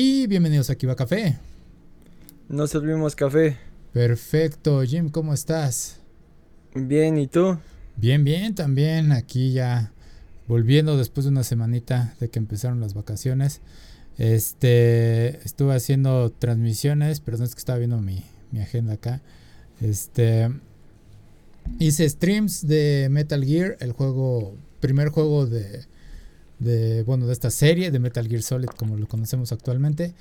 Y 0.00 0.28
bienvenidos 0.28 0.70
a 0.70 0.76
Kiva 0.76 0.94
Café. 0.94 1.40
Nos 2.48 2.70
servimos 2.70 3.16
café. 3.16 3.56
Perfecto, 3.92 4.80
Jim, 4.82 5.08
¿cómo 5.08 5.34
estás? 5.34 5.98
Bien, 6.72 7.18
¿y 7.18 7.26
tú? 7.26 7.58
Bien, 7.96 8.22
bien, 8.22 8.54
también 8.54 9.10
aquí 9.10 9.52
ya 9.52 9.90
volviendo 10.46 10.96
después 10.96 11.24
de 11.24 11.32
una 11.32 11.42
semanita 11.42 12.14
de 12.20 12.28
que 12.28 12.38
empezaron 12.38 12.80
las 12.80 12.94
vacaciones. 12.94 13.60
Este, 14.18 15.44
estuve 15.44 15.74
haciendo 15.74 16.30
transmisiones, 16.30 17.18
pero 17.18 17.36
no 17.36 17.42
es 17.42 17.56
que 17.56 17.58
estaba 17.58 17.80
viendo 17.80 18.00
mi, 18.00 18.22
mi 18.52 18.60
agenda 18.60 18.92
acá. 18.92 19.20
Este, 19.80 20.48
hice 21.80 22.08
streams 22.08 22.68
de 22.68 23.08
Metal 23.10 23.44
Gear, 23.44 23.76
el 23.80 23.90
juego, 23.90 24.54
primer 24.78 25.08
juego 25.08 25.46
de, 25.46 25.86
de, 26.58 27.02
bueno, 27.02 27.26
de 27.26 27.32
esta 27.32 27.50
serie 27.50 27.90
de 27.90 27.98
Metal 27.98 28.26
Gear 28.26 28.42
Solid 28.42 28.68
como 28.68 28.96
lo 28.96 29.06
conocemos 29.06 29.52
actualmente. 29.52 30.14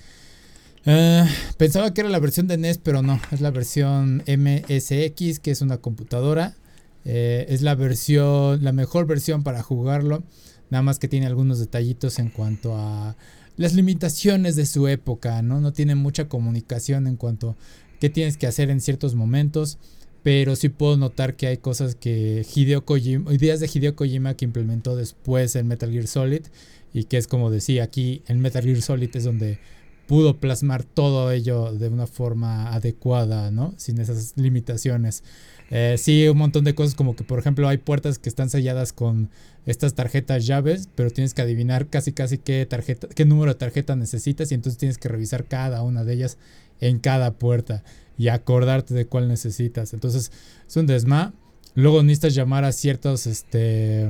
Eh, 0.86 1.26
pensaba 1.58 1.94
que 1.94 2.02
era 2.02 2.10
la 2.10 2.20
versión 2.20 2.48
de 2.48 2.58
NES, 2.58 2.78
pero 2.78 3.02
no, 3.02 3.20
es 3.32 3.42
la 3.42 3.52
versión 3.52 4.24
MSX, 4.26 5.40
que 5.40 5.52
es 5.52 5.62
una 5.62 5.78
computadora. 5.78 6.56
Eh, 7.04 7.46
es 7.50 7.62
la 7.62 7.76
versión, 7.76 8.64
la 8.64 8.72
mejor 8.72 9.06
versión 9.06 9.44
para 9.44 9.64
jugarlo. 9.64 10.24
Nada 10.70 10.82
más 10.82 11.00
que 11.00 11.08
tiene 11.08 11.26
algunos 11.26 11.60
detallitos 11.60 12.20
en 12.20 12.30
cuanto 12.30 12.78
a 12.78 13.16
las 13.58 13.74
limitaciones 13.74 14.56
de 14.56 14.66
su 14.66 14.88
época, 14.88 15.42
¿no? 15.42 15.60
No 15.60 15.74
tiene 15.74 15.96
mucha 15.96 16.28
comunicación 16.30 17.08
en 17.08 17.18
cuanto 17.18 17.52
a 17.52 17.56
qué 18.00 18.10
tienes 18.10 18.38
que 18.38 18.48
hacer 18.48 18.70
en 18.70 18.82
ciertos 18.82 19.16
momentos. 19.16 19.78
Pero 20.28 20.58
sí 20.58 20.68
puedo 20.68 20.98
notar 20.98 21.38
que 21.38 21.48
hay 21.48 21.56
cosas 21.56 21.96
que 21.96 22.46
Hideo 22.54 22.84
Kojima, 22.84 23.34
ideas 23.34 23.62
de 23.62 23.70
Hideo 23.74 23.96
Kojima 23.96 24.34
que 24.34 24.44
implementó 24.44 24.98
después 24.98 25.56
en 25.56 25.70
Metal 25.70 25.90
Gear 25.90 26.06
Solid. 26.06 26.42
Y 26.94 27.06
que 27.06 27.16
es 27.16 27.28
como 27.28 27.50
decía 27.50 27.84
aquí, 27.84 28.24
en 28.28 28.42
Metal 28.42 28.62
Gear 28.62 28.82
Solid 28.82 29.10
es 29.16 29.24
donde 29.24 29.58
pudo 30.06 30.36
plasmar 30.36 30.84
todo 30.84 31.32
ello 31.32 31.72
de 31.72 31.88
una 31.88 32.08
forma 32.08 32.74
adecuada, 32.74 33.52
¿no? 33.52 33.74
Sin 33.78 34.02
esas 34.02 34.34
limitaciones. 34.36 35.24
Eh, 35.72 35.96
sí, 35.98 36.28
un 36.28 36.40
montón 36.40 36.66
de 36.66 36.76
cosas 36.76 36.94
como 36.94 37.16
que, 37.16 37.24
por 37.24 37.40
ejemplo, 37.40 37.70
hay 37.70 37.78
puertas 37.78 38.20
que 38.20 38.28
están 38.28 38.50
selladas 38.50 38.92
con 38.92 39.30
estas 39.66 39.94
tarjetas 39.94 40.46
llaves, 40.46 40.90
pero 40.94 41.10
tienes 41.10 41.34
que 41.34 41.42
adivinar 41.42 41.88
casi 41.88 42.12
casi 42.12 42.38
qué 42.38 42.66
tarjeta, 42.66 43.08
qué 43.08 43.24
número 43.24 43.54
de 43.54 43.60
tarjeta 43.60 43.96
necesitas 43.96 44.52
y 44.52 44.56
entonces 44.56 44.78
tienes 44.78 44.98
que 44.98 45.08
revisar 45.08 45.46
cada 45.46 45.84
una 45.84 46.04
de 46.04 46.16
ellas 46.16 46.38
en 46.82 47.00
cada 47.00 47.32
puerta 47.32 47.86
y 48.18 48.30
acordarte 48.30 48.94
de 48.94 49.06
cuál 49.06 49.28
necesitas. 49.28 49.94
Entonces, 49.94 50.32
es 50.68 50.76
un 50.76 50.88
desma. 50.88 51.34
Luego 51.76 52.02
necesitas 52.02 52.34
llamar 52.34 52.64
a 52.64 52.72
ciertos 52.72 53.28
este, 53.28 54.10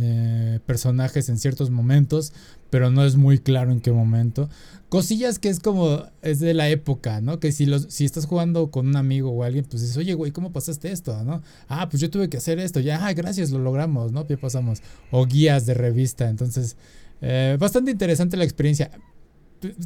eh, 0.00 0.58
personajes 0.64 1.28
en 1.28 1.38
ciertos 1.38 1.70
momentos, 1.70 2.32
pero 2.70 2.90
no 2.90 3.04
es 3.04 3.16
muy 3.16 3.38
claro 3.38 3.72
en 3.72 3.80
qué 3.80 3.92
momento. 3.92 4.48
Cosillas 4.88 5.38
que 5.38 5.50
es 5.50 5.60
como, 5.60 6.04
es 6.22 6.40
de 6.40 6.54
la 6.54 6.70
época, 6.70 7.20
¿no? 7.20 7.40
Que 7.40 7.52
si, 7.52 7.66
los, 7.66 7.86
si 7.90 8.06
estás 8.06 8.24
jugando 8.24 8.70
con 8.70 8.86
un 8.86 8.96
amigo 8.96 9.30
o 9.30 9.42
alguien, 9.42 9.66
pues 9.66 9.82
dices, 9.82 9.96
oye, 9.98 10.14
güey, 10.14 10.32
¿cómo 10.32 10.52
pasaste 10.52 10.90
esto, 10.90 11.22
no? 11.24 11.42
Ah, 11.68 11.90
pues 11.90 12.00
yo 12.00 12.10
tuve 12.10 12.30
que 12.30 12.38
hacer 12.38 12.58
esto, 12.58 12.80
ya, 12.80 13.06
ah, 13.06 13.12
gracias, 13.12 13.50
lo 13.50 13.58
logramos, 13.58 14.12
¿no? 14.12 14.26
Ya 14.26 14.38
pasamos. 14.38 14.80
O 15.10 15.26
guías 15.26 15.66
de 15.66 15.74
revista, 15.74 16.30
entonces, 16.30 16.76
eh, 17.20 17.56
bastante 17.60 17.90
interesante 17.90 18.36
la 18.38 18.44
experiencia. 18.44 18.90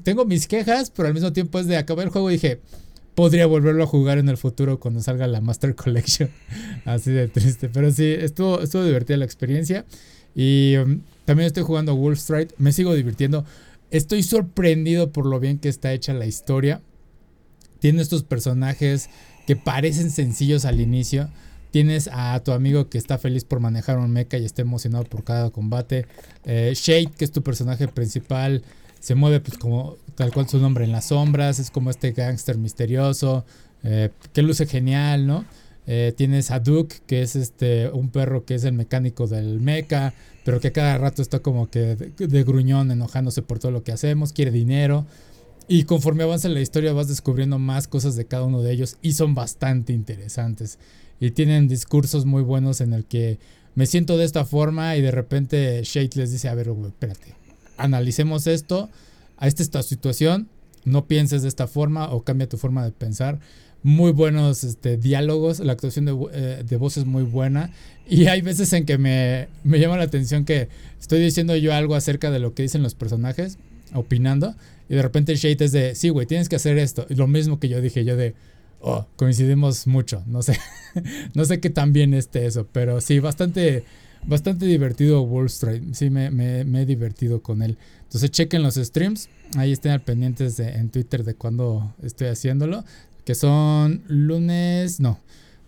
Tengo 0.05 0.25
mis 0.25 0.47
quejas, 0.47 0.91
pero 0.91 1.09
al 1.09 1.15
mismo 1.15 1.33
tiempo 1.33 1.59
es 1.59 1.67
de 1.67 1.77
acabar 1.77 2.07
el 2.07 2.11
juego 2.11 2.31
y 2.31 2.35
dije, 2.35 2.61
podría 3.17 3.47
volverlo 3.47 3.83
a 3.83 3.87
jugar 3.87 4.19
en 4.19 4.29
el 4.29 4.37
futuro 4.37 4.79
cuando 4.79 5.01
salga 5.01 5.27
la 5.27 5.41
Master 5.41 5.75
Collection. 5.75 6.31
Así 6.85 7.11
de 7.11 7.27
triste. 7.27 7.69
Pero 7.71 7.91
sí, 7.91 8.15
estuvo, 8.17 8.61
estuvo 8.61 8.85
divertida 8.85 9.17
la 9.17 9.25
experiencia. 9.25 9.85
Y 10.35 10.77
um, 10.77 11.01
también 11.25 11.47
estoy 11.47 11.65
jugando 11.65 11.97
Wolf 11.97 12.19
Strike. 12.19 12.55
Me 12.59 12.73
sigo 12.73 12.95
divirtiendo. 12.95 13.45
Estoy 13.91 14.23
sorprendido 14.23 15.13
por 15.13 15.25
lo 15.25 15.41
bien 15.41 15.59
que 15.59 15.71
está 15.71 15.95
hecha 15.95 16.13
la 16.13 16.27
historia. 16.27 16.83
Tiene 17.81 18.03
estos 18.03 18.23
personajes 18.23 19.09
que 19.47 19.57
parecen 19.57 20.11
sencillos 20.11 20.67
al 20.67 20.81
inicio. 20.81 21.31
Tienes 21.71 22.11
a 22.13 22.39
tu 22.41 22.53
amigo 22.53 22.91
que 22.91 22.99
está 22.99 23.17
feliz 23.17 23.45
por 23.45 23.61
manejar 23.61 23.97
un 23.99 24.11
mecha 24.11 24.37
y 24.37 24.45
está 24.45 24.61
emocionado 24.61 25.05
por 25.05 25.25
cada 25.25 25.49
combate. 25.49 26.07
Eh, 26.45 26.75
Shade, 26.75 27.13
que 27.17 27.25
es 27.25 27.33
tu 27.33 27.43
personaje 27.43 27.89
principal, 27.89 28.63
se 29.07 29.15
mueve 29.15 29.39
pues 29.39 29.57
como 29.57 29.99
tal 30.17 30.33
cual 30.33 30.49
su 30.49 30.59
nombre 30.59 30.85
en 30.85 30.91
las 30.91 31.07
sombras. 31.07 31.61
Es 31.61 31.71
como 31.71 31.91
este 31.91 32.11
gángster 32.11 32.59
misterioso 32.59 33.45
eh, 33.85 34.11
que 34.33 34.43
luce 34.43 34.67
genial, 34.67 35.29
¿no? 35.29 35.45
Eh, 35.87 36.13
tienes 36.17 36.51
a 36.51 36.59
Duke, 36.59 36.97
que 37.07 37.23
es 37.23 37.37
este 37.37 37.89
un 37.89 38.09
perro 38.09 38.45
que 38.45 38.57
es 38.57 38.65
el 38.65 38.73
mecánico 38.73 39.29
del 39.29 39.61
mecha, 39.61 40.13
pero 40.45 40.59
que 40.59 40.73
cada 40.73 40.99
rato 40.99 41.23
está 41.23 41.39
como 41.39 41.71
que 41.71 41.95
de, 41.95 42.43
gruñón, 42.43 42.91
enojándose 42.91 43.43
por 43.43 43.61
todo 43.61 43.71
lo 43.71 43.85
que 43.85 43.93
hacemos, 43.93 44.33
quiere 44.33 44.51
dinero. 44.51 45.07
Y 45.69 45.85
conforme 45.85 46.25
avanza 46.25 46.49
la 46.49 46.61
historia 46.61 46.93
vas 46.93 47.07
descubriendo 47.07 47.61
más 47.61 47.87
cosas 47.87 48.17
de 48.17 48.25
cada 48.25 48.43
uno 48.43 48.61
de 48.61 48.73
ellos 48.73 48.97
y 49.03 49.13
son 49.13 49.37
bastante 49.37 49.93
interesantes. 49.93 50.81
Y 51.21 51.31
tienen 51.31 51.69
discursos 51.69 52.27
muy 52.27 52.43
buenos 52.43 52.81
en 52.81 52.93
el 52.93 53.05
que 53.05 53.39
me 53.77 53.87
siento 53.87 54.19
de 54.19 54.25
esta 54.25 54.45
forma 54.45 54.97
y 54.97 55.01
de 55.01 55.13
repente 55.13 55.81
Shade 55.85 56.11
les 56.17 56.33
dice, 56.33 56.49
a 56.49 56.57
ver, 56.57 56.73
espérate, 56.89 57.46
analicemos 57.77 58.47
esto, 58.47 58.89
a 59.37 59.47
esta, 59.47 59.63
esta 59.63 59.83
situación, 59.83 60.49
no 60.85 61.07
pienses 61.07 61.43
de 61.43 61.49
esta 61.49 61.67
forma 61.67 62.11
o 62.11 62.23
cambia 62.23 62.49
tu 62.49 62.57
forma 62.57 62.85
de 62.85 62.93
pensar 62.93 63.39
muy 63.83 64.11
buenos 64.11 64.65
este, 64.65 64.97
diálogos, 64.97 65.61
la 65.61 65.73
actuación 65.73 66.09
eh, 66.33 66.65
de, 66.67 66.77
voz 66.77 66.97
es 66.97 67.05
muy 67.05 67.23
buena 67.23 67.71
y 68.09 68.27
hay 68.27 68.43
veces 68.43 68.73
en 68.73 68.85
que 68.85 68.99
me, 68.99 69.47
me, 69.63 69.79
llama 69.79 69.97
la 69.97 70.03
atención 70.03 70.45
que 70.45 70.69
estoy 71.01 71.21
diciendo 71.21 71.55
yo 71.55 71.73
algo 71.73 71.95
acerca 71.95 72.33
de 72.33 72.41
lo 72.41 72.53
que 72.53 72.63
dicen 72.65 72.83
los 72.83 72.95
personajes, 72.95 73.59
opinando, 73.95 74.57
y 74.89 74.95
de 74.95 75.03
repente 75.03 75.37
Shade 75.37 75.65
es 75.65 75.73
de, 75.73 75.95
sí, 75.95 76.09
güey, 76.09 76.27
tienes 76.27 76.49
que 76.49 76.57
hacer 76.57 76.79
esto. 76.79 77.07
Y 77.09 77.15
lo 77.15 77.27
mismo 77.27 77.59
que 77.59 77.69
yo 77.69 77.81
dije, 77.81 78.05
yo 78.05 78.17
de, 78.17 78.35
oh, 78.81 79.07
coincidimos 79.17 79.87
mucho, 79.87 80.23
no 80.27 80.43
sé, 80.43 80.59
no 81.35 81.45
sé 81.45 81.61
qué 81.61 81.71
tan 81.71 81.93
bien 81.93 82.15
esté 82.15 82.47
eso, 82.47 82.67
pero 82.73 83.01
sí, 83.01 83.19
bastante, 83.19 83.85
bastante 84.27 84.67
divertido 84.67 85.23
Wall 85.23 85.47
Street, 85.47 85.83
sí, 85.93 86.11
me, 86.11 86.61
he 86.61 86.87
divertido 86.87 87.43
con 87.43 87.63
él. 87.63 87.79
Entonces 88.05 88.31
chequen 88.31 88.63
los 88.63 88.75
streams, 88.75 89.29
ahí 89.57 89.73
estén 89.73 89.93
al 89.93 90.03
pendientes 90.03 90.59
en 90.59 90.91
Twitter 90.91 91.25
de 91.25 91.35
cuando 91.35 91.95
estoy 92.03 92.29
haciéndolo 92.29 92.85
que 93.27 93.35
son 93.35 94.05
lunes, 94.07 95.01
no, 95.01 95.19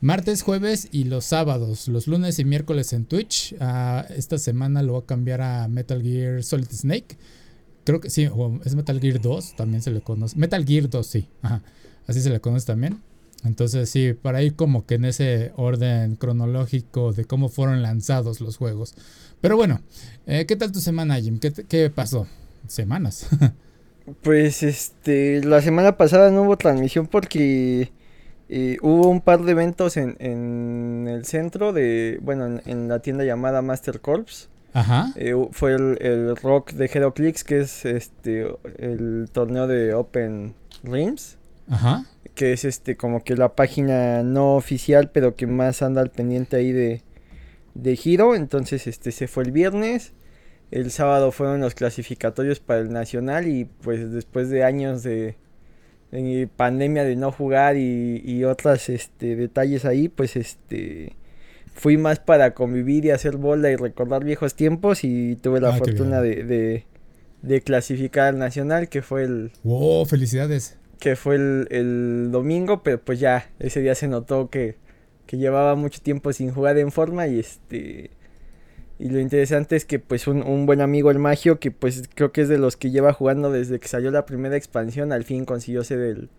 martes, 0.00 0.42
jueves 0.42 0.88
y 0.92 1.04
los 1.04 1.24
sábados, 1.24 1.88
los 1.88 2.06
lunes 2.06 2.38
y 2.38 2.44
miércoles 2.44 2.92
en 2.92 3.04
Twitch. 3.04 3.56
Ah, 3.58 4.06
esta 4.10 4.38
semana 4.38 4.80
lo 4.80 4.92
voy 4.92 5.02
a 5.02 5.06
cambiar 5.06 5.40
a 5.42 5.66
Metal 5.66 6.00
Gear 6.00 6.44
Solid 6.44 6.70
Snake. 6.70 7.18
Creo 7.82 8.00
que 8.00 8.10
sí, 8.10 8.28
es 8.64 8.76
Metal 8.76 9.00
Gear 9.00 9.20
2, 9.20 9.56
también 9.56 9.82
se 9.82 9.90
le 9.90 10.00
conoce. 10.00 10.38
Metal 10.38 10.64
Gear 10.64 10.88
2, 10.88 11.04
sí, 11.04 11.26
ajá, 11.42 11.62
así 12.06 12.20
se 12.20 12.30
le 12.30 12.40
conoce 12.40 12.64
también. 12.66 13.02
Entonces 13.44 13.88
sí, 13.88 14.14
para 14.14 14.42
ir 14.42 14.54
como 14.54 14.84
que 14.84 14.96
en 14.96 15.04
ese 15.04 15.52
orden 15.56 16.16
cronológico 16.16 17.12
de 17.12 17.24
cómo 17.24 17.48
fueron 17.48 17.82
lanzados 17.82 18.40
los 18.40 18.56
juegos. 18.56 18.94
Pero 19.40 19.56
bueno, 19.56 19.80
eh, 20.26 20.44
¿qué 20.46 20.56
tal 20.56 20.72
tu 20.72 20.80
semana, 20.80 21.20
Jim? 21.20 21.38
¿Qué, 21.38 21.52
qué 21.52 21.90
pasó? 21.90 22.26
Semanas. 22.66 23.26
Pues 24.22 24.62
este, 24.62 25.44
la 25.44 25.60
semana 25.60 25.96
pasada 25.96 26.30
no 26.30 26.42
hubo 26.42 26.56
transmisión 26.56 27.06
porque 27.06 27.92
eh, 28.48 28.78
hubo 28.80 29.08
un 29.08 29.20
par 29.20 29.42
de 29.42 29.52
eventos 29.52 29.96
en, 29.96 30.16
en, 30.18 31.06
el 31.08 31.24
centro 31.26 31.72
de, 31.72 32.18
bueno, 32.22 32.60
en, 32.64 32.88
la 32.88 33.00
tienda 33.00 33.24
llamada 33.24 33.62
Master 33.62 34.00
Corps. 34.00 34.48
Ajá. 34.72 35.12
Eh, 35.16 35.34
fue 35.52 35.74
el, 35.74 36.36
rock 36.36 36.72
de 36.72 36.90
Heroclix, 36.92 37.44
que 37.44 37.60
es 37.60 37.84
este, 37.84 38.46
el 38.78 39.28
torneo 39.32 39.66
de 39.66 39.94
Open 39.94 40.54
Rims. 40.82 41.37
Ajá. 41.68 42.06
Que 42.34 42.52
es 42.52 42.64
este, 42.64 42.96
como 42.96 43.24
que 43.24 43.36
la 43.36 43.54
página 43.54 44.22
no 44.22 44.56
oficial, 44.56 45.10
pero 45.12 45.36
que 45.36 45.46
más 45.46 45.82
anda 45.82 46.00
al 46.00 46.10
pendiente 46.10 46.56
ahí 46.56 46.72
de, 46.72 47.02
de 47.74 47.96
Giro. 47.96 48.34
Entonces, 48.34 48.86
este, 48.86 49.12
se 49.12 49.28
fue 49.28 49.44
el 49.44 49.52
viernes. 49.52 50.12
El 50.70 50.90
sábado 50.90 51.32
fueron 51.32 51.60
los 51.60 51.74
clasificatorios 51.74 52.60
para 52.60 52.80
el 52.80 52.92
Nacional 52.92 53.48
y 53.48 53.64
pues 53.64 54.12
después 54.12 54.50
de 54.50 54.64
años 54.64 55.02
de, 55.02 55.36
pandemia 56.56 57.04
de 57.04 57.16
no 57.16 57.32
jugar 57.32 57.76
y, 57.76 58.22
y 58.24 58.44
otros 58.44 58.88
este, 58.90 59.34
detalles 59.34 59.84
ahí, 59.84 60.08
pues 60.08 60.36
este 60.36 61.16
fui 61.78 61.96
más 61.96 62.18
para 62.18 62.54
convivir 62.54 63.04
y 63.04 63.10
hacer 63.10 63.36
bola 63.36 63.70
y 63.70 63.76
recordar 63.76 64.24
viejos 64.24 64.54
tiempos 64.54 65.04
y 65.04 65.36
tuve 65.36 65.60
la 65.60 65.72
fortuna 65.72 66.20
de, 66.20 66.84
de, 67.42 67.60
clasificar 67.62 68.28
al 68.28 68.38
Nacional 68.38 68.88
que 68.88 69.00
fue 69.00 69.22
el... 69.22 69.52
¡Wow! 69.62 70.04
¡Felicidades! 70.06 70.76
Que 70.98 71.16
fue 71.16 71.36
el, 71.36 71.68
el 71.70 72.28
domingo, 72.32 72.82
pero 72.82 73.00
pues 73.00 73.20
ya 73.20 73.50
ese 73.58 73.80
día 73.80 73.94
se 73.94 74.08
notó 74.08 74.50
que, 74.50 74.76
que 75.26 75.38
llevaba 75.38 75.74
mucho 75.74 76.00
tiempo 76.00 76.32
sin 76.32 76.50
jugar 76.50 76.78
en 76.78 76.90
forma 76.90 77.26
y 77.28 77.38
este 77.38 78.10
y 79.00 79.10
lo 79.10 79.20
interesante 79.20 79.76
es 79.76 79.84
que 79.84 80.00
pues 80.00 80.26
un, 80.26 80.66
buen 80.66 80.80
amigo 80.80 81.12
el 81.12 81.20
Magio, 81.20 81.60
que 81.60 81.70
pues 81.70 82.08
creo 82.14 82.32
que 82.32 82.40
es 82.40 82.48
de 82.48 82.58
los 82.58 82.76
que 82.76 82.90
lleva 82.90 83.12
jugando 83.12 83.52
desde 83.52 83.78
que 83.78 83.86
salió 83.86 84.10
la 84.10 84.26
primera 84.26 84.56
expansión, 84.56 85.12
al 85.12 85.22
fin 85.22 85.44
consiguió 85.44 85.84
ser 85.84 86.00
el, 86.00 86.30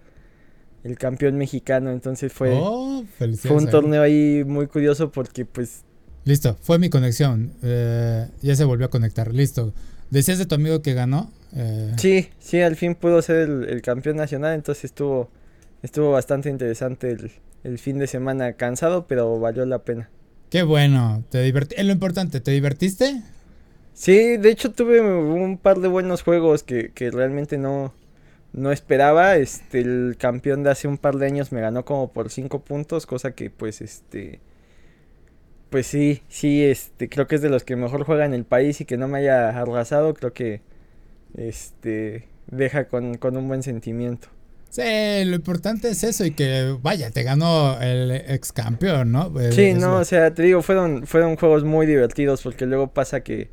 el 0.84 0.98
campeón 0.98 1.38
mexicano. 1.38 1.90
Entonces 1.90 2.34
fue, 2.34 2.52
oh, 2.54 3.06
fue 3.18 3.52
un 3.52 3.70
torneo 3.70 4.02
ahí 4.02 4.44
muy 4.46 4.68
curioso 4.68 5.10
porque 5.10 5.46
pues 5.46 5.86
Listo, 6.26 6.58
fue 6.62 6.80
mi 6.80 6.90
conexión. 6.90 7.54
Eh, 7.64 8.28
ya 8.42 8.56
se 8.56 8.66
volvió 8.66 8.88
a 8.88 8.90
conectar. 8.90 9.34
Listo. 9.34 9.74
¿Decías 10.10 10.38
de 10.38 10.46
tu 10.46 10.56
amigo 10.56 10.82
que 10.82 10.94
ganó? 10.94 11.32
Eh, 11.56 11.94
sí, 11.98 12.30
sí, 12.40 12.62
al 12.62 12.76
fin 12.76 12.96
pudo 12.96 13.22
ser 13.22 13.50
el, 13.50 13.82
campeón 13.82 14.18
nacional, 14.18 14.54
entonces 14.54 14.86
estuvo, 14.86 15.30
estuvo 15.82 16.12
bastante 16.12 16.50
interesante 16.50 17.18
el, 17.64 17.80
fin 17.80 18.00
de 18.00 18.08
semana. 18.08 18.54
Cansado, 18.54 19.08
pero 19.08 19.40
valió 19.40 19.66
la 19.66 19.80
pena. 19.80 20.10
Qué 20.50 20.64
bueno, 20.64 21.24
te 21.30 21.42
divertí. 21.42 21.76
Es 21.78 21.86
lo 21.86 21.92
importante, 21.92 22.40
¿te 22.40 22.52
divertiste? 22.52 23.22
Sí, 23.94 24.38
de 24.38 24.50
hecho 24.50 24.72
tuve 24.72 25.02
un 25.02 25.58
par 25.58 25.80
de 25.80 25.88
buenos 25.88 26.24
juegos 26.24 26.64
que, 26.64 26.92
que 26.92 27.12
realmente 27.12 27.58
no, 27.58 27.94
no 28.54 28.72
esperaba. 28.72 29.36
Este, 29.36 29.82
el 29.82 30.16
campeón 30.18 30.64
de 30.64 30.72
hace 30.72 30.88
un 30.88 30.98
par 30.98 31.18
de 31.18 31.26
años 31.26 31.52
me 31.52 31.62
ganó 31.62 31.86
como 31.86 32.12
por 32.12 32.30
5 32.30 32.62
puntos, 32.62 33.06
cosa 33.06 33.32
que 33.32 33.50
pues 33.50 33.82
este 33.82 34.40
pues 35.70 35.88
sí, 35.88 36.24
sí, 36.30 36.64
este, 36.64 37.10
creo 37.10 37.28
que 37.28 37.36
es 37.36 37.42
de 37.42 37.50
los 37.50 37.64
que 37.64 37.76
mejor 37.76 38.04
juega 38.04 38.26
en 38.26 38.34
el 38.34 38.46
país 38.46 38.82
y 38.82 38.86
que 38.86 38.98
no 38.98 39.08
me 39.08 39.20
haya 39.20 39.50
arrasado, 39.50 40.14
creo 40.14 40.34
que 40.34 40.62
este 41.36 42.28
deja 42.48 42.86
con, 42.86 43.18
un 43.22 43.48
buen 43.48 43.64
sentimiento. 43.64 44.28
Sí, 44.70 44.82
lo 45.26 45.36
importante 45.36 45.90
es 45.90 46.04
eso 46.04 46.26
y 46.26 46.32
que 46.32 46.76
vaya, 46.82 47.10
te 47.10 47.24
ganó 47.24 47.80
el 47.82 48.12
ex 48.12 48.52
campeón, 48.52 49.12
¿no? 49.12 49.34
Sí, 49.52 49.74
no, 49.74 49.98
o 49.98 50.06
sea, 50.06 50.34
te 50.34 50.44
digo, 50.44 50.62
fueron, 50.62 51.08
fueron 51.08 51.36
juegos 51.38 51.64
muy 51.64 51.88
divertidos 51.88 52.44
porque 52.44 52.68
luego 52.68 52.88
pasa 52.88 53.22
que, 53.22 53.50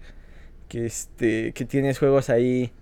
que 0.68 0.84
este, 0.84 1.52
que 1.52 1.64
tienes 1.64 1.98
juegos 1.98 2.28
ahí 2.28 2.72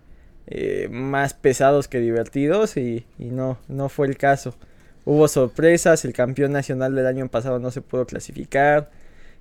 eh, 0.48 0.88
más 0.90 1.34
pesados 1.34 1.86
que 1.86 2.00
divertidos 2.00 2.76
y, 2.76 3.06
y 3.18 3.26
no, 3.26 3.58
no 3.68 3.88
fue 3.88 4.08
el 4.08 4.16
caso. 4.16 4.56
Hubo 5.04 5.28
sorpresas, 5.28 6.04
el 6.04 6.12
campeón 6.12 6.52
nacional 6.52 6.94
del 6.94 7.06
año 7.06 7.28
pasado 7.28 7.60
no 7.60 7.70
se 7.70 7.82
pudo 7.82 8.04
clasificar 8.06 8.90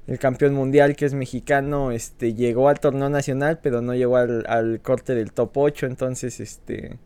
el 0.07 0.19
campeón 0.19 0.53
mundial 0.53 0.95
que 0.95 1.05
es 1.05 1.13
mexicano, 1.13 1.91
este, 1.91 2.33
llegó 2.33 2.67
al 2.67 2.79
torneo 2.79 3.09
nacional, 3.09 3.59
pero 3.61 3.81
no 3.81 3.95
llegó 3.95 4.17
al, 4.17 4.79
corte 4.81 5.15
del 5.15 5.31
top 5.31 5.57
8, 5.57 5.85
entonces 5.85 6.39
este 6.39 6.97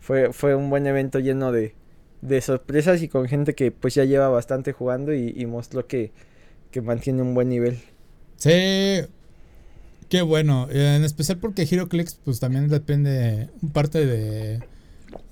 fue, 0.00 0.32
fue 0.32 0.54
un 0.54 0.70
buen 0.70 0.86
evento 0.86 1.18
lleno 1.18 1.52
de, 1.52 1.74
de 2.22 2.40
sorpresas 2.40 3.02
y 3.02 3.08
con 3.08 3.28
gente 3.28 3.54
que 3.54 3.70
pues 3.70 3.94
ya 3.94 4.04
lleva 4.04 4.28
bastante 4.28 4.72
jugando 4.72 5.12
y, 5.14 5.44
mostró 5.46 5.86
que, 5.86 6.12
que, 6.70 6.80
mantiene 6.80 7.20
un 7.22 7.34
buen 7.34 7.50
nivel. 7.50 7.78
Sí, 8.36 9.02
qué 10.08 10.22
bueno, 10.22 10.68
en 10.70 11.04
especial 11.04 11.38
porque 11.38 11.66
HeroClix 11.66 12.18
pues 12.24 12.40
también 12.40 12.68
depende 12.68 13.50
un 13.60 13.70
parte 13.70 14.06
de, 14.06 14.60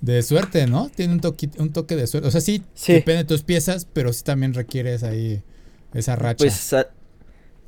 de 0.02 0.22
suerte, 0.22 0.66
¿no? 0.66 0.90
Tiene 0.90 1.14
un 1.14 1.20
toque, 1.20 1.48
un 1.58 1.72
toque 1.72 1.96
de 1.96 2.06
suerte, 2.06 2.28
o 2.28 2.30
sea, 2.30 2.42
sí, 2.42 2.62
sí. 2.74 2.92
depende 2.92 3.22
de 3.22 3.28
tus 3.28 3.42
piezas, 3.42 3.86
pero 3.90 4.12
sí 4.12 4.22
también 4.22 4.52
requieres 4.52 5.02
ahí 5.02 5.42
esa 5.94 6.16
racha. 6.16 6.38
Pues 6.38 6.74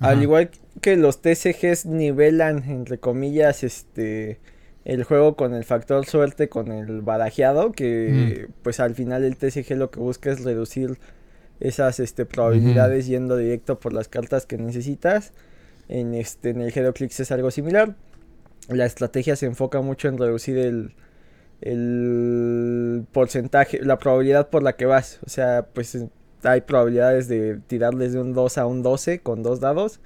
al 0.01 0.23
igual 0.23 0.51
que 0.81 0.97
los 0.97 1.23
TCGs 1.23 1.87
nivelan, 1.87 2.65
entre 2.69 2.99
comillas, 2.99 3.63
este 3.63 4.41
el 4.85 5.05
juego 5.05 5.35
con 5.35 5.55
el 5.55 5.65
factor 5.65 6.05
suerte, 6.05 6.49
con 6.49 6.71
el 6.71 7.01
barajeado, 7.01 7.73
que 7.73 8.49
mm. 8.49 8.53
pues 8.63 8.81
al 8.81 8.95
final 8.95 9.25
el 9.25 9.37
TCG 9.37 9.77
lo 9.77 9.91
que 9.91 9.99
busca 9.99 10.31
es 10.31 10.45
reducir 10.45 10.99
esas 11.61 12.01
este, 12.01 12.27
probabilidades 12.27 13.07
yendo 13.07 13.37
directo 13.37 13.81
por 13.81 13.93
las 13.95 14.09
cartas 14.09 14.45
que 14.45 14.59
necesitas. 14.59 15.33
En 15.89 16.15
este 16.15 16.51
en 16.51 16.61
el 16.61 16.71
HeroClix 16.71 17.21
es 17.21 17.33
algo 17.33 17.51
similar. 17.51 17.97
La 18.69 18.85
estrategia 18.85 19.37
se 19.37 19.47
enfoca 19.47 19.81
mucho 19.81 20.09
en 20.09 20.19
reducir 20.19 20.59
el, 20.59 20.95
el 21.61 23.07
porcentaje, 23.13 23.81
la 23.83 23.99
probabilidad 23.99 24.51
por 24.51 24.63
la 24.63 24.77
que 24.77 24.85
vas. 24.85 25.21
O 25.27 25.31
sea, 25.31 25.67
pues 25.73 25.97
hay 26.45 26.61
probabilidades 26.61 27.29
de 27.29 27.61
tirar 27.67 27.95
desde 27.97 28.21
un 28.21 28.33
2 28.33 28.59
a 28.59 28.67
un 28.67 28.83
12 28.83 29.21
con 29.21 29.43
dos 29.43 29.61
dados. 29.61 30.01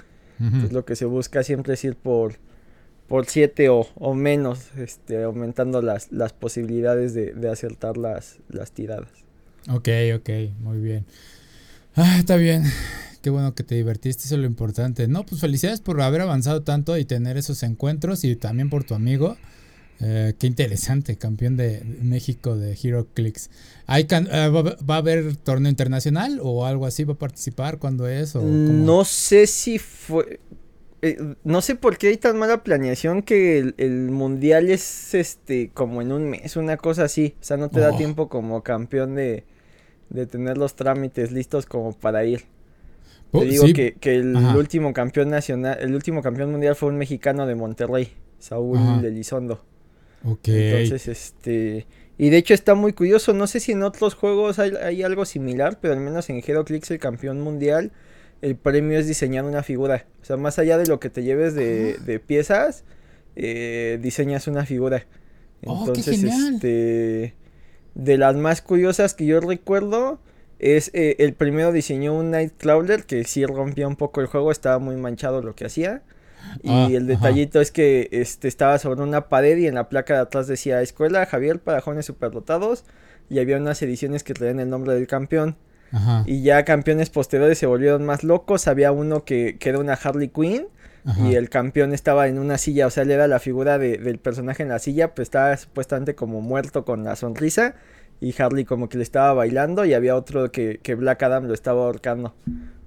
lo 0.70 0.84
que 0.84 0.94
se 0.94 1.04
busca 1.04 1.42
siempre 1.42 1.74
es 1.74 1.84
ir 1.84 1.96
por 1.96 2.34
por 3.08 3.24
7 3.24 3.70
o, 3.70 3.88
o, 3.94 4.14
menos, 4.14 4.66
este, 4.76 5.22
aumentando 5.22 5.80
las, 5.80 6.12
las 6.12 6.34
posibilidades 6.34 7.14
de, 7.14 7.32
de, 7.32 7.50
acertar 7.50 7.96
las, 7.96 8.36
las 8.50 8.72
tiradas. 8.72 9.08
Ok, 9.70 9.88
ok, 10.14 10.28
muy 10.60 10.78
bien. 10.78 11.06
Ah, 11.96 12.18
está 12.18 12.36
bien. 12.36 12.64
Qué 13.22 13.30
bueno 13.30 13.54
que 13.54 13.64
te 13.64 13.74
divertiste, 13.74 14.24
eso 14.24 14.34
es 14.34 14.40
lo 14.40 14.46
importante. 14.46 15.08
No, 15.08 15.24
pues 15.24 15.40
felicidades 15.40 15.80
por 15.80 16.00
haber 16.02 16.20
avanzado 16.20 16.62
tanto 16.62 16.96
y 16.98 17.04
tener 17.06 17.38
esos 17.38 17.62
encuentros 17.62 18.24
y 18.24 18.36
también 18.36 18.68
por 18.70 18.84
tu 18.84 18.94
amigo. 18.94 19.36
Eh, 20.00 20.34
qué 20.38 20.46
interesante, 20.46 21.16
campeón 21.16 21.56
de 21.56 21.82
México 22.02 22.56
de 22.56 22.78
Hero 22.80 23.08
Clicks. 23.14 23.50
¿Hay 23.86 24.06
eh, 24.08 24.48
va, 24.48 24.94
a 24.94 24.98
haber 24.98 25.36
torneo 25.36 25.70
internacional 25.70 26.38
o 26.40 26.64
algo 26.64 26.86
así? 26.86 27.04
¿Va 27.04 27.14
a 27.14 27.18
participar? 27.18 27.78
¿Cuándo 27.78 28.06
es? 28.06 28.36
O 28.36 28.42
no 28.42 29.04
sé 29.04 29.46
si 29.46 29.78
fue. 29.78 30.40
Eh, 31.02 31.34
no 31.44 31.62
sé 31.62 31.74
por 31.74 31.96
qué 31.96 32.08
hay 32.08 32.16
tan 32.16 32.38
mala 32.38 32.62
planeación 32.62 33.22
que 33.22 33.72
el, 33.76 34.10
mundial 34.10 34.68
es 34.68 35.14
este 35.14 35.70
como 35.72 36.02
en 36.02 36.12
un 36.12 36.30
mes, 36.30 36.56
una 36.56 36.76
cosa 36.76 37.04
así. 37.04 37.34
O 37.40 37.44
sea, 37.44 37.56
no 37.56 37.68
te 37.68 37.80
da 37.80 37.92
oh. 37.92 37.96
tiempo 37.96 38.28
como 38.28 38.62
campeón 38.62 39.16
de, 39.16 39.44
de 40.10 40.26
tener 40.26 40.58
los 40.58 40.76
trámites 40.76 41.32
listos 41.32 41.66
como 41.66 41.92
para 41.92 42.24
ir. 42.24 42.40
te 43.32 43.38
oh, 43.38 43.40
digo 43.42 43.64
que, 43.74 43.96
el 44.02 44.36
último 44.36 44.92
campeón 44.92 45.30
nacional, 45.30 45.76
el 45.80 45.92
último 45.92 46.22
campeón 46.22 46.52
mundial 46.52 46.76
fue 46.76 46.88
un 46.88 46.98
mexicano 46.98 47.46
de 47.46 47.56
Monterrey, 47.56 48.12
Saúl 48.38 49.04
Elizondo. 49.04 49.64
Ok. 50.24 50.48
Entonces, 50.48 51.08
este. 51.08 51.86
Y 52.16 52.30
de 52.30 52.36
hecho 52.36 52.54
está 52.54 52.74
muy 52.74 52.92
curioso. 52.92 53.32
No 53.32 53.46
sé 53.46 53.60
si 53.60 53.72
en 53.72 53.82
otros 53.82 54.14
juegos 54.14 54.58
hay, 54.58 55.02
algo 55.02 55.24
similar, 55.24 55.78
pero 55.80 55.94
al 55.94 56.00
menos 56.00 56.28
en 56.30 56.42
HeroClix, 56.44 56.90
el 56.90 56.98
campeón 56.98 57.40
mundial, 57.40 57.92
el 58.42 58.56
premio 58.56 58.98
es 58.98 59.06
diseñar 59.06 59.44
una 59.44 59.62
figura. 59.62 60.06
O 60.20 60.24
sea, 60.24 60.36
más 60.36 60.58
allá 60.58 60.78
de 60.78 60.86
lo 60.86 60.98
que 60.98 61.10
te 61.10 61.22
lleves 61.22 61.54
de, 61.54 61.96
ah. 62.00 62.26
piezas, 62.26 62.84
eh, 63.36 63.98
diseñas 64.02 64.48
una 64.48 64.66
figura. 64.66 65.06
Oh, 65.64 65.84
Entonces, 65.86 66.24
este. 66.24 67.34
De 67.94 68.18
las 68.18 68.36
más 68.36 68.62
curiosas 68.62 69.14
que 69.14 69.26
yo 69.26 69.40
recuerdo. 69.40 70.20
Es 70.58 70.90
eh, 70.92 71.14
el 71.20 71.34
primero 71.34 71.70
diseñó 71.70 72.14
un 72.14 72.32
Nightcrawler 72.32 73.04
que 73.04 73.22
sí 73.22 73.46
rompía 73.46 73.86
un 73.86 73.94
poco 73.94 74.20
el 74.20 74.26
juego, 74.26 74.50
estaba 74.50 74.80
muy 74.80 74.96
manchado 74.96 75.40
lo 75.40 75.54
que 75.54 75.66
hacía. 75.66 76.02
Y 76.62 76.70
ah, 76.70 76.88
el 76.90 77.06
detallito 77.06 77.60
es 77.60 77.70
que 77.70 78.08
este, 78.12 78.48
estaba 78.48 78.78
sobre 78.78 79.02
una 79.02 79.28
pared 79.28 79.56
y 79.58 79.66
en 79.66 79.74
la 79.74 79.88
placa 79.88 80.14
de 80.14 80.20
atrás 80.20 80.46
decía 80.46 80.82
Escuela 80.82 81.26
Javier 81.26 81.60
para 81.60 81.80
jóvenes 81.80 82.06
superdotados. 82.06 82.84
Y 83.30 83.38
había 83.38 83.58
unas 83.58 83.80
ediciones 83.82 84.24
que 84.24 84.34
traían 84.34 84.60
el 84.60 84.70
nombre 84.70 84.94
del 84.94 85.06
campeón. 85.06 85.56
Y 86.26 86.42
ya 86.42 86.64
campeones 86.64 87.08
posteriores 87.08 87.58
se 87.58 87.66
volvieron 87.66 88.04
más 88.04 88.22
locos. 88.22 88.68
Había 88.68 88.92
uno 88.92 89.24
que, 89.24 89.56
que 89.58 89.70
era 89.70 89.78
una 89.78 89.94
Harley 89.94 90.28
Quinn. 90.28 90.66
Y 91.24 91.36
el 91.36 91.48
campeón 91.48 91.94
estaba 91.94 92.28
en 92.28 92.38
una 92.38 92.58
silla, 92.58 92.86
o 92.86 92.90
sea, 92.90 93.02
le 93.04 93.14
era 93.14 93.26
la 93.28 93.38
figura 93.38 93.78
del 93.78 94.18
personaje 94.18 94.62
en 94.62 94.68
la 94.68 94.78
silla, 94.78 95.14
pues 95.14 95.26
estaba 95.26 95.56
supuestamente 95.56 96.14
como 96.14 96.42
muerto 96.42 96.84
con 96.84 97.02
la 97.02 97.16
sonrisa. 97.16 97.76
Y 98.20 98.34
Harley 98.40 98.64
como 98.64 98.88
que 98.88 98.98
le 98.98 99.04
estaba 99.04 99.32
bailando. 99.32 99.84
Y 99.84 99.94
había 99.94 100.16
otro 100.16 100.50
que, 100.52 100.80
que 100.82 100.94
Black 100.94 101.22
Adam 101.22 101.46
lo 101.46 101.54
estaba 101.54 101.84
ahorcando. 101.84 102.34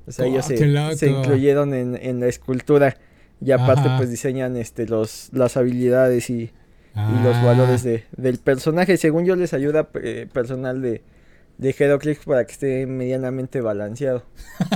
O 0.07 0.11
sea, 0.11 0.25
ellos 0.25 0.45
oh, 0.45 0.95
se, 0.95 1.09
incluyeron 1.09 1.73
en, 1.73 1.97
en 1.99 2.19
la 2.19 2.27
escultura. 2.27 2.95
Y 3.43 3.51
aparte 3.51 3.89
pues 3.97 4.09
diseñan 4.09 4.55
este 4.55 4.87
los 4.87 5.29
las 5.33 5.57
habilidades 5.57 6.29
y, 6.29 6.51
los 7.23 7.35
ah. 7.37 7.43
valores 7.43 7.83
de, 7.83 8.03
del 8.15 8.37
personaje. 8.37 8.97
Según 8.97 9.25
yo 9.25 9.35
les 9.35 9.53
ayuda 9.53 9.89
eh, 9.95 10.27
personal 10.31 10.81
de, 10.81 11.01
de 11.57 11.75
HeroClix 11.77 12.25
para 12.25 12.45
que 12.45 12.51
esté 12.51 12.85
medianamente 12.87 13.61
balanceado. 13.61 14.25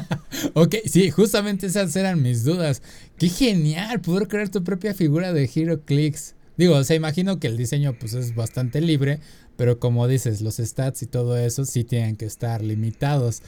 ok, 0.53 0.75
sí, 0.85 1.09
justamente 1.11 1.67
esas 1.67 1.95
eran 1.95 2.21
mis 2.21 2.43
dudas. 2.43 2.81
Qué 3.17 3.27
genial 3.27 4.01
poder 4.01 4.27
crear 4.27 4.49
tu 4.49 4.63
propia 4.63 4.93
figura 4.93 5.33
de 5.33 5.49
HeroClix. 5.53 6.35
Digo, 6.57 6.75
o 6.75 6.83
sea, 6.83 6.95
imagino 6.95 7.39
que 7.39 7.47
el 7.47 7.57
diseño 7.57 7.95
pues 7.99 8.13
es 8.13 8.33
bastante 8.35 8.81
libre, 8.81 9.19
pero 9.57 9.79
como 9.79 10.07
dices, 10.07 10.41
los 10.41 10.57
stats 10.57 11.01
y 11.01 11.07
todo 11.07 11.37
eso 11.37 11.65
sí 11.65 11.83
tienen 11.83 12.15
que 12.15 12.25
estar 12.25 12.61
limitados. 12.61 13.41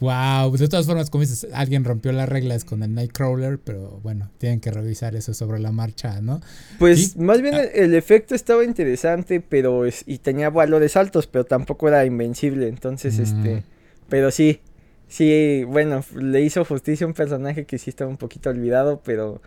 Wow, 0.00 0.56
de 0.56 0.66
todas 0.68 0.86
formas, 0.86 1.10
como 1.10 1.20
dices, 1.22 1.46
alguien 1.52 1.84
rompió 1.84 2.10
las 2.12 2.28
reglas 2.28 2.64
con 2.64 2.82
el 2.82 2.94
Nightcrawler, 2.94 3.58
pero 3.58 4.00
bueno, 4.02 4.30
tienen 4.38 4.58
que 4.60 4.70
revisar 4.70 5.14
eso 5.14 5.34
sobre 5.34 5.60
la 5.60 5.72
marcha, 5.72 6.22
¿no? 6.22 6.40
Pues 6.78 7.18
más 7.18 7.42
bien 7.42 7.54
ah. 7.54 7.62
el, 7.62 7.94
efecto 7.94 8.34
estaba 8.34 8.64
interesante, 8.64 9.40
pero 9.40 9.84
es, 9.84 10.02
y 10.06 10.18
tenía 10.18 10.48
valores 10.48 10.96
altos, 10.96 11.26
pero 11.26 11.44
tampoco 11.44 11.86
era 11.88 12.06
invencible, 12.06 12.68
entonces 12.68 13.18
mm. 13.18 13.22
este, 13.22 13.62
pero 14.08 14.30
sí, 14.30 14.60
sí, 15.06 15.64
bueno, 15.64 16.02
le 16.16 16.40
hizo 16.40 16.64
justicia 16.64 17.04
a 17.04 17.08
un 17.08 17.14
personaje 17.14 17.66
que 17.66 17.76
sí 17.76 17.90
estaba 17.90 18.10
un 18.10 18.16
poquito 18.16 18.48
olvidado, 18.48 19.02
pero 19.04 19.42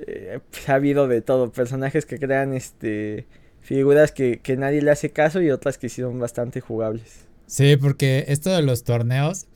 eh, 0.00 0.40
pues, 0.50 0.68
ha 0.68 0.74
habido 0.74 1.06
de 1.06 1.22
todo, 1.22 1.52
personajes 1.52 2.06
que 2.06 2.18
crean 2.18 2.54
este 2.54 3.26
figuras 3.60 4.10
que, 4.10 4.40
que 4.40 4.56
nadie 4.56 4.82
le 4.82 4.90
hace 4.90 5.10
caso 5.10 5.40
y 5.40 5.50
otras 5.50 5.78
que 5.78 5.88
sí 5.88 6.02
son 6.02 6.18
bastante 6.18 6.60
jugables. 6.60 7.29
Sí, 7.50 7.76
porque 7.76 8.26
esto 8.28 8.50
de 8.50 8.62
los 8.62 8.84
torneos 8.84 9.46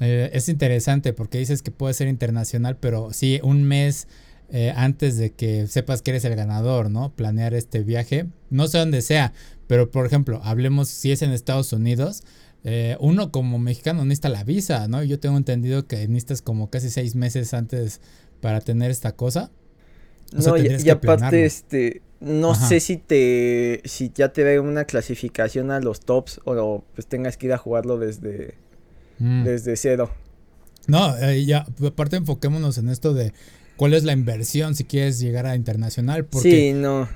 eh, 0.00 0.30
es 0.32 0.48
interesante 0.48 1.12
porque 1.12 1.38
dices 1.38 1.62
que 1.62 1.70
puede 1.70 1.94
ser 1.94 2.08
internacional, 2.08 2.76
pero 2.76 3.12
sí, 3.12 3.38
un 3.40 3.62
mes 3.62 4.08
eh, 4.50 4.72
antes 4.74 5.16
de 5.16 5.30
que 5.30 5.68
sepas 5.68 6.02
que 6.02 6.10
eres 6.10 6.24
el 6.24 6.34
ganador, 6.34 6.90
¿no? 6.90 7.14
Planear 7.14 7.54
este 7.54 7.84
viaje. 7.84 8.26
No 8.50 8.66
sé 8.66 8.78
dónde 8.78 9.00
sea, 9.00 9.32
pero 9.68 9.92
por 9.92 10.06
ejemplo, 10.06 10.40
hablemos 10.42 10.88
si 10.88 11.12
es 11.12 11.22
en 11.22 11.30
Estados 11.30 11.72
Unidos. 11.72 12.24
eh, 12.64 12.96
uno 12.98 13.30
como 13.30 13.60
mexicano 13.60 14.04
necesita 14.04 14.28
la 14.28 14.42
visa, 14.42 14.88
¿no? 14.88 15.04
Yo 15.04 15.20
tengo 15.20 15.36
entendido 15.36 15.86
que 15.86 15.98
necesitas 16.08 16.42
como 16.42 16.68
casi 16.68 16.90
seis 16.90 17.14
meses 17.14 17.54
antes 17.54 18.00
para 18.40 18.60
tener 18.60 18.90
esta 18.90 19.12
cosa. 19.12 19.52
no, 20.32 20.56
y, 20.56 20.90
aparte, 20.90 21.44
este, 21.44 22.02
no 22.20 22.54
sé 22.54 22.80
si 22.80 22.96
te, 22.96 23.82
si 23.84 24.10
ya 24.14 24.32
te 24.32 24.42
da 24.42 24.60
una 24.60 24.84
clasificación 24.84 25.70
a 25.70 25.80
los 25.80 26.00
tops 26.00 26.40
o 26.44 26.82
pues 26.94 27.06
tengas 27.06 27.36
que 27.36 27.46
ir 27.46 27.52
a 27.52 27.58
jugarlo 27.58 27.98
desde, 27.98 28.54
mm. 29.18 29.44
desde 29.44 29.76
cero. 29.76 30.10
No, 30.86 31.16
eh, 31.18 31.44
ya, 31.44 31.66
aparte 31.86 32.16
enfoquémonos 32.16 32.78
en 32.78 32.88
esto 32.88 33.12
de 33.12 33.32
cuál 33.76 33.94
es 33.94 34.04
la 34.04 34.12
inversión 34.12 34.74
si 34.74 34.84
quieres 34.84 35.18
llegar 35.18 35.46
a 35.46 35.56
internacional. 35.56 36.24
Porque, 36.24 36.50
sí, 36.50 36.72
no. 36.72 37.08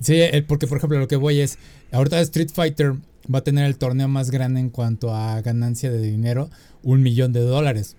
Sí, 0.00 0.20
porque 0.46 0.66
por 0.66 0.78
ejemplo 0.78 0.98
lo 0.98 1.08
que 1.08 1.16
voy 1.16 1.40
es, 1.40 1.58
ahorita 1.92 2.20
Street 2.20 2.50
Fighter 2.52 2.94
va 3.32 3.38
a 3.38 3.44
tener 3.44 3.64
el 3.64 3.78
torneo 3.78 4.08
más 4.08 4.30
grande 4.30 4.60
en 4.60 4.70
cuanto 4.70 5.14
a 5.14 5.40
ganancia 5.40 5.90
de 5.90 6.00
dinero, 6.00 6.50
un 6.82 7.02
millón 7.02 7.32
de 7.32 7.40
dólares. 7.40 7.96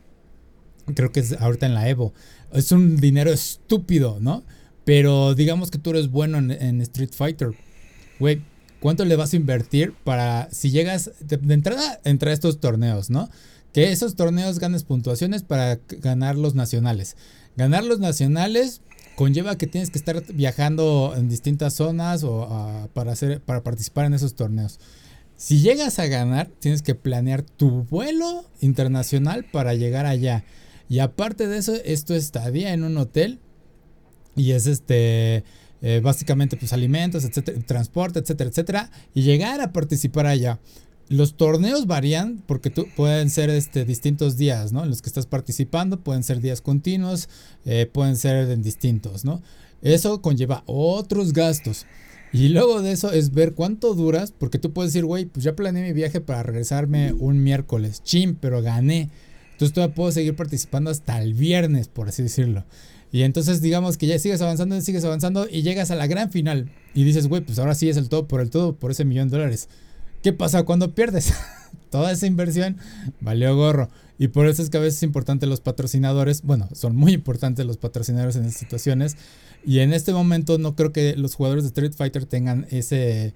Creo 0.94 1.12
que 1.12 1.20
es 1.22 1.34
ahorita 1.34 1.65
en 1.65 1.74
la 1.74 1.89
Evo. 1.89 2.13
Es 2.53 2.72
un 2.72 2.98
dinero 2.98 3.32
estúpido, 3.32 4.20
¿no? 4.22 4.44
Pero 4.88 5.36
digamos 5.36 5.70
que 5.70 5.79
tú 5.79 5.89
eres 5.89 6.10
bueno 6.10 6.38
en, 6.38 6.79
Street 6.79 7.10
Fighter. 7.12 7.50
Güey, 8.22 8.41
¿cuánto 8.79 9.03
le 9.03 9.17
vas 9.17 9.34
a 9.34 9.36
invertir 9.36 9.94
para 10.06 10.48
si 10.53 10.72
llegas 10.72 11.12
de, 11.20 11.53
entrada 11.53 12.00
entre 12.06 12.32
estos 12.32 12.62
torneos, 12.62 13.10
¿no? 13.10 13.29
Que 13.74 13.91
esos 13.91 14.15
torneos 14.15 14.60
ganes 14.60 14.86
puntuaciones 14.86 15.44
para 15.44 15.77
ganar 16.00 16.38
los 16.38 16.56
nacionales. 16.56 17.17
Ganar 17.58 17.84
los 17.84 18.00
nacionales 18.00 18.79
conlleva 19.17 19.58
que 19.58 19.67
tienes 19.67 19.89
que 19.89 19.98
estar 19.98 20.24
viajando 20.34 21.15
en 21.17 21.27
distintas 21.27 21.74
zonas 21.74 22.24
o 22.24 22.89
para, 22.94 23.12
hacer, 23.12 23.41
para 23.41 23.63
participar 23.63 24.06
en 24.06 24.13
esos 24.13 24.36
torneos. 24.36 24.79
Si 25.36 25.60
llegas 25.60 26.00
a 26.00 26.08
ganar, 26.08 26.50
tienes 26.60 26.82
que 26.82 26.96
planear 26.96 27.41
tu 27.41 27.84
vuelo 27.84 28.46
internacional 28.62 29.44
para 29.51 29.74
llegar 29.74 30.06
allá. 30.06 30.46
Y 30.88 31.00
aparte 31.00 31.50
de 31.50 31.58
eso, 31.58 31.75
esto 31.84 32.15
estadía 32.15 32.72
en 32.72 32.86
un 32.86 32.96
hotel. 32.96 33.41
Y 34.38 34.51
es 34.51 34.67
este. 34.67 35.44
Eh, 35.82 36.01
básicamente, 36.03 36.58
pues 36.58 36.74
alimentos, 36.74 37.24
etcétera, 37.24 37.60
transporte, 37.62 38.20
etcétera, 38.20 38.50
etcétera. 38.50 38.91
Y 39.13 39.24
llegar 39.24 39.62
a 39.62 39.74
participar 39.74 40.25
allá. 40.25 40.60
Los 41.10 41.38
torneos 41.38 41.88
varían 41.88 42.44
porque 42.48 42.70
tú, 42.70 42.88
pueden 42.96 43.29
ser 43.29 43.50
este, 43.50 43.86
distintos 43.86 44.38
días, 44.38 44.74
¿no? 44.74 44.84
En 44.84 44.89
los 44.89 45.01
que 45.01 45.10
estás 45.10 45.25
participando, 45.25 46.00
pueden 46.01 46.24
ser 46.24 46.41
días 46.41 46.62
continuos, 46.62 47.29
eh, 47.65 47.89
pueden 47.91 48.17
ser 48.17 48.50
en 48.50 48.62
distintos, 48.62 49.24
¿no? 49.24 49.41
Eso 49.82 50.22
conlleva 50.22 50.63
otros 50.65 51.32
gastos. 51.32 51.86
Y 52.34 52.50
luego 52.50 52.82
de 52.82 52.91
eso 52.91 53.12
es 53.12 53.34
ver 53.34 53.53
cuánto 53.53 53.94
duras, 53.94 54.34
porque 54.38 54.60
tú 54.60 54.74
puedes 54.74 54.91
decir, 54.91 55.06
güey, 55.06 55.25
pues 55.25 55.46
ya 55.46 55.56
planeé 55.56 55.84
mi 55.84 55.94
viaje 55.94 56.20
para 56.20 56.44
regresarme 56.44 57.13
un 57.13 57.41
miércoles, 57.41 58.03
chim, 58.03 58.36
pero 58.39 58.62
gané. 58.62 59.10
Entonces 59.53 59.74
todavía 59.74 59.96
puedo 59.96 60.12
seguir 60.12 60.36
participando 60.36 60.91
hasta 60.91 61.22
el 61.22 61.34
viernes, 61.34 61.88
por 61.88 62.10
así 62.10 62.24
decirlo. 62.24 62.65
Y 63.12 63.22
entonces 63.24 63.62
digamos 63.62 63.98
que 63.98 64.08
ya 64.08 64.20
sigues 64.20 64.42
avanzando, 64.42 64.80
sigues 64.82 65.04
avanzando 65.06 65.48
y 65.50 65.62
llegas 65.62 65.92
a 65.92 65.96
la 65.96 66.08
gran 66.08 66.32
final. 66.32 66.70
Y 66.94 67.04
dices, 67.04 67.28
güey, 67.28 67.42
pues 67.42 67.60
ahora 67.60 67.76
sí 67.76 67.90
es 67.90 67.98
el 67.98 68.10
todo 68.10 68.28
por 68.28 68.42
el 68.42 68.50
todo, 68.50 68.76
por 68.76 68.92
ese 68.92 69.06
millón 69.06 69.30
de 69.30 69.38
dólares. 69.38 69.70
¿Qué 70.22 70.34
pasa 70.34 70.64
cuando 70.64 70.94
pierdes? 70.94 71.34
Toda 71.90 72.12
esa 72.12 72.28
inversión 72.28 72.78
valió 73.22 73.56
gorro. 73.56 73.90
Y 74.20 74.30
por 74.30 74.48
eso 74.48 74.62
es 74.62 74.70
que 74.70 74.78
a 74.78 74.82
veces 74.82 74.98
es 74.98 75.04
importante 75.04 75.46
los 75.46 75.62
patrocinadores. 75.62 76.42
Bueno, 76.42 76.68
son 76.74 76.96
muy 76.96 77.14
importantes 77.14 77.66
los 77.66 77.78
patrocinadores 77.78 78.36
en 78.36 78.46
estas 78.46 78.60
situaciones. 78.60 79.16
Y 79.66 79.80
en 79.80 79.94
este 79.94 80.12
momento 80.12 80.58
no 80.58 80.76
creo 80.76 80.92
que 80.92 81.16
los 81.16 81.36
jugadores 81.36 81.64
de 81.64 81.68
Street 81.70 81.94
Fighter 81.96 82.26
tengan 82.26 82.66
ese, 82.72 83.34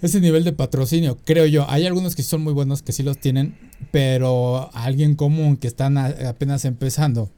ese 0.00 0.20
nivel 0.20 0.42
de 0.42 0.52
patrocinio. 0.52 1.18
Creo 1.24 1.46
yo. 1.46 1.68
Hay 1.70 1.86
algunos 1.86 2.16
que 2.16 2.22
son 2.22 2.42
muy 2.42 2.54
buenos 2.54 2.82
que 2.82 2.92
sí 2.92 3.02
los 3.02 3.18
tienen. 3.18 3.56
Pero 3.92 4.70
alguien 4.74 5.14
común 5.14 5.58
que 5.58 5.68
están 5.68 5.96
apenas 5.98 6.64
empezando 6.64 7.30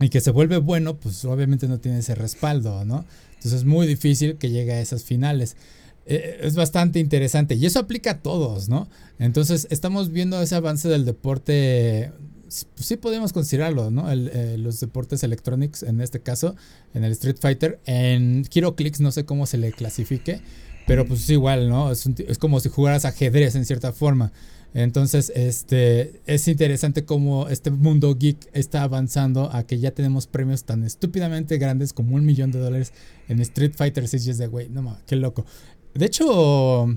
y 0.00 0.08
que 0.08 0.20
se 0.20 0.30
vuelve 0.30 0.58
bueno, 0.58 0.96
pues 0.96 1.24
obviamente 1.24 1.68
no 1.68 1.78
tiene 1.78 1.98
ese 1.98 2.14
respaldo, 2.14 2.84
¿no? 2.84 3.04
Entonces 3.30 3.60
es 3.60 3.64
muy 3.64 3.86
difícil 3.86 4.36
que 4.36 4.50
llegue 4.50 4.72
a 4.72 4.80
esas 4.80 5.04
finales. 5.04 5.56
Eh, 6.06 6.40
es 6.42 6.54
bastante 6.54 6.98
interesante 6.98 7.54
y 7.54 7.64
eso 7.64 7.78
aplica 7.78 8.12
a 8.12 8.18
todos, 8.18 8.68
¿no? 8.68 8.88
Entonces 9.18 9.66
estamos 9.70 10.10
viendo 10.10 10.40
ese 10.42 10.54
avance 10.54 10.88
del 10.88 11.04
deporte, 11.04 12.12
sí 12.48 12.96
podemos 12.96 13.32
considerarlo, 13.32 13.90
¿no? 13.90 14.10
Eh, 14.12 14.56
los 14.58 14.80
deportes 14.80 15.22
electrónicos 15.22 15.82
en 15.82 16.00
este 16.00 16.20
caso, 16.20 16.56
en 16.92 17.04
el 17.04 17.12
Street 17.12 17.36
Fighter, 17.40 17.80
en 17.86 18.44
HeroClix 18.52 19.00
no 19.00 19.12
sé 19.12 19.24
cómo 19.24 19.46
se 19.46 19.56
le 19.56 19.72
clasifique, 19.72 20.42
pero 20.86 21.06
pues 21.06 21.22
es 21.22 21.30
igual, 21.30 21.70
¿no? 21.70 21.90
Es, 21.90 22.06
es 22.06 22.38
como 22.38 22.60
si 22.60 22.68
jugaras 22.68 23.06
ajedrez 23.06 23.54
en 23.54 23.64
cierta 23.64 23.92
forma. 23.92 24.32
Entonces, 24.74 25.32
este, 25.36 26.20
es 26.26 26.48
interesante 26.48 27.04
cómo 27.04 27.48
este 27.48 27.70
mundo 27.70 28.16
geek 28.16 28.48
está 28.52 28.82
avanzando 28.82 29.50
a 29.52 29.62
que 29.62 29.78
ya 29.78 29.92
tenemos 29.92 30.26
premios 30.26 30.64
tan 30.64 30.82
estúpidamente 30.82 31.58
grandes 31.58 31.92
como 31.92 32.16
un 32.16 32.26
millón 32.26 32.50
de 32.50 32.58
dólares 32.58 32.92
en 33.28 33.40
Street 33.40 33.72
Fighter 33.76 34.08
6 34.08 34.26
y 34.26 34.30
es 34.30 34.38
de, 34.38 34.48
güey, 34.48 34.68
no 34.68 34.82
mames, 34.82 35.00
qué 35.06 35.14
loco. 35.14 35.46
De 35.94 36.06
hecho, 36.06 36.88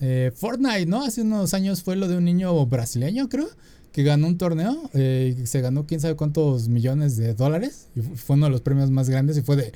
eh, 0.00 0.32
Fortnite, 0.34 0.86
¿no? 0.86 1.04
Hace 1.04 1.20
unos 1.20 1.52
años 1.52 1.82
fue 1.82 1.96
lo 1.96 2.08
de 2.08 2.16
un 2.16 2.24
niño 2.24 2.64
brasileño, 2.64 3.28
creo, 3.28 3.48
que 3.92 4.02
ganó 4.02 4.28
un 4.28 4.38
torneo. 4.38 4.90
Eh, 4.94 5.42
se 5.44 5.60
ganó 5.60 5.86
quién 5.86 6.00
sabe 6.00 6.16
cuántos 6.16 6.68
millones 6.68 7.18
de 7.18 7.34
dólares. 7.34 7.88
Y 7.94 8.00
fue 8.00 8.36
uno 8.36 8.46
de 8.46 8.52
los 8.52 8.62
premios 8.62 8.90
más 8.90 9.10
grandes 9.10 9.36
y 9.36 9.42
fue 9.42 9.56
de 9.56 9.72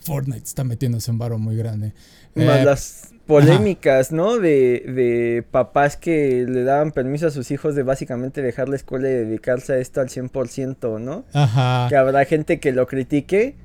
Fortnite 0.00 0.44
está 0.44 0.64
metiéndose 0.64 1.10
un 1.10 1.18
varo 1.18 1.38
muy 1.38 1.56
grande. 1.56 1.92
Más 2.34 2.58
eh, 2.58 2.64
las 2.64 3.14
polémicas, 3.26 4.12
¿no? 4.12 4.38
De, 4.38 4.84
de 4.86 5.44
papás 5.50 5.96
que 5.96 6.46
le 6.48 6.64
daban 6.64 6.92
permiso 6.92 7.26
a 7.26 7.30
sus 7.30 7.50
hijos 7.50 7.74
de 7.74 7.82
básicamente 7.82 8.42
dejar 8.42 8.68
la 8.68 8.76
escuela 8.76 9.08
y 9.08 9.12
dedicarse 9.12 9.74
a 9.74 9.78
esto 9.78 10.00
al 10.00 10.08
100%, 10.08 11.00
¿no? 11.00 11.24
Ajá. 11.32 11.86
Que 11.88 11.96
habrá 11.96 12.24
gente 12.24 12.60
que 12.60 12.72
lo 12.72 12.86
critique 12.86 13.56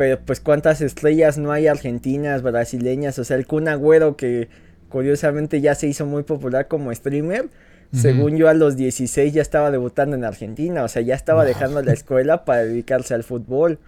pero 0.00 0.18
pues 0.18 0.40
cuántas 0.40 0.80
estrellas 0.80 1.36
no 1.36 1.52
hay 1.52 1.66
argentinas, 1.66 2.40
brasileñas, 2.40 3.18
o 3.18 3.24
sea, 3.24 3.36
el 3.36 3.46
Kun 3.46 3.68
Agüero 3.68 4.16
que 4.16 4.48
curiosamente 4.88 5.60
ya 5.60 5.74
se 5.74 5.88
hizo 5.88 6.06
muy 6.06 6.22
popular 6.22 6.68
como 6.68 6.90
streamer, 6.94 7.50
según 7.92 8.38
yo 8.38 8.48
a 8.48 8.54
los 8.54 8.78
16 8.78 9.34
ya 9.34 9.42
estaba 9.42 9.70
debutando 9.70 10.16
en 10.16 10.24
Argentina, 10.24 10.84
o 10.84 10.88
sea, 10.88 11.02
ya 11.02 11.14
estaba 11.14 11.44
dejando 11.44 11.82
la 11.82 11.92
escuela 11.92 12.46
para 12.46 12.62
dedicarse 12.62 13.12
al 13.12 13.24
fútbol. 13.24 13.78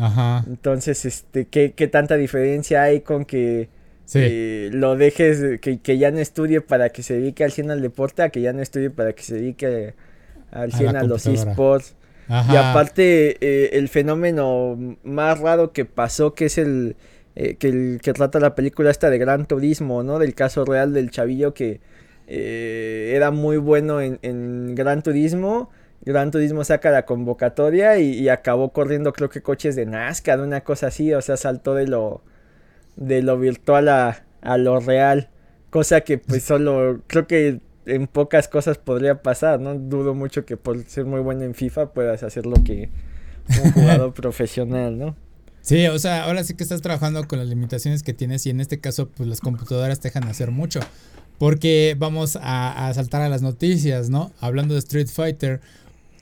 Ajá. 0.00 0.44
Entonces, 0.46 1.04
este, 1.04 1.46
¿qué, 1.46 1.72
qué 1.72 1.86
tanta 1.88 2.16
diferencia 2.16 2.82
hay 2.82 3.00
con 3.00 3.24
que 3.24 3.68
eh, 4.14 4.70
lo 4.72 4.96
dejes, 4.96 5.60
que, 5.60 5.78
que, 5.80 5.98
ya 5.98 6.10
no 6.10 6.18
estudie 6.18 6.60
para 6.60 6.88
que 6.88 7.02
se 7.02 7.14
dedique 7.14 7.44
al 7.44 7.52
100 7.52 7.70
al 7.70 7.82
deporte, 7.82 8.22
a 8.22 8.30
que 8.30 8.40
ya 8.40 8.52
no 8.52 8.62
estudie 8.62 8.90
para 8.90 9.12
que 9.12 9.22
se 9.22 9.34
dedique 9.34 9.94
al 10.50 10.72
100 10.72 10.96
a, 10.96 11.02
los 11.02 11.26
esports? 11.26 11.94
Y 12.28 12.56
aparte, 12.56 13.38
eh, 13.40 13.70
el 13.76 13.88
fenómeno 13.88 14.96
más 15.02 15.40
raro 15.40 15.72
que 15.72 15.84
pasó, 15.84 16.32
que 16.32 16.46
es 16.46 16.58
el, 16.58 16.94
eh, 17.34 17.56
que 17.56 17.68
el 17.68 18.00
que 18.00 18.12
trata 18.12 18.38
la 18.38 18.54
película 18.54 18.90
esta 18.90 19.10
de 19.10 19.18
Gran 19.18 19.46
Turismo, 19.46 20.04
¿no? 20.04 20.20
Del 20.20 20.34
caso 20.34 20.64
real 20.64 20.92
del 20.92 21.10
chavillo 21.10 21.54
que 21.54 21.80
eh, 22.28 23.12
era 23.16 23.32
muy 23.32 23.56
bueno 23.56 24.00
en, 24.00 24.20
en, 24.22 24.76
Gran 24.76 25.02
Turismo. 25.02 25.70
Gran 26.02 26.30
Turismo 26.30 26.64
saca 26.64 26.90
la 26.90 27.04
convocatoria 27.04 27.98
y, 27.98 28.28
acabó 28.28 28.72
corriendo 28.72 29.12
creo 29.12 29.28
que 29.28 29.42
coches 29.42 29.76
de 29.76 29.86
NASCAR, 29.86 30.40
una 30.40 30.62
cosa 30.62 30.86
así, 30.86 31.12
o 31.12 31.20
sea, 31.20 31.36
saltó 31.36 31.74
de 31.74 31.86
lo, 31.86 32.22
de 32.96 33.22
lo 33.22 33.38
virtual 33.38 33.88
a, 33.88 34.24
a 34.40 34.56
lo 34.56 34.80
real. 34.80 35.28
Cosa 35.68 36.00
que 36.00 36.18
pues 36.18 36.42
solo 36.42 37.02
creo 37.06 37.26
que 37.26 37.60
en 37.86 38.06
pocas 38.06 38.48
cosas 38.48 38.78
podría 38.78 39.22
pasar, 39.22 39.60
¿no? 39.60 39.74
Dudo 39.74 40.14
mucho 40.14 40.44
que 40.44 40.56
por 40.56 40.82
ser 40.84 41.04
muy 41.04 41.20
bueno 41.20 41.42
en 41.42 41.54
FIFA 41.54 41.92
puedas 41.92 42.22
hacer 42.22 42.46
lo 42.46 42.56
que 42.64 42.90
un 43.62 43.72
jugador 43.72 44.12
profesional, 44.14 44.98
¿no? 44.98 45.16
Sí, 45.62 45.86
o 45.88 45.98
sea, 45.98 46.24
ahora 46.24 46.42
sí 46.44 46.54
que 46.54 46.62
estás 46.62 46.80
trabajando 46.80 47.26
con 47.28 47.38
las 47.38 47.48
limitaciones 47.48 48.02
que 48.02 48.14
tienes 48.14 48.46
y 48.46 48.50
en 48.50 48.60
este 48.60 48.80
caso 48.80 49.08
pues 49.08 49.28
las 49.28 49.40
computadoras 49.40 50.00
te 50.00 50.08
dejan 50.08 50.24
hacer 50.24 50.50
mucho. 50.50 50.80
Porque 51.38 51.96
vamos 51.98 52.38
a, 52.40 52.92
saltar 52.94 53.22
a 53.22 53.28
las 53.30 53.40
noticias, 53.40 54.10
¿no? 54.10 54.30
Hablando 54.40 54.74
de 54.74 54.80
Street 54.80 55.08
Fighter, 55.08 55.62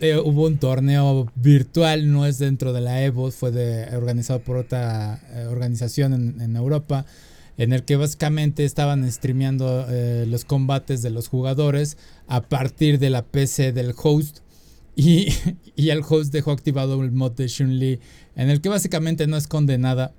eh, 0.00 0.17
hubo 0.17 0.47
un 0.47 0.59
torneo 0.59 1.31
virtual, 1.35 2.12
no 2.12 2.25
es 2.25 2.38
dentro 2.38 2.73
de 2.73 2.81
la 2.81 3.02
Evo, 3.02 3.33
fue 3.33 3.50
de, 3.50 3.97
organizado 3.97 4.40
por 4.40 4.57
otra 4.57 5.21
eh, 5.33 5.47
organización 5.50 6.40
en, 6.40 6.57
Europa 6.57 7.05
en 7.57 7.73
el 7.73 7.85
que 7.85 7.97
básicamente 7.97 8.64
estaban 8.64 9.11
streameando 9.11 9.87
eh, 9.88 10.25
los 10.28 10.45
combates 10.45 11.02
de 11.02 11.11
los 11.11 11.26
jugadores 11.26 11.97
a 12.28 12.43
partir 12.43 13.00
de 13.00 13.11
la 13.11 13.25
PC 13.25 13.73
del 13.73 13.93
host. 14.00 14.38
Y, 14.95 15.28
y, 15.76 15.90
el 15.90 16.02
host 16.09 16.33
dejó 16.33 16.52
activado 16.52 17.02
el 17.02 17.11
mod 17.11 17.33
de 17.33 17.47
Chun-Li, 17.47 17.99
en 18.37 18.50
el 18.50 18.61
que 18.61 18.69
básicamente 18.69 19.26
no 19.26 19.37
esconde 19.37 19.78
nada. 19.78 20.14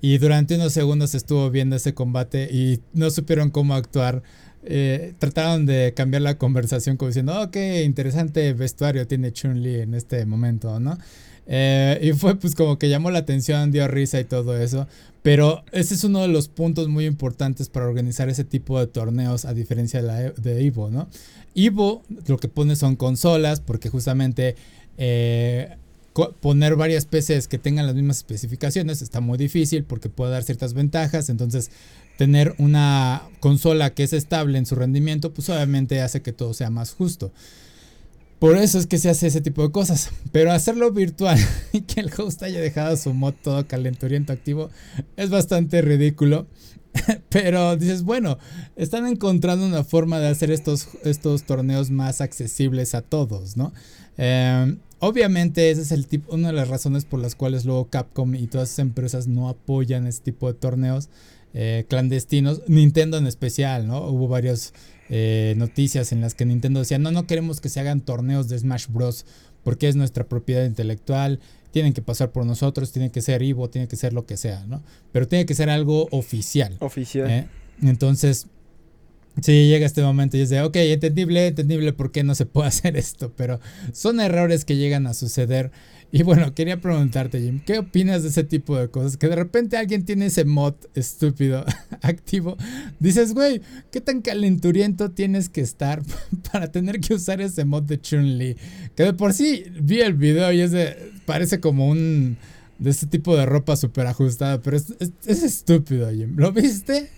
Y 0.00 0.18
durante 0.18 0.54
unos 0.54 0.72
segundos 0.72 1.14
estuvo 1.14 1.50
viendo 1.50 1.74
ese 1.76 1.94
combate 1.94 2.48
y 2.52 2.80
no 2.92 3.10
supieron 3.10 3.50
cómo 3.50 3.74
actuar. 3.74 4.22
Eh, 4.66 5.14
trataron 5.18 5.66
de 5.66 5.92
cambiar 5.94 6.22
la 6.22 6.38
conversación 6.38 6.96
como 6.96 7.08
diciendo, 7.08 7.38
oh, 7.40 7.50
qué 7.50 7.82
interesante 7.84 8.52
vestuario 8.54 9.06
tiene 9.06 9.32
Chun-Li 9.32 9.80
en 9.80 9.94
este 9.94 10.24
momento, 10.26 10.80
¿no? 10.80 10.96
Eh, 11.46 11.98
y 12.02 12.12
fue 12.12 12.36
pues 12.36 12.54
como 12.54 12.78
que 12.78 12.88
llamó 12.88 13.10
la 13.10 13.18
atención, 13.18 13.70
dio 13.70 13.86
risa 13.88 14.20
y 14.20 14.24
todo 14.24 14.58
eso. 14.58 14.86
Pero 15.22 15.64
ese 15.72 15.94
es 15.94 16.04
uno 16.04 16.20
de 16.20 16.28
los 16.28 16.48
puntos 16.48 16.88
muy 16.88 17.06
importantes 17.06 17.68
para 17.68 17.86
organizar 17.86 18.28
ese 18.28 18.44
tipo 18.44 18.78
de 18.78 18.86
torneos, 18.86 19.44
a 19.46 19.54
diferencia 19.54 20.00
de, 20.02 20.06
la, 20.06 20.22
e, 20.22 20.32
de 20.32 20.66
Evo, 20.66 20.90
¿no? 20.90 21.08
Evo 21.54 22.02
lo 22.26 22.36
que 22.38 22.48
pone 22.48 22.76
son 22.76 22.96
consolas, 22.96 23.60
porque 23.60 23.88
justamente 23.88 24.56
eh, 24.98 25.76
poner 26.40 26.76
varias 26.76 27.06
PCs 27.06 27.48
que 27.48 27.58
tengan 27.58 27.86
las 27.86 27.94
mismas 27.94 28.18
especificaciones 28.18 29.02
está 29.02 29.20
muy 29.20 29.36
difícil 29.36 29.84
porque 29.84 30.08
puede 30.08 30.32
dar 30.32 30.44
ciertas 30.44 30.72
ventajas. 30.72 31.28
Entonces, 31.28 31.70
tener 32.16 32.54
una 32.58 33.22
consola 33.40 33.90
que 33.90 34.04
es 34.04 34.12
estable 34.12 34.58
en 34.58 34.66
su 34.66 34.76
rendimiento, 34.76 35.32
pues 35.34 35.48
obviamente 35.48 36.00
hace 36.00 36.22
que 36.22 36.32
todo 36.32 36.54
sea 36.54 36.70
más 36.70 36.94
justo. 36.94 37.32
Por 38.38 38.56
eso 38.56 38.78
es 38.78 38.86
que 38.86 38.98
se 38.98 39.08
hace 39.10 39.28
ese 39.28 39.40
tipo 39.40 39.62
de 39.62 39.72
cosas. 39.72 40.10
Pero 40.30 40.52
hacerlo 40.52 40.92
virtual 40.92 41.38
y 41.72 41.82
que 41.82 42.00
el 42.00 42.10
host 42.16 42.42
haya 42.42 42.60
dejado 42.60 42.96
su 42.96 43.12
mod 43.14 43.34
todo 43.42 43.66
calenturiento 43.66 44.32
activo 44.32 44.70
es 45.16 45.30
bastante 45.30 45.82
ridículo. 45.82 46.46
Pero 47.28 47.76
dices, 47.76 48.02
bueno, 48.04 48.38
están 48.76 49.06
encontrando 49.06 49.66
una 49.66 49.82
forma 49.82 50.20
de 50.20 50.28
hacer 50.28 50.50
estos, 50.50 50.88
estos 51.04 51.44
torneos 51.44 51.90
más 51.90 52.20
accesibles 52.20 52.94
a 52.94 53.02
todos, 53.02 53.56
¿no? 53.56 53.72
Em, 54.16 54.78
obviamente 55.06 55.70
ese 55.70 55.82
es 55.82 55.92
el 55.92 56.06
tipo, 56.06 56.34
una 56.34 56.48
de 56.48 56.54
las 56.54 56.68
razones 56.68 57.04
por 57.04 57.20
las 57.20 57.34
cuales 57.34 57.64
luego 57.64 57.88
Capcom 57.88 58.34
y 58.34 58.46
todas 58.46 58.68
esas 58.68 58.80
empresas 58.80 59.26
no 59.26 59.48
apoyan 59.48 60.06
este 60.06 60.32
tipo 60.32 60.46
de 60.46 60.58
torneos 60.58 61.08
eh, 61.52 61.84
clandestinos. 61.88 62.62
Nintendo 62.66 63.16
en 63.18 63.26
especial, 63.26 63.86
¿no? 63.86 64.06
Hubo 64.08 64.28
varias 64.28 64.74
eh, 65.10 65.54
noticias 65.56 66.12
en 66.12 66.20
las 66.20 66.34
que 66.34 66.44
Nintendo 66.44 66.80
decía, 66.80 66.98
no, 66.98 67.12
no 67.12 67.26
queremos 67.26 67.60
que 67.60 67.68
se 67.68 67.80
hagan 67.80 68.00
torneos 68.00 68.48
de 68.48 68.58
Smash 68.58 68.86
Bros. 68.88 69.26
porque 69.62 69.88
es 69.88 69.96
nuestra 69.96 70.24
propiedad 70.24 70.64
intelectual 70.64 71.40
tienen 71.74 71.92
que 71.92 72.02
pasar 72.02 72.30
por 72.30 72.46
nosotros, 72.46 72.92
tiene 72.92 73.10
que 73.10 73.20
ser 73.20 73.42
Ivo, 73.42 73.68
tiene 73.68 73.88
que 73.88 73.96
ser 73.96 74.12
lo 74.12 74.26
que 74.26 74.36
sea, 74.36 74.64
¿no? 74.68 74.84
Pero 75.10 75.26
tiene 75.26 75.44
que 75.44 75.56
ser 75.56 75.68
algo 75.68 76.06
oficial. 76.12 76.76
Oficial. 76.78 77.28
¿eh? 77.28 77.48
Entonces, 77.82 78.46
sí, 79.40 79.68
llega 79.68 79.86
este 79.86 80.02
momento 80.02 80.36
y 80.36 80.40
es 80.40 80.50
de, 80.50 80.62
ok, 80.62 80.76
entendible, 80.76 81.46
entendible 81.46 81.92
por 81.92 82.12
qué 82.12 82.24
no 82.24 82.34
se 82.34 82.46
puede 82.46 82.68
hacer 82.68 82.96
esto, 82.96 83.32
pero 83.36 83.60
son 83.92 84.20
errores 84.20 84.64
que 84.64 84.76
llegan 84.76 85.06
a 85.06 85.14
suceder 85.14 85.70
y 86.14 86.22
bueno, 86.22 86.54
quería 86.54 86.80
preguntarte, 86.80 87.40
Jim, 87.40 87.58
¿qué 87.58 87.80
opinas 87.80 88.22
de 88.22 88.28
ese 88.28 88.44
tipo 88.44 88.78
de 88.78 88.88
cosas? 88.88 89.16
Que 89.16 89.26
de 89.26 89.34
repente 89.34 89.76
alguien 89.76 90.04
tiene 90.04 90.26
ese 90.26 90.44
mod 90.44 90.74
estúpido 90.94 91.64
activo. 92.02 92.56
Dices, 93.00 93.34
güey, 93.34 93.62
¿qué 93.90 94.00
tan 94.00 94.22
calenturiento 94.22 95.10
tienes 95.10 95.48
que 95.48 95.60
estar 95.60 96.02
para 96.52 96.70
tener 96.70 97.00
que 97.00 97.14
usar 97.14 97.40
ese 97.40 97.64
mod 97.64 97.82
de 97.82 98.00
Chun-Li? 98.00 98.56
Que 98.94 99.02
de 99.02 99.12
por 99.12 99.32
sí 99.32 99.64
vi 99.82 100.02
el 100.02 100.14
video 100.14 100.52
y 100.52 100.60
es 100.60 100.70
de, 100.70 100.96
parece 101.26 101.58
como 101.58 101.88
un 101.88 102.36
de 102.78 102.90
ese 102.90 103.08
tipo 103.08 103.36
de 103.36 103.44
ropa 103.44 103.74
súper 103.74 104.06
ajustada, 104.06 104.62
pero 104.62 104.76
es, 104.76 104.94
es 105.00 105.42
estúpido, 105.42 106.08
Jim. 106.12 106.36
¿Lo 106.36 106.52
viste? 106.52 107.10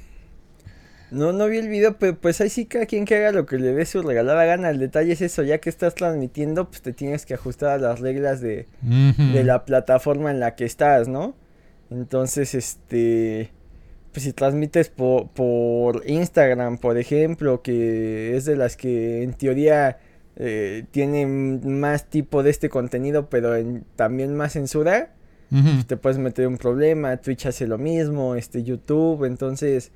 No, 1.10 1.32
no 1.32 1.46
vi 1.46 1.58
el 1.58 1.68
video, 1.68 1.96
pero 1.98 2.18
pues 2.18 2.40
ahí 2.40 2.50
sí 2.50 2.66
cada 2.66 2.86
quien 2.86 3.04
que 3.04 3.16
haga 3.16 3.32
lo 3.32 3.46
que 3.46 3.58
le 3.58 3.72
dé 3.72 3.86
su 3.86 4.02
regalada 4.02 4.44
gana. 4.44 4.70
El 4.70 4.78
detalle 4.78 5.12
es 5.12 5.20
eso, 5.20 5.42
ya 5.42 5.58
que 5.58 5.70
estás 5.70 5.94
transmitiendo, 5.94 6.68
pues 6.68 6.82
te 6.82 6.92
tienes 6.92 7.26
que 7.26 7.34
ajustar 7.34 7.70
a 7.70 7.78
las 7.78 8.00
reglas 8.00 8.40
de, 8.40 8.66
de 8.82 9.44
la 9.44 9.64
plataforma 9.64 10.30
en 10.30 10.40
la 10.40 10.56
que 10.56 10.64
estás, 10.64 11.06
¿no? 11.08 11.34
Entonces, 11.90 12.54
este, 12.54 13.52
pues 14.12 14.24
si 14.24 14.32
transmites 14.32 14.88
por, 14.88 15.28
por 15.28 16.02
Instagram, 16.08 16.78
por 16.78 16.98
ejemplo, 16.98 17.62
que 17.62 18.36
es 18.36 18.44
de 18.44 18.56
las 18.56 18.76
que 18.76 19.22
en 19.22 19.34
teoría 19.34 19.98
eh, 20.36 20.84
tienen 20.90 21.78
más 21.80 22.06
tipo 22.10 22.42
de 22.42 22.50
este 22.50 22.68
contenido, 22.68 23.28
pero 23.30 23.52
también 23.94 24.34
más 24.34 24.54
censura, 24.54 25.12
pues 25.50 25.86
te 25.86 25.96
puedes 25.96 26.18
meter 26.18 26.48
un 26.48 26.58
problema. 26.58 27.16
Twitch 27.18 27.46
hace 27.46 27.68
lo 27.68 27.78
mismo, 27.78 28.34
este, 28.34 28.64
YouTube, 28.64 29.24
entonces 29.24 29.92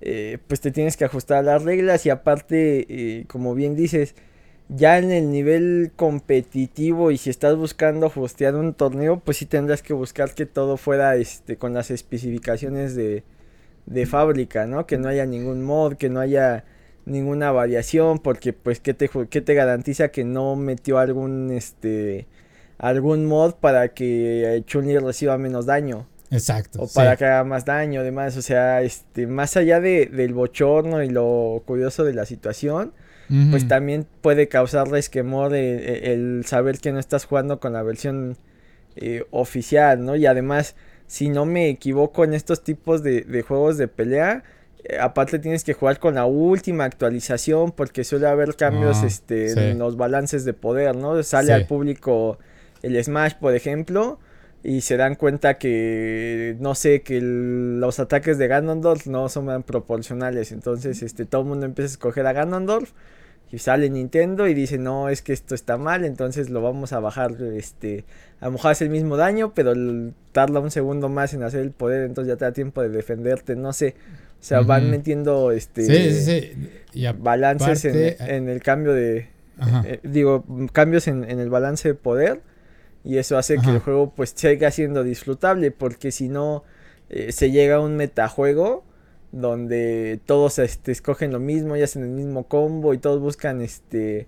eh, 0.00 0.38
pues 0.46 0.60
te 0.60 0.70
tienes 0.70 0.96
que 0.96 1.04
ajustar 1.04 1.38
a 1.38 1.42
las 1.42 1.62
reglas 1.62 2.06
y 2.06 2.10
aparte, 2.10 2.86
eh, 2.88 3.24
como 3.26 3.54
bien 3.54 3.76
dices, 3.76 4.14
ya 4.68 4.98
en 4.98 5.10
el 5.10 5.30
nivel 5.30 5.92
competitivo 5.96 7.10
y 7.10 7.18
si 7.18 7.30
estás 7.30 7.56
buscando 7.56 8.12
hostear 8.14 8.54
un 8.54 8.74
torneo, 8.74 9.20
pues 9.20 9.38
sí 9.38 9.46
tendrás 9.46 9.82
que 9.82 9.92
buscar 9.92 10.34
que 10.34 10.46
todo 10.46 10.76
fuera 10.76 11.16
este, 11.16 11.56
con 11.56 11.74
las 11.74 11.90
especificaciones 11.90 12.94
de, 12.94 13.24
de 13.86 14.06
fábrica, 14.06 14.66
¿no? 14.66 14.86
Que 14.86 14.98
no 14.98 15.08
haya 15.08 15.26
ningún 15.26 15.64
mod, 15.64 15.94
que 15.94 16.08
no 16.08 16.20
haya 16.20 16.64
ninguna 17.04 17.52
variación, 17.52 18.18
porque 18.20 18.52
pues 18.52 18.80
te, 18.80 18.94
que 19.08 19.40
te 19.40 19.54
garantiza 19.54 20.08
que 20.10 20.24
no 20.24 20.56
metió 20.56 20.98
algún 20.98 21.50
este 21.50 22.26
algún 22.78 23.26
mod 23.26 23.54
para 23.54 23.88
que 23.94 24.62
chun 24.66 24.86
reciba 25.04 25.38
menos 25.38 25.66
daño. 25.66 26.06
Exacto. 26.30 26.82
O 26.82 26.88
para 26.88 27.16
que 27.16 27.24
haga 27.24 27.44
más 27.44 27.64
daño, 27.64 28.00
además, 28.00 28.36
o 28.36 28.42
sea, 28.42 28.82
este, 28.82 29.26
más 29.26 29.56
allá 29.56 29.80
de, 29.80 30.06
del 30.06 30.32
bochorno 30.32 31.02
y 31.02 31.08
lo 31.08 31.62
curioso 31.66 32.04
de 32.04 32.14
la 32.14 32.24
situación, 32.24 32.92
pues 33.52 33.68
también 33.68 34.08
puede 34.22 34.48
causar 34.48 34.88
resquemor 34.88 35.54
el, 35.54 36.44
saber 36.46 36.80
que 36.80 36.90
no 36.90 36.98
estás 36.98 37.26
jugando 37.26 37.60
con 37.60 37.72
la 37.72 37.84
versión 37.84 38.36
eh, 38.96 39.24
oficial, 39.30 40.04
¿no? 40.04 40.16
Y 40.16 40.26
además, 40.26 40.74
si 41.06 41.28
no 41.28 41.46
me 41.46 41.68
equivoco 41.68 42.24
en 42.24 42.34
estos 42.34 42.64
tipos 42.64 43.04
de, 43.04 43.20
de 43.20 43.42
juegos 43.42 43.78
de 43.78 43.86
pelea, 43.86 44.42
eh, 44.82 44.98
aparte 44.98 45.38
tienes 45.38 45.62
que 45.62 45.74
jugar 45.74 46.00
con 46.00 46.16
la 46.16 46.26
última 46.26 46.82
actualización 46.82 47.70
porque 47.70 48.02
suele 48.02 48.26
haber 48.26 48.56
cambios 48.56 48.96
ah, 49.04 49.06
este, 49.06 49.70
en 49.70 49.78
los 49.78 49.96
balances 49.96 50.44
de 50.44 50.52
poder, 50.52 50.96
¿no? 50.96 51.22
Sale 51.22 51.52
al 51.52 51.68
público 51.68 52.36
el 52.82 53.00
Smash, 53.00 53.34
por 53.34 53.54
ejemplo 53.54 54.18
y 54.62 54.82
se 54.82 54.96
dan 54.96 55.14
cuenta 55.14 55.58
que 55.58 56.56
no 56.60 56.74
sé 56.74 57.02
que 57.02 57.20
los 57.20 57.98
ataques 57.98 58.36
de 58.38 58.46
Ganondorf 58.46 59.06
no 59.06 59.28
son 59.28 59.62
proporcionales. 59.62 60.52
Entonces 60.52 61.02
este 61.02 61.24
todo 61.24 61.42
el 61.42 61.48
mundo 61.48 61.66
empieza 61.66 61.88
a 61.88 61.92
escoger 61.92 62.26
a 62.26 62.32
Ganondorf 62.32 62.92
y 63.52 63.58
sale 63.58 63.90
Nintendo 63.90 64.46
y 64.46 64.54
dice 64.54 64.78
no 64.78 65.08
es 65.08 65.22
que 65.22 65.32
esto 65.32 65.54
está 65.54 65.76
mal 65.76 66.04
entonces 66.04 66.50
lo 66.50 66.62
vamos 66.62 66.92
a 66.92 67.00
bajar 67.00 67.32
este 67.42 68.04
a 68.40 68.46
lo 68.46 68.52
mejor 68.52 68.70
hace 68.70 68.84
el 68.84 68.90
mismo 68.90 69.16
daño 69.16 69.52
pero 69.54 69.72
tarda 70.30 70.60
un 70.60 70.70
segundo 70.70 71.08
más 71.08 71.34
en 71.34 71.42
hacer 71.42 71.60
el 71.60 71.72
poder 71.72 72.04
entonces 72.04 72.32
ya 72.32 72.36
te 72.36 72.44
da 72.44 72.52
tiempo 72.52 72.80
de 72.82 72.90
defenderte 72.90 73.56
no 73.56 73.72
sé. 73.72 73.96
O 74.40 74.42
sea 74.42 74.60
van 74.60 74.88
metiendo 74.88 75.50
este 75.50 76.54
balances 77.18 77.84
en, 77.84 78.16
en, 78.20 78.48
el 78.48 78.62
cambio 78.62 78.94
de 78.94 79.28
eh, 79.84 80.00
digo 80.02 80.44
cambios 80.72 81.08
en, 81.08 81.24
en 81.24 81.40
el 81.40 81.50
balance 81.50 81.88
de 81.88 81.94
poder 81.94 82.40
y 83.04 83.18
eso 83.18 83.38
hace 83.38 83.56
que 83.58 83.70
el 83.70 83.78
juego 83.78 84.12
pues 84.14 84.32
siga 84.36 84.70
siendo 84.70 85.02
disfrutable 85.02 85.70
porque 85.70 86.12
si 86.12 86.28
no 86.28 86.64
eh, 87.08 87.32
se 87.32 87.50
llega 87.50 87.76
a 87.76 87.80
un 87.80 87.96
metajuego 87.96 88.84
donde 89.32 90.20
todos 90.26 90.58
este, 90.58 90.92
escogen 90.92 91.32
lo 91.32 91.40
mismo 91.40 91.76
y 91.76 91.82
hacen 91.82 92.02
el 92.02 92.10
mismo 92.10 92.44
combo 92.44 92.94
y 92.94 92.98
todos 92.98 93.20
buscan 93.20 93.62
este 93.62 94.26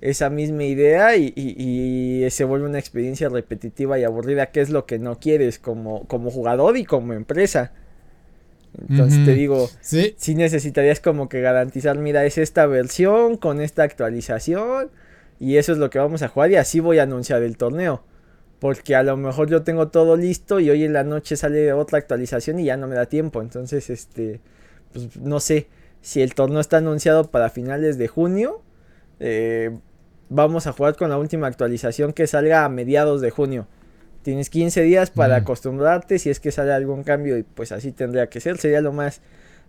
esa 0.00 0.30
misma 0.30 0.64
idea 0.64 1.14
y, 1.16 1.32
y, 1.36 2.28
se 2.30 2.44
vuelve 2.44 2.66
una 2.66 2.78
experiencia 2.78 3.28
repetitiva 3.28 3.98
y 3.98 4.04
aburrida 4.04 4.46
que 4.46 4.62
es 4.62 4.70
lo 4.70 4.86
que 4.86 4.98
no 4.98 5.18
quieres 5.18 5.58
como, 5.58 6.06
como 6.06 6.30
jugador 6.30 6.78
y 6.78 6.86
como 6.86 7.12
empresa. 7.12 7.72
Entonces 8.88 9.24
te 9.26 9.34
digo, 9.34 9.68
¿Sí? 9.82 10.14
si 10.16 10.34
necesitarías 10.34 11.00
como 11.00 11.28
que 11.28 11.42
garantizar, 11.42 11.98
mira, 11.98 12.24
es 12.24 12.38
esta 12.38 12.64
versión 12.64 13.36
con 13.36 13.60
esta 13.60 13.82
actualización 13.82 14.90
y 15.40 15.56
eso 15.56 15.72
es 15.72 15.78
lo 15.78 15.88
que 15.88 15.98
vamos 15.98 16.20
a 16.22 16.28
jugar 16.28 16.50
y 16.50 16.56
así 16.56 16.80
voy 16.80 16.98
a 16.98 17.04
anunciar 17.04 17.42
el 17.42 17.56
torneo. 17.56 18.04
Porque 18.58 18.94
a 18.94 19.02
lo 19.02 19.16
mejor 19.16 19.48
yo 19.48 19.62
tengo 19.62 19.88
todo 19.88 20.14
listo 20.16 20.60
y 20.60 20.68
hoy 20.68 20.84
en 20.84 20.92
la 20.92 21.02
noche 21.02 21.34
sale 21.34 21.72
otra 21.72 21.96
actualización 21.98 22.58
y 22.58 22.66
ya 22.66 22.76
no 22.76 22.86
me 22.86 22.94
da 22.94 23.06
tiempo. 23.06 23.40
Entonces, 23.40 23.88
este, 23.88 24.40
pues 24.92 25.16
no 25.16 25.40
sé 25.40 25.68
si 26.02 26.20
el 26.20 26.34
torneo 26.34 26.60
está 26.60 26.76
anunciado 26.76 27.30
para 27.30 27.48
finales 27.48 27.96
de 27.96 28.06
junio. 28.06 28.60
Eh, 29.18 29.70
vamos 30.28 30.66
a 30.66 30.72
jugar 30.72 30.96
con 30.96 31.08
la 31.08 31.16
última 31.16 31.46
actualización 31.46 32.12
que 32.12 32.26
salga 32.26 32.66
a 32.66 32.68
mediados 32.68 33.22
de 33.22 33.30
junio. 33.30 33.66
Tienes 34.22 34.50
15 34.50 34.82
días 34.82 35.10
para 35.10 35.36
acostumbrarte 35.36 36.18
si 36.18 36.28
es 36.28 36.38
que 36.38 36.52
sale 36.52 36.74
algún 36.74 37.02
cambio 37.02 37.38
y 37.38 37.44
pues 37.44 37.72
así 37.72 37.92
tendría 37.92 38.28
que 38.28 38.40
ser. 38.40 38.58
Sería 38.58 38.82
lo 38.82 38.92
más, 38.92 39.22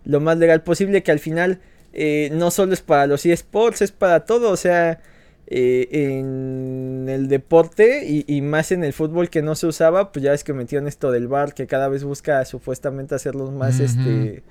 lo 0.04 0.20
más 0.20 0.36
legal 0.36 0.62
posible 0.62 1.02
que 1.02 1.12
al 1.12 1.18
final 1.18 1.60
eh, 1.94 2.28
no 2.34 2.50
solo 2.50 2.74
es 2.74 2.82
para 2.82 3.06
los 3.06 3.24
eSports, 3.24 3.80
es 3.80 3.92
para 3.92 4.26
todo. 4.26 4.50
O 4.50 4.58
sea, 4.58 5.00
eh, 5.48 5.88
en 6.08 7.08
el 7.08 7.28
deporte 7.28 8.06
y, 8.06 8.40
más 8.42 8.72
en 8.72 8.84
el 8.84 8.92
fútbol 8.92 9.28
que 9.28 9.42
no 9.42 9.54
se 9.54 9.66
usaba, 9.66 10.12
pues 10.12 10.22
ya 10.22 10.30
ves 10.30 10.44
que 10.44 10.52
metieron 10.52 10.86
esto 10.86 11.10
del 11.10 11.28
bar 11.28 11.52
que 11.52 11.66
cada 11.66 11.88
vez 11.88 12.04
busca 12.04 12.44
supuestamente 12.44 13.14
hacerlos 13.14 13.50
más, 13.50 13.80
este, 13.80 14.42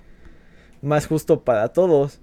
más 0.81 1.07
justo 1.07 1.43
para 1.43 1.69
todos. 1.69 2.19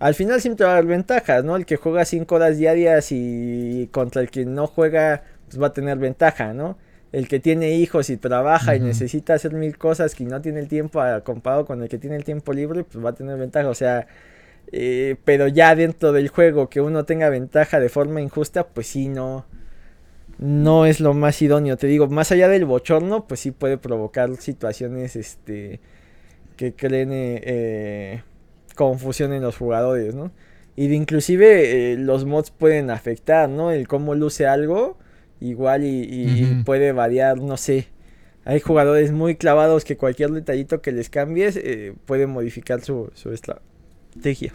Al 0.00 0.14
final 0.14 0.40
siempre 0.40 0.66
va 0.66 0.72
a 0.72 0.76
haber 0.76 0.86
ventajas, 0.86 1.44
¿no? 1.44 1.56
El 1.56 1.64
que 1.64 1.76
juega 1.76 2.04
5 2.04 2.34
horas 2.34 2.58
diarias 2.58 3.08
y 3.10 3.88
contra 3.92 4.22
el 4.22 4.30
que 4.30 4.44
no 4.44 4.66
juega, 4.66 5.22
pues 5.46 5.60
va 5.60 5.68
a 5.68 5.72
tener 5.72 5.98
ventaja, 5.98 6.52
¿no? 6.52 6.76
El 7.12 7.28
que 7.28 7.40
tiene 7.40 7.72
hijos 7.76 8.10
y 8.10 8.16
trabaja 8.16 8.76
y 8.76 8.80
necesita 8.80 9.34
hacer 9.34 9.54
mil 9.54 9.78
cosas 9.78 10.14
que 10.14 10.24
no 10.24 10.40
tiene 10.42 10.60
el 10.60 10.68
tiempo 10.68 11.00
comparado 11.24 11.64
con 11.64 11.82
el 11.82 11.88
que 11.88 11.98
tiene 11.98 12.16
el 12.16 12.24
tiempo 12.24 12.52
libre, 12.52 12.84
pues 12.84 13.02
va 13.02 13.10
a 13.10 13.14
tener 13.14 13.38
ventaja. 13.38 13.68
O 13.70 13.74
sea, 13.74 14.06
eh, 14.72 15.16
pero 15.24 15.48
ya 15.48 15.74
dentro 15.74 16.12
del 16.12 16.28
juego 16.28 16.68
que 16.68 16.80
uno 16.80 17.04
tenga 17.04 17.28
ventaja 17.30 17.80
de 17.80 17.88
forma 17.88 18.20
injusta, 18.20 18.66
pues 18.68 18.86
sí, 18.88 19.08
no. 19.08 19.46
no 20.38 20.86
es 20.86 21.00
lo 21.00 21.14
más 21.14 21.40
idóneo. 21.42 21.76
Te 21.76 21.86
digo, 21.86 22.08
más 22.08 22.32
allá 22.32 22.48
del 22.48 22.64
bochorno, 22.64 23.26
pues 23.26 23.40
sí 23.40 23.50
puede 23.50 23.78
provocar 23.78 24.36
situaciones 24.36 25.16
este, 25.16 25.80
que 26.58 26.74
creen 26.74 27.12
eh, 27.12 27.40
eh, 27.44 28.22
confusión 28.74 29.32
en 29.32 29.42
los 29.42 29.56
jugadores, 29.56 30.14
¿no? 30.14 30.32
Y 30.76 30.88
de 30.88 30.94
inclusive 30.96 31.92
eh, 31.92 31.96
los 31.96 32.24
mods 32.24 32.50
pueden 32.50 32.90
afectar, 32.90 33.48
¿no? 33.48 33.72
El 33.72 33.88
cómo 33.88 34.14
luce 34.14 34.46
algo, 34.46 34.98
igual 35.40 35.84
y, 35.84 36.62
puede 36.66 36.92
variar, 36.92 37.38
no 37.38 37.56
sé. 37.56 37.88
Hay 38.44 38.60
jugadores 38.60 39.12
muy 39.12 39.36
clavados 39.36 39.84
que 39.84 39.96
cualquier 39.96 40.30
detallito 40.30 40.80
que 40.80 40.92
les 40.92 41.10
cambies 41.10 41.60
puede 42.06 42.26
modificar 42.26 42.80
su, 42.80 43.10
su 43.14 43.30
estrategia. 44.18 44.52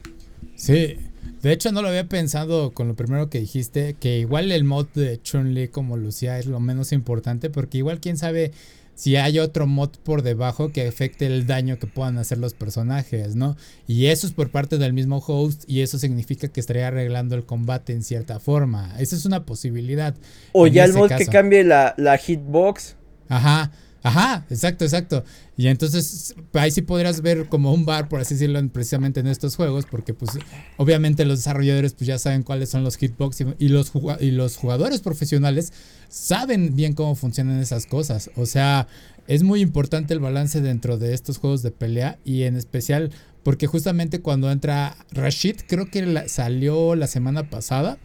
Sí, 0.56 0.98
de 1.42 1.52
hecho 1.52 1.72
no 1.72 1.82
lo 1.82 1.88
había 1.88 2.08
pensado 2.08 2.72
con 2.72 2.88
lo 2.88 2.96
primero 2.96 3.30
que 3.30 3.40
dijiste, 3.40 3.96
que 4.00 4.20
igual 4.20 4.52
el 4.52 4.64
mod 4.64 4.88
de 4.94 5.22
Chun-Li 5.22 5.70
como 5.70 5.98
lucía 5.98 6.38
es 6.38 6.46
lo 6.46 6.60
menos 6.60 6.92
importante, 6.92 7.50
porque 7.50 7.80
igual 7.80 8.00
quién 8.00 8.18
sabe 8.18 8.52
si 8.96 9.16
hay 9.16 9.40
otro 9.40 9.66
mod 9.66 9.90
por 10.04 10.22
debajo 10.22 10.72
que 10.72 10.88
afecte 10.88 11.26
el 11.26 11.48
daño 11.48 11.80
que 11.80 11.88
puedan 11.88 12.20
hacer 12.20 12.38
los 12.38 12.54
personajes, 12.54 13.36
¿no? 13.36 13.58
Y 13.88 14.06
eso 14.06 14.28
es 14.28 14.34
por 14.34 14.52
parte 14.52 14.78
del 14.78 14.94
mismo 14.94 15.18
host 15.26 15.64
y 15.68 15.82
eso 15.82 15.98
significa 15.98 16.48
que 16.48 16.60
estaría 16.60 16.88
arreglando 16.88 17.36
el 17.36 17.44
combate 17.44 17.94
en 17.94 18.04
cierta 18.04 18.40
forma. 18.40 18.94
Esa 19.00 19.16
es 19.16 19.26
una 19.26 19.46
posibilidad. 19.46 20.16
O 20.52 20.68
ya 20.68 20.86
el 20.86 20.94
mod 20.94 21.10
que 21.10 21.26
cambie 21.26 21.64
la, 21.64 21.96
la 21.98 22.18
hitbox. 22.18 22.96
Ajá. 23.30 23.72
Ajá, 24.04 24.46
exacto, 24.50 24.84
exacto. 24.84 25.24
Y 25.56 25.68
entonces 25.68 26.36
ahí 26.54 26.72
sí 26.72 26.82
podrías 26.82 27.22
ver 27.22 27.48
como 27.48 27.74
un 27.74 27.86
bar, 27.86 28.10
por 28.10 28.20
así 28.20 28.36
decirlo, 28.36 28.62
precisamente 28.68 29.22
en 29.22 29.28
estos 29.28 29.56
juegos, 29.56 29.86
porque 29.90 30.14
pues 30.14 30.32
obviamente 30.76 31.24
los 31.24 31.40
desarrolladores 31.40 31.94
pues 31.94 32.08
ya 32.08 32.20
saben 32.20 32.44
cuáles 32.44 32.70
son 32.70 32.84
los 32.84 32.98
hitbox 32.98 33.46
y, 33.60 33.70
los, 33.70 33.94
y 34.20 34.32
los 34.32 34.58
jugadores 34.58 35.00
profesionales 35.00 35.72
saben 36.10 36.76
bien 36.76 36.94
cómo 36.94 37.16
funcionan 37.16 37.60
esas 37.60 37.86
cosas. 37.86 38.30
O 38.36 38.46
sea, 38.46 38.88
es 39.28 39.44
muy 39.44 39.62
importante 39.62 40.14
el 40.14 40.20
balance 40.20 40.60
dentro 40.60 40.98
de 40.98 41.14
estos 41.14 41.38
juegos 41.38 41.64
de 41.64 41.72
pelea 41.72 42.20
y 42.26 42.44
en 42.44 42.58
especial 42.58 43.12
porque 43.44 43.68
justamente 43.68 44.22
cuando 44.22 44.52
entra 44.52 44.96
Rashid, 45.12 45.58
creo 45.68 45.90
que 45.90 46.28
salió 46.28 46.96
la 46.96 47.08
semana 47.08 47.50
pasada. 47.50 47.98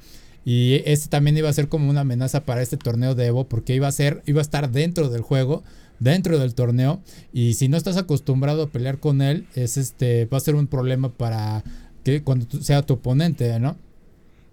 Y 0.44 0.82
este 0.86 1.08
también 1.08 1.36
iba 1.36 1.48
a 1.48 1.52
ser 1.52 1.68
como 1.68 1.90
una 1.90 2.00
amenaza 2.00 2.44
para 2.44 2.62
este 2.62 2.76
torneo 2.76 3.14
de 3.14 3.26
Evo 3.26 3.48
porque 3.48 3.74
iba 3.74 3.86
a 3.86 3.92
ser, 3.92 4.22
iba 4.24 4.40
a 4.40 4.42
estar 4.42 4.70
dentro 4.70 5.10
del 5.10 5.20
juego 5.20 5.62
dentro 6.00 6.38
del 6.38 6.54
torneo 6.54 7.00
y 7.32 7.54
si 7.54 7.68
no 7.68 7.76
estás 7.76 7.96
acostumbrado 7.96 8.64
a 8.64 8.68
pelear 8.68 8.98
con 8.98 9.20
él 9.20 9.46
es 9.54 9.76
este 9.76 10.26
va 10.26 10.38
a 10.38 10.40
ser 10.40 10.54
un 10.54 10.66
problema 10.66 11.10
para 11.10 11.64
que 12.04 12.22
cuando 12.22 12.46
sea 12.62 12.82
tu 12.82 12.94
oponente, 12.94 13.58
¿no? 13.58 13.76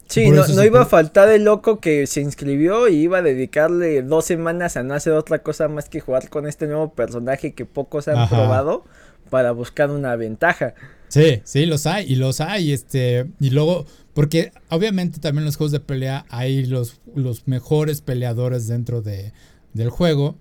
Sí, 0.08 0.30
no, 0.30 0.64
iba 0.64 0.82
a 0.82 0.86
faltar 0.86 1.30
el 1.30 1.46
loco 1.46 1.80
que 1.80 2.06
se 2.06 2.22
inscribió 2.22 2.88
y 2.88 2.96
iba 2.98 3.20
a 3.20 3.22
dedicarle 3.24 4.04
dos 4.04 4.26
semanas 4.26 4.78
a 4.78 4.84
no 4.84 4.94
hacer 4.94 5.14
otra 5.14 5.40
cosa 5.40 5.68
más 5.68 5.90
que 5.90 6.00
jugar 6.00 6.30
con 6.30 6.48
este 6.48 6.68
nuevo 6.68 6.94
personaje 6.94 7.54
que 7.54 7.66
pocos 7.66 8.08
han 8.08 8.30
probado 8.30 8.86
para 9.32 9.52
buscar 9.52 9.90
una 9.90 10.16
ventaja. 10.16 10.76
Sí, 11.08 11.42
sí, 11.44 11.66
los 11.66 11.88
hay 11.88 12.06
y 12.12 12.16
los 12.16 12.40
hay, 12.40 12.72
este, 12.72 13.26
y 13.40 13.50
luego, 13.50 13.86
porque 14.14 14.52
obviamente 14.70 15.20
también 15.20 15.42
en 15.42 15.46
los 15.46 15.58
juegos 15.58 15.72
de 15.72 15.80
pelea 15.80 16.26
hay 16.30 16.66
los, 16.66 17.02
los 17.16 17.48
mejores 17.48 18.02
peleadores 18.02 18.68
dentro 18.68 19.02
de, 19.02 19.34
del 19.74 19.90
juego 19.90 20.36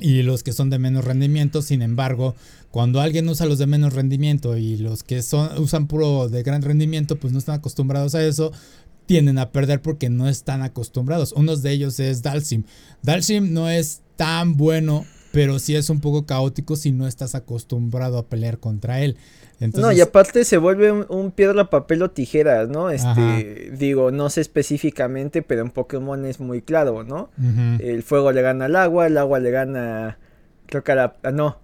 y 0.00 0.22
los 0.22 0.42
que 0.42 0.52
son 0.52 0.70
de 0.70 0.78
menos 0.78 1.04
rendimiento. 1.04 1.62
Sin 1.62 1.82
embargo, 1.82 2.34
cuando 2.70 3.00
alguien 3.00 3.28
usa 3.28 3.46
los 3.46 3.58
de 3.58 3.66
menos 3.66 3.94
rendimiento 3.94 4.56
y 4.56 4.76
los 4.76 5.02
que 5.02 5.22
son, 5.22 5.58
usan 5.58 5.86
puro 5.86 6.28
de 6.28 6.42
gran 6.42 6.62
rendimiento, 6.62 7.18
pues 7.18 7.32
no 7.32 7.38
están 7.38 7.56
acostumbrados 7.56 8.14
a 8.14 8.24
eso, 8.24 8.52
tienden 9.06 9.38
a 9.38 9.50
perder 9.50 9.80
porque 9.82 10.10
no 10.10 10.28
están 10.28 10.62
acostumbrados. 10.62 11.32
Uno 11.32 11.56
de 11.56 11.72
ellos 11.72 11.98
es 11.98 12.22
Dalsim. 12.22 12.64
Dalsim 13.02 13.52
no 13.52 13.70
es 13.70 14.02
tan 14.16 14.56
bueno, 14.56 15.06
pero 15.32 15.58
sí 15.58 15.76
es 15.76 15.90
un 15.90 16.00
poco 16.00 16.26
caótico 16.26 16.76
si 16.76 16.92
no 16.92 17.06
estás 17.06 17.34
acostumbrado 17.34 18.18
a 18.18 18.26
pelear 18.26 18.58
contra 18.58 19.00
él 19.00 19.16
no, 19.60 19.90
y 19.90 20.00
aparte 20.00 20.44
se 20.44 20.56
vuelve 20.56 20.92
un, 20.92 21.32
piedra, 21.32 21.68
papel 21.68 22.02
o 22.02 22.10
tijeras, 22.10 22.68
¿no? 22.68 22.90
Este, 22.90 23.72
digo, 23.72 24.12
no 24.12 24.30
sé 24.30 24.40
específicamente, 24.40 25.42
pero 25.42 25.62
en 25.62 25.70
Pokémon 25.70 26.24
es 26.26 26.38
muy 26.38 26.62
claro, 26.62 27.02
¿no? 27.02 27.30
El 27.80 28.02
fuego 28.02 28.30
le 28.30 28.42
gana 28.42 28.66
al 28.66 28.76
agua, 28.76 29.08
el 29.08 29.18
agua 29.18 29.40
le 29.40 29.50
gana, 29.50 30.18
creo 30.66 30.84
que 30.84 30.92
a 30.92 30.94
la, 30.94 31.16
ah, 31.24 31.32
no, 31.32 31.58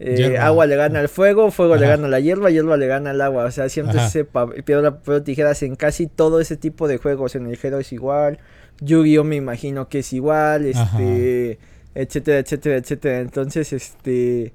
eh, 0.00 0.38
agua 0.38 0.66
le 0.66 0.74
gana 0.74 0.98
al 0.98 1.08
fuego, 1.08 1.52
fuego 1.52 1.76
le 1.76 1.86
gana 1.86 2.06
a 2.06 2.10
la 2.10 2.18
hierba, 2.18 2.50
hierba 2.50 2.76
le 2.76 2.88
gana 2.88 3.10
al 3.10 3.20
agua. 3.20 3.44
O 3.44 3.50
sea, 3.52 3.68
siempre 3.68 4.00
se 4.08 4.24
piedra, 4.24 4.90
papel 4.90 5.14
o 5.14 5.22
tijeras 5.22 5.62
en 5.62 5.76
casi 5.76 6.08
todo 6.08 6.40
ese 6.40 6.56
tipo 6.56 6.88
de 6.88 6.98
juegos. 6.98 7.36
En 7.36 7.46
el 7.46 7.56
Hero 7.62 7.78
es 7.78 7.92
igual, 7.92 8.40
Yu-Gi-Oh 8.80 9.22
me 9.22 9.36
imagino 9.36 9.88
que 9.88 10.00
es 10.00 10.12
igual, 10.12 10.66
este, 10.66 11.60
etcétera, 11.94 12.38
etcétera, 12.38 12.76
etcétera. 12.76 13.20
Entonces, 13.20 13.72
este 13.72 14.52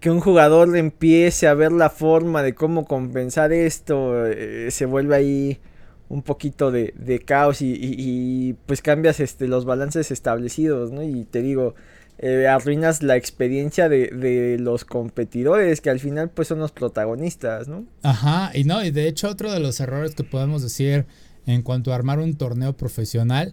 que 0.00 0.10
un 0.10 0.20
jugador 0.20 0.76
empiece 0.76 1.48
a 1.48 1.54
ver 1.54 1.72
la 1.72 1.90
forma 1.90 2.42
de 2.42 2.54
cómo 2.54 2.84
compensar 2.84 3.52
esto, 3.52 4.26
eh, 4.26 4.70
se 4.70 4.86
vuelve 4.86 5.16
ahí 5.16 5.58
un 6.08 6.22
poquito 6.22 6.70
de, 6.70 7.22
caos 7.26 7.58
y, 7.60 8.56
pues 8.66 8.80
cambias 8.80 9.20
este, 9.20 9.46
los 9.46 9.64
balances 9.64 10.10
establecidos, 10.10 10.90
¿no? 10.90 11.02
Y 11.02 11.24
te 11.24 11.42
digo, 11.42 11.74
eh, 12.18 12.46
arruinas 12.46 13.02
la 13.02 13.16
experiencia 13.16 13.88
de, 13.88 14.08
de, 14.08 14.56
los 14.58 14.84
competidores, 14.84 15.80
que 15.80 15.90
al 15.90 16.00
final 16.00 16.30
pues 16.30 16.48
son 16.48 16.60
los 16.60 16.72
protagonistas, 16.72 17.68
¿no? 17.68 17.84
Ajá, 18.02 18.50
y 18.54 18.64
no, 18.64 18.82
y 18.82 18.90
de 18.90 19.08
hecho 19.08 19.28
otro 19.28 19.52
de 19.52 19.60
los 19.60 19.80
errores 19.80 20.14
que 20.14 20.24
podemos 20.24 20.62
decir 20.62 21.06
en 21.46 21.62
cuanto 21.62 21.92
a 21.92 21.96
armar 21.96 22.20
un 22.20 22.36
torneo 22.36 22.74
profesional 22.74 23.52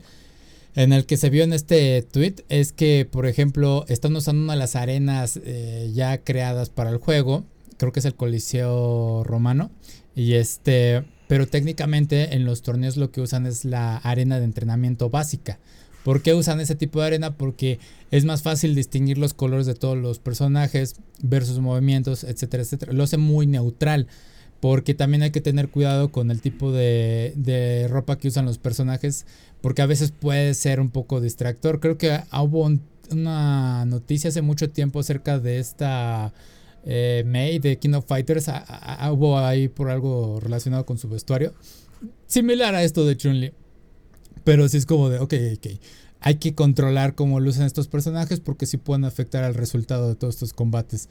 en 0.75 0.91
el 0.91 1.05
que 1.05 1.17
se 1.17 1.29
vio 1.29 1.43
en 1.43 1.53
este 1.53 2.01
tweet 2.01 2.35
es 2.49 2.73
que, 2.73 3.07
por 3.09 3.25
ejemplo, 3.27 3.85
están 3.87 4.15
usando 4.15 4.43
una 4.43 4.53
de 4.53 4.59
las 4.59 4.75
arenas 4.75 5.39
eh, 5.43 5.89
ya 5.93 6.17
creadas 6.19 6.69
para 6.69 6.89
el 6.89 6.97
juego. 6.97 7.45
Creo 7.77 7.91
que 7.93 7.99
es 7.99 8.05
el 8.05 8.15
Coliseo 8.15 9.23
Romano. 9.23 9.71
Y 10.15 10.33
este, 10.33 11.03
pero 11.27 11.47
técnicamente 11.47 12.35
en 12.35 12.45
los 12.45 12.61
torneos 12.61 12.97
lo 12.97 13.11
que 13.11 13.21
usan 13.21 13.45
es 13.45 13.63
la 13.63 13.97
arena 13.97 14.37
de 14.37 14.45
entrenamiento 14.45 15.09
básica. 15.09 15.59
¿Por 16.03 16.21
qué 16.21 16.33
usan 16.33 16.59
ese 16.59 16.75
tipo 16.75 16.99
de 16.99 17.07
arena? 17.07 17.35
Porque 17.35 17.79
es 18.11 18.25
más 18.25 18.43
fácil 18.43 18.75
distinguir 18.75 19.17
los 19.17 19.33
colores 19.33 19.65
de 19.65 19.73
todos 19.73 19.97
los 19.97 20.19
personajes, 20.19 20.97
ver 21.21 21.45
sus 21.45 21.59
movimientos, 21.59 22.23
etcétera, 22.23 22.63
etcétera. 22.63 22.93
Lo 22.93 23.03
hace 23.03 23.17
muy 23.17 23.47
neutral. 23.47 24.07
Porque 24.59 24.93
también 24.93 25.21
hay 25.21 25.31
que 25.31 25.41
tener 25.41 25.69
cuidado 25.69 26.11
con 26.11 26.31
el 26.31 26.41
tipo 26.41 26.71
de, 26.71 27.33
de 27.35 27.87
ropa 27.87 28.17
que 28.17 28.29
usan 28.29 28.45
los 28.45 28.57
personajes 28.57 29.25
porque 29.65 29.81
a 29.81 29.87
veces 29.87 30.11
puede 30.11 30.53
ser 30.53 30.79
un 30.79 30.91
poco 30.91 31.21
distractor. 31.21 31.79
Creo 31.79 31.97
que 31.97 32.19
hubo 32.31 32.69
una 33.09 33.83
noticia 33.85 34.29
hace 34.29 34.43
mucho 34.43 34.69
tiempo 34.69 34.99
acerca 34.99 35.39
de 35.39 35.57
esta 35.57 36.33
eh, 36.85 37.23
May 37.25 37.57
de 37.57 37.79
King 37.79 37.93
of 37.93 38.05
Fighters. 38.05 38.45
hubo 39.09 39.39
ahí 39.39 39.67
por 39.67 39.89
algo 39.89 40.39
relacionado 40.39 40.85
con 40.85 40.99
su 40.99 41.09
vestuario. 41.09 41.51
Similar 42.27 42.75
a 42.75 42.83
esto 42.83 43.07
de 43.07 43.17
Chun-Li. 43.17 43.53
Pero 44.43 44.69
sí 44.69 44.77
es 44.77 44.85
como 44.85 45.09
de, 45.09 45.17
ok, 45.17 45.33
ok. 45.55 45.67
Hay 46.19 46.35
que 46.35 46.53
controlar 46.53 47.15
cómo 47.15 47.39
lucen 47.39 47.63
estos 47.63 47.87
personajes 47.87 48.39
porque 48.39 48.67
sí 48.67 48.77
pueden 48.77 49.03
afectar 49.03 49.43
al 49.43 49.55
resultado 49.55 50.09
de 50.09 50.15
todos 50.15 50.35
estos 50.35 50.53
combates. 50.53 51.09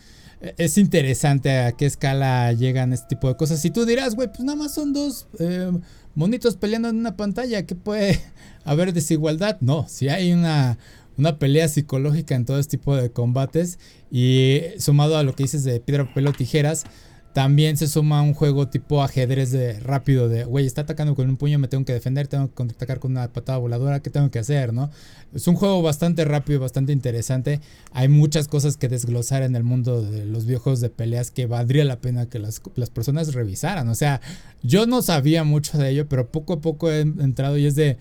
Es 0.57 0.79
interesante 0.79 1.59
a 1.59 1.73
qué 1.73 1.87
escala 1.87 2.53
llegan 2.53 2.93
este 2.93 3.09
tipo 3.09 3.29
de 3.29 3.37
cosas. 3.37 3.61
Si 3.61 3.71
tú 3.71 3.85
dirás, 3.87 4.15
güey, 4.15 4.29
pues 4.29 4.41
nada 4.41 4.57
más 4.57 4.75
son 4.75 4.93
dos 4.93 5.27
eh, 5.39 5.71
monitos 6.15 6.57
peleando 6.57 6.89
en 6.89 6.97
una 6.97 7.17
pantalla, 7.17 7.65
¿qué 7.67 7.75
puede 7.75 8.21
haber 8.65 8.93
desigualdad? 8.93 9.59
No, 9.61 9.87
si 9.89 10.09
hay 10.09 10.33
una, 10.33 10.79
una 11.17 11.39
pelea 11.39 11.69
psicológica 11.69 12.35
en 12.35 12.45
todo 12.45 12.59
este 12.59 12.79
tipo 12.79 12.97
de 12.97 13.11
combates 13.11 13.79
y 14.11 14.61
sumado 14.79 15.17
a 15.17 15.23
lo 15.23 15.35
que 15.35 15.45
dices 15.45 15.65
de 15.65 15.81
piedra, 15.81 16.07
papel 16.07 16.27
o 16.27 16.33
tijeras, 16.33 16.85
también 17.35 17.77
se 17.77 17.89
suma 17.89 18.23
un 18.23 18.33
juego 18.33 18.69
tipo 18.69 19.03
ajedrez 19.03 19.51
de 19.51 19.81
rápido, 19.81 20.29
de, 20.29 20.45
güey, 20.45 20.67
está 20.67 20.83
atacando 20.83 21.17
con 21.17 21.29
un 21.29 21.37
puño, 21.37 21.59
me 21.59 21.67
tengo 21.67 21.85
que 21.85 21.93
defender, 21.93 22.29
tengo 22.29 22.47
que 22.47 22.55
contraatacar 22.55 23.01
con 23.01 23.11
una 23.11 23.27
patada 23.33 23.59
voladora, 23.59 23.99
¿qué 23.99 24.09
tengo 24.09 24.31
que 24.31 24.39
hacer, 24.39 24.73
no? 24.73 24.89
Es 25.35 25.49
un 25.49 25.57
juego 25.57 25.83
bastante 25.83 26.25
rápido 26.25 26.61
bastante 26.61 26.93
interesante. 26.93 27.61
Hay 27.91 28.07
muchas 28.07 28.47
cosas 28.47 28.77
que 28.77 28.89
desglosar 28.89 29.43
en 29.43 29.57
el 29.57 29.65
mundo 29.65 30.01
de 30.01 30.27
los 30.27 30.47
videojuegos 30.47 30.81
de 30.81 30.91
peleas 30.91 31.33
que 31.33 31.47
valdría 31.47 31.85
la 31.85 32.01
pena 32.01 32.27
que 32.27 32.39
las, 32.39 32.63
las 32.77 32.91
personas 32.91 33.35
revisaran. 33.35 33.89
O 33.89 33.97
sea, 33.97 34.21
yo 34.63 34.87
no 34.87 35.03
sabía 35.03 35.43
mucho 35.43 35.77
de 35.77 35.91
ello, 35.91 36.09
pero 36.09 36.29
poco 36.29 36.53
a 36.53 36.61
poco 36.61 36.89
he 36.89 37.01
entrado 37.01 37.59
y 37.59 37.67
es 37.67 37.75
de, 37.75 37.99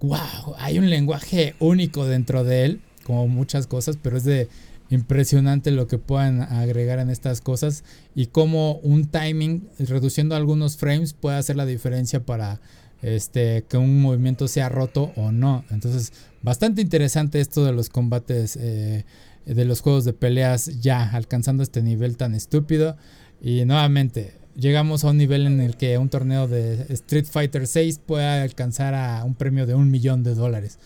wow, 0.00 0.54
hay 0.56 0.78
un 0.78 0.88
lenguaje 0.88 1.56
único 1.58 2.06
dentro 2.06 2.44
de 2.44 2.64
él, 2.64 2.80
como 3.02 3.26
muchas 3.26 3.66
cosas, 3.66 3.98
pero 4.00 4.18
es 4.18 4.24
de 4.24 4.48
impresionante 4.90 5.70
lo 5.70 5.86
que 5.86 5.98
puedan 5.98 6.42
agregar 6.42 6.98
en 6.98 7.10
estas 7.10 7.40
cosas 7.40 7.84
y 8.14 8.26
cómo 8.26 8.76
un 8.82 9.06
timing 9.06 9.68
reduciendo 9.78 10.34
algunos 10.34 10.76
frames 10.76 11.12
puede 11.12 11.36
hacer 11.36 11.56
la 11.56 11.66
diferencia 11.66 12.24
para 12.24 12.60
este 13.02 13.64
que 13.68 13.76
un 13.76 14.00
movimiento 14.00 14.48
sea 14.48 14.68
roto 14.68 15.12
o 15.14 15.30
no 15.30 15.64
entonces 15.70 16.12
bastante 16.42 16.82
interesante 16.82 17.40
esto 17.40 17.64
de 17.64 17.72
los 17.72 17.90
combates 17.90 18.56
eh, 18.56 19.04
de 19.44 19.64
los 19.64 19.80
juegos 19.80 20.04
de 20.04 20.12
peleas 20.12 20.80
ya 20.80 21.08
alcanzando 21.10 21.62
este 21.62 21.82
nivel 21.82 22.16
tan 22.16 22.34
estúpido 22.34 22.96
Y 23.40 23.64
nuevamente, 23.64 24.34
llegamos 24.56 25.04
a 25.04 25.10
un 25.10 25.16
nivel 25.16 25.46
en 25.46 25.60
el 25.60 25.76
que 25.76 25.96
un 25.98 26.08
torneo 26.08 26.48
de 26.48 26.86
Street 26.90 27.24
Fighter 27.24 27.66
6 27.66 28.00
puede 28.04 28.26
alcanzar 28.26 28.94
a 28.94 29.24
un 29.24 29.34
premio 29.34 29.64
de 29.66 29.74
un 29.74 29.90
millón 29.90 30.22
de 30.24 30.34
dólares. 30.34 30.78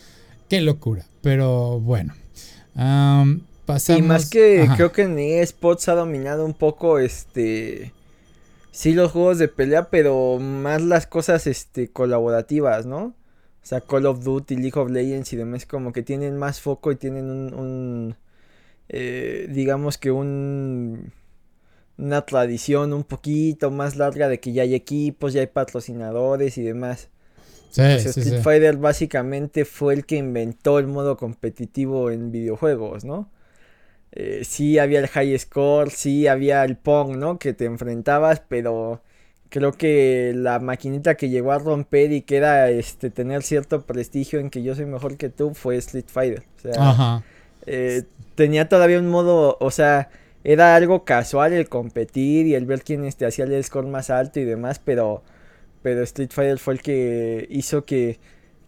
Qué 0.49 0.61
locura. 0.61 1.07
Pero 1.23 1.81
bueno. 1.81 2.15
Pasamos. 3.67 4.01
Y 4.01 4.03
más 4.03 4.31
que 4.31 4.69
creo 4.77 4.93
que 4.93 5.03
en 5.03 5.19
eSports 5.19 5.89
ha 5.89 5.95
dominado 5.95 6.45
un 6.45 6.55
poco 6.55 6.99
este. 6.99 7.93
Sí, 8.71 8.95
los 8.95 9.13
juegos 9.13 9.39
de 9.39 9.49
pelea, 9.49 9.91
pero 9.91 10.39
más 10.39 10.81
las 10.81 11.07
cosas 11.07 11.47
este, 11.47 11.89
colaborativas, 11.89 12.87
¿no? 12.87 13.15
O 13.63 13.65
sea, 13.67 13.81
Call 13.81 14.07
of 14.07 14.25
Duty, 14.25 14.57
League 14.57 14.79
of 14.79 14.91
Legends 14.91 15.33
y 15.33 15.37
demás, 15.37 15.67
como 15.67 15.93
que 15.93 16.03
tienen 16.03 16.37
más 16.37 16.61
foco 16.61 16.91
y 16.91 16.97
tienen 16.97 17.55
un. 17.55 18.17
Eh, 18.89 19.47
digamos 19.51 19.99
que 19.99 20.11
un. 20.11 21.13
Una 21.99 22.23
tradición 22.23 22.93
un 22.95 23.05
poquito 23.05 23.71
más 23.71 23.97
larga 23.97 24.29
de 24.29 24.41
que 24.41 24.53
ya 24.53 24.63
hay 24.63 24.75
equipos, 24.75 25.35
ya 25.35 25.43
hay 25.43 25.47
patrocinadores 25.47 26.57
y 26.59 26.63
demás. 26.63 27.11
Sí, 27.71 27.81
pues 27.83 28.17
Street 28.17 28.43
Fighter 28.43 28.77
básicamente 28.77 29.65
fue 29.65 29.95
el 29.95 30.07
que 30.07 30.17
inventó 30.17 30.79
el 30.79 30.87
modo 30.89 31.17
competitivo 31.17 32.11
en 32.11 32.33
videojuegos, 32.33 33.05
¿no? 33.05 33.31
Eh, 34.13 34.43
sí 34.45 34.79
había 34.79 35.01
el 35.01 35.09
high 35.09 35.39
score, 35.39 35.91
sí 35.91 36.27
había 36.27 36.65
el 36.65 36.77
Pong, 36.77 37.17
¿no? 37.17 37.39
Que 37.39 37.55
te 37.55 37.65
enfrentabas, 37.65 38.41
pero 38.41 39.03
creo 39.49 39.73
que 39.73 40.33
la 40.35 40.59
maquinita 40.61 41.15
que 41.15 41.31
llegó 41.31 41.53
a 41.53 41.59
romper 41.59 42.13
y 42.13 42.23
que 42.23 42.37
era 42.37 42.71
este 42.71 43.11
tener 43.11 43.43
cierto 43.43 43.83
prestigio 43.83 44.41
en 44.41 44.51
que 44.51 44.63
yo 44.63 44.75
soy 44.75 44.87
mejor 44.87 45.17
que 45.17 45.29
tú 45.31 45.55
fue 45.55 45.77
Street 45.77 46.07
Fighter. 46.09 46.45
O 46.59 46.61
sea, 46.61 47.23
eh, 47.67 48.05
tenía 48.35 48.69
todavía 48.69 48.99
un 48.99 49.09
modo, 49.09 49.57
o 49.61 49.71
sea, 49.71 50.11
era 50.45 50.75
algo 50.77 51.05
casual 51.05 51.53
el 51.53 51.69
competir 51.69 52.47
y 52.47 52.55
el 52.55 52.67
ver 52.67 52.83
quién 52.83 53.05
este, 53.05 53.27
hacía 53.27 53.45
el 53.45 53.65
score 53.65 53.87
más 53.87 54.11
alto 54.11 54.41
y 54.41 54.45
demás, 54.45 54.79
pero, 54.79 55.23
pero 55.83 56.03
Street 56.03 56.31
Fighter 56.33 56.59
fue 56.59 56.75
el 56.75 56.83
que 56.83 57.47
hizo 57.51 57.85
que, 57.85 58.19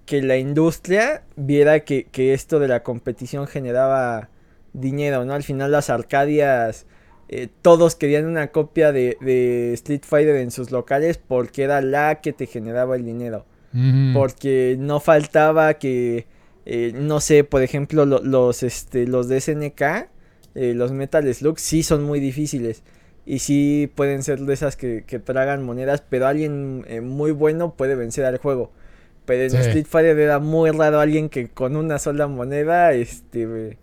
que 0.07 0.23
la 0.23 0.37
industria 0.37 1.23
viera 1.37 1.81
que, 1.81 2.05
que 2.05 2.35
esto 2.35 2.61
de 2.61 2.69
la 2.69 2.83
competición 2.83 3.47
generaba 3.47 4.29
dinero, 4.75 5.25
¿no? 5.25 5.33
Al 5.33 5.43
final 5.43 5.73
las 5.73 5.89
Arcadias 5.89 6.87
eh, 7.29 7.49
todos 7.63 7.95
querían 7.95 8.27
una 8.27 8.49
copia 8.49 8.93
de, 8.93 9.73
Street 9.75 10.03
Fighter 10.07 10.37
en 10.37 10.51
sus 10.51 10.71
locales 10.71 11.19
porque 11.19 11.63
era 11.63 11.81
la 11.81 12.21
que 12.21 12.33
te 12.33 12.47
generaba 12.47 12.97
el 12.97 13.05
dinero. 13.05 13.47
Porque 14.13 14.77
no 14.79 15.01
faltaba 15.01 15.75
que, 15.75 16.29
eh, 16.65 16.93
no 16.95 17.19
sé, 17.19 17.43
por 17.43 17.61
ejemplo, 17.61 18.07
los, 18.07 18.63
este, 18.63 19.05
los 19.09 19.27
de 19.27 19.41
SNK, 19.41 19.83
eh, 20.55 20.75
los 20.77 20.93
Metal 20.93 21.35
Slug, 21.35 21.59
sí 21.59 21.83
son 21.83 22.05
muy 22.05 22.21
difíciles. 22.21 22.85
Y 23.27 23.41
sí 23.41 23.91
pueden 23.93 24.23
ser 24.23 24.39
de 24.39 24.55
esas 24.55 24.77
que, 24.77 25.03
tragan 25.25 25.65
monedas, 25.65 26.05
pero 26.09 26.29
alguien 26.29 26.87
muy 27.03 27.33
bueno 27.33 27.75
puede 27.75 27.97
vencer 27.97 28.25
al 28.27 28.39
juego. 28.39 28.71
Pero 29.25 29.43
en 29.43 29.61
Street 29.61 29.87
Fighter 29.89 30.17
era 30.21 30.39
muy 30.39 30.71
raro 30.71 31.01
alguien 31.01 31.29
que 31.29 31.49
con 31.49 31.75
una 31.75 31.99
sola 31.99 32.29
moneda, 32.29 32.93
este 32.93 33.77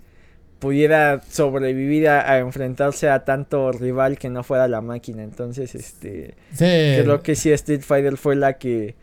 pudiera 0.61 1.23
sobrevivir 1.27 2.07
a, 2.07 2.37
enfrentarse 2.37 3.09
a 3.09 3.25
tanto 3.25 3.71
rival 3.71 4.19
que 4.19 4.29
no 4.29 4.43
fuera 4.43 4.67
la 4.67 4.79
máquina. 4.79 5.23
Entonces, 5.23 5.73
este 5.75 6.35
creo 6.57 7.21
que 7.23 7.35
sí 7.35 7.51
Street 7.51 7.81
Fighter 7.81 8.15
fue 8.15 8.35
la 8.35 8.53
que 8.53 8.95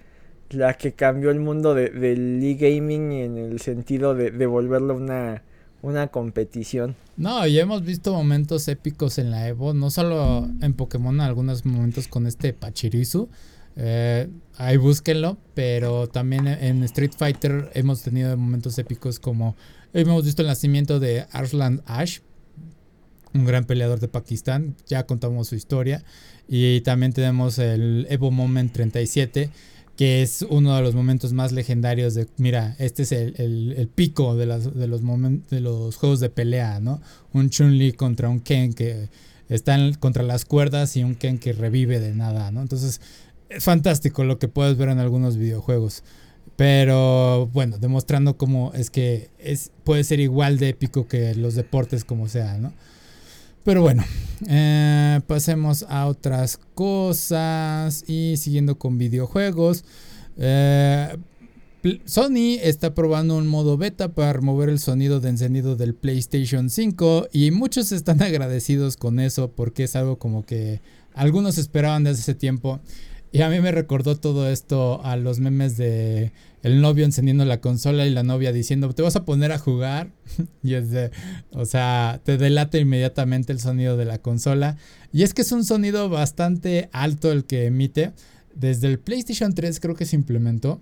la 0.50 0.74
que 0.74 0.92
cambió 0.92 1.30
el 1.30 1.40
mundo 1.40 1.74
de, 1.74 1.90
del 1.90 2.42
e-gaming 2.42 3.12
en 3.12 3.36
el 3.36 3.60
sentido 3.60 4.14
de, 4.14 4.30
de 4.30 4.46
volverlo 4.46 4.94
una 4.94 5.42
una 5.82 6.08
competición. 6.08 6.96
No, 7.16 7.46
ya 7.46 7.62
hemos 7.62 7.82
visto 7.82 8.12
momentos 8.12 8.66
épicos 8.68 9.18
en 9.18 9.30
la 9.30 9.48
Evo, 9.48 9.74
no 9.74 9.90
solo 9.90 10.48
en 10.60 10.74
Pokémon, 10.74 11.20
algunos 11.20 11.66
momentos 11.66 12.08
con 12.08 12.26
este 12.26 12.52
Pachirisu. 12.52 13.28
Eh, 13.76 14.28
ahí 14.56 14.76
búsquenlo, 14.76 15.38
pero 15.54 16.08
también 16.08 16.48
en 16.48 16.82
Street 16.84 17.12
Fighter 17.16 17.70
hemos 17.74 18.02
tenido 18.02 18.36
momentos 18.36 18.76
épicos 18.78 19.20
como 19.20 19.56
Hemos 19.94 20.24
visto 20.24 20.42
el 20.42 20.48
nacimiento 20.48 21.00
de 21.00 21.26
Arslan 21.30 21.82
Ash, 21.86 22.18
un 23.32 23.44
gran 23.44 23.64
peleador 23.64 24.00
de 24.00 24.08
Pakistán. 24.08 24.76
Ya 24.86 25.06
contamos 25.06 25.48
su 25.48 25.54
historia. 25.54 26.04
Y 26.46 26.82
también 26.82 27.12
tenemos 27.12 27.58
el 27.58 28.06
Evo 28.10 28.30
Moment 28.30 28.72
37, 28.72 29.50
que 29.96 30.22
es 30.22 30.46
uno 30.48 30.76
de 30.76 30.82
los 30.82 30.94
momentos 30.94 31.32
más 31.32 31.52
legendarios 31.52 32.18
mira, 32.36 32.76
este 32.78 33.02
es 33.02 33.12
el, 33.12 33.90
pico 33.94 34.36
de, 34.36 34.46
las, 34.46 34.74
de, 34.74 34.86
los 34.86 35.02
de 35.50 35.60
los 35.60 35.96
juegos 35.96 36.20
de 36.20 36.30
pelea, 36.30 36.80
¿no? 36.80 37.00
Un 37.32 37.50
Chun-Li 37.50 37.92
contra 37.92 38.28
un 38.28 38.40
Ken 38.40 38.74
que 38.74 39.08
están 39.48 39.94
contra 39.94 40.22
las 40.22 40.44
cuerdas 40.44 40.96
y 40.96 41.02
un 41.02 41.14
Ken 41.14 41.38
que 41.38 41.52
revive 41.52 41.98
de 41.98 42.14
nada, 42.14 42.50
¿no? 42.50 42.62
Entonces, 42.62 43.00
es 43.48 43.64
fantástico 43.64 44.24
lo 44.24 44.38
que 44.38 44.48
puedes 44.48 44.76
ver 44.76 44.90
en 44.90 44.98
algunos 44.98 45.36
videojuegos. 45.36 46.04
Pero 46.58 47.46
bueno, 47.52 47.78
demostrando 47.78 48.36
cómo 48.36 48.72
es 48.74 48.90
que 48.90 49.30
es, 49.38 49.70
puede 49.84 50.02
ser 50.02 50.18
igual 50.18 50.58
de 50.58 50.70
épico 50.70 51.06
que 51.06 51.32
los 51.36 51.54
deportes 51.54 52.04
como 52.04 52.26
sea, 52.26 52.58
¿no? 52.58 52.72
Pero 53.62 53.82
bueno, 53.82 54.04
eh, 54.48 55.20
pasemos 55.28 55.86
a 55.88 56.08
otras 56.08 56.58
cosas 56.74 58.02
y 58.08 58.38
siguiendo 58.38 58.76
con 58.76 58.98
videojuegos. 58.98 59.84
Eh, 60.36 61.16
Sony 62.06 62.58
está 62.60 62.92
probando 62.92 63.36
un 63.36 63.46
modo 63.46 63.76
beta 63.76 64.08
para 64.08 64.32
remover 64.32 64.68
el 64.68 64.80
sonido 64.80 65.20
de 65.20 65.28
encendido 65.28 65.76
del 65.76 65.94
PlayStation 65.94 66.70
5 66.70 67.28
y 67.32 67.52
muchos 67.52 67.92
están 67.92 68.20
agradecidos 68.24 68.96
con 68.96 69.20
eso 69.20 69.52
porque 69.52 69.84
es 69.84 69.94
algo 69.94 70.18
como 70.18 70.44
que 70.44 70.80
algunos 71.14 71.56
esperaban 71.56 72.02
desde 72.02 72.22
ese 72.22 72.34
tiempo. 72.34 72.80
Y 73.30 73.42
a 73.42 73.50
mí 73.50 73.60
me 73.60 73.72
recordó 73.72 74.16
todo 74.16 74.48
esto 74.48 75.04
a 75.04 75.16
los 75.16 75.38
memes 75.38 75.76
de 75.76 76.32
el 76.62 76.80
novio 76.80 77.04
encendiendo 77.04 77.44
la 77.44 77.60
consola 77.60 78.06
y 78.06 78.10
la 78.10 78.22
novia 78.22 78.52
diciendo, 78.52 78.92
te 78.92 79.02
vas 79.02 79.16
a 79.16 79.24
poner 79.24 79.52
a 79.52 79.58
jugar. 79.58 80.10
y 80.62 80.74
es 80.74 80.90
de, 80.90 81.10
o 81.52 81.64
sea, 81.64 82.20
te 82.24 82.36
delata 82.36 82.78
inmediatamente 82.78 83.52
el 83.52 83.60
sonido 83.60 83.96
de 83.96 84.04
la 84.04 84.18
consola. 84.18 84.76
Y 85.12 85.22
es 85.22 85.34
que 85.34 85.42
es 85.42 85.52
un 85.52 85.64
sonido 85.64 86.08
bastante 86.08 86.88
alto 86.92 87.30
el 87.30 87.44
que 87.44 87.66
emite. 87.66 88.12
Desde 88.54 88.88
el 88.88 88.98
PlayStation 88.98 89.54
3 89.54 89.78
creo 89.78 89.94
que 89.94 90.06
se 90.06 90.16
implementó. 90.16 90.80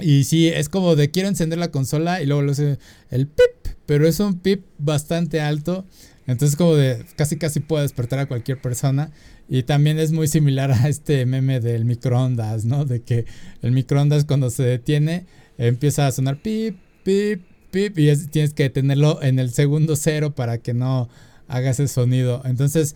Y 0.00 0.24
sí, 0.24 0.48
es 0.48 0.68
como 0.68 0.96
de 0.96 1.10
quiero 1.10 1.28
encender 1.28 1.58
la 1.58 1.70
consola 1.70 2.22
y 2.22 2.26
luego 2.26 2.42
lo 2.42 2.52
hace 2.52 2.78
el 3.10 3.26
pip, 3.26 3.74
pero 3.86 4.06
es 4.06 4.20
un 4.20 4.38
pip 4.38 4.64
bastante 4.78 5.40
alto. 5.40 5.86
Entonces 6.26 6.56
como 6.56 6.74
de 6.74 7.04
casi 7.16 7.36
casi 7.36 7.60
puede 7.60 7.82
despertar 7.82 8.18
a 8.18 8.26
cualquier 8.26 8.60
persona. 8.60 9.10
Y 9.48 9.62
también 9.62 9.98
es 9.98 10.12
muy 10.12 10.28
similar 10.28 10.70
a 10.70 10.88
este 10.88 11.24
meme 11.24 11.60
del 11.60 11.84
microondas, 11.84 12.64
¿no? 12.64 12.84
De 12.84 13.00
que 13.00 13.24
el 13.62 13.72
microondas 13.72 14.24
cuando 14.24 14.50
se 14.50 14.62
detiene 14.62 15.26
empieza 15.56 16.06
a 16.06 16.12
sonar 16.12 16.40
pip, 16.42 16.76
pip, 17.02 17.42
pip 17.70 17.98
y 17.98 18.14
tienes 18.28 18.52
que 18.52 18.68
tenerlo 18.70 19.22
en 19.22 19.38
el 19.38 19.50
segundo 19.50 19.96
cero 19.96 20.34
para 20.34 20.58
que 20.58 20.74
no 20.74 21.08
haga 21.48 21.70
ese 21.70 21.88
sonido. 21.88 22.42
Entonces, 22.44 22.94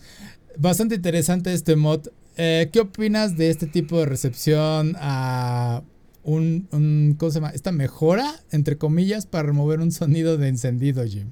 bastante 0.57 0.95
interesante 0.95 1.53
este 1.53 1.75
mod. 1.75 2.07
Eh, 2.37 2.69
¿Qué 2.71 2.79
opinas 2.79 3.35
de 3.37 3.49
este 3.49 3.67
tipo 3.67 3.99
de 3.99 4.05
recepción 4.05 4.95
a 4.99 5.83
un, 6.23 6.67
un, 6.71 7.15
¿cómo 7.17 7.31
se 7.31 7.39
llama? 7.39 7.51
Esta 7.51 7.71
mejora, 7.71 8.31
entre 8.51 8.77
comillas, 8.77 9.25
para 9.25 9.47
remover 9.47 9.81
un 9.81 9.91
sonido 9.91 10.37
de 10.37 10.47
encendido, 10.47 11.03
Jim. 11.05 11.31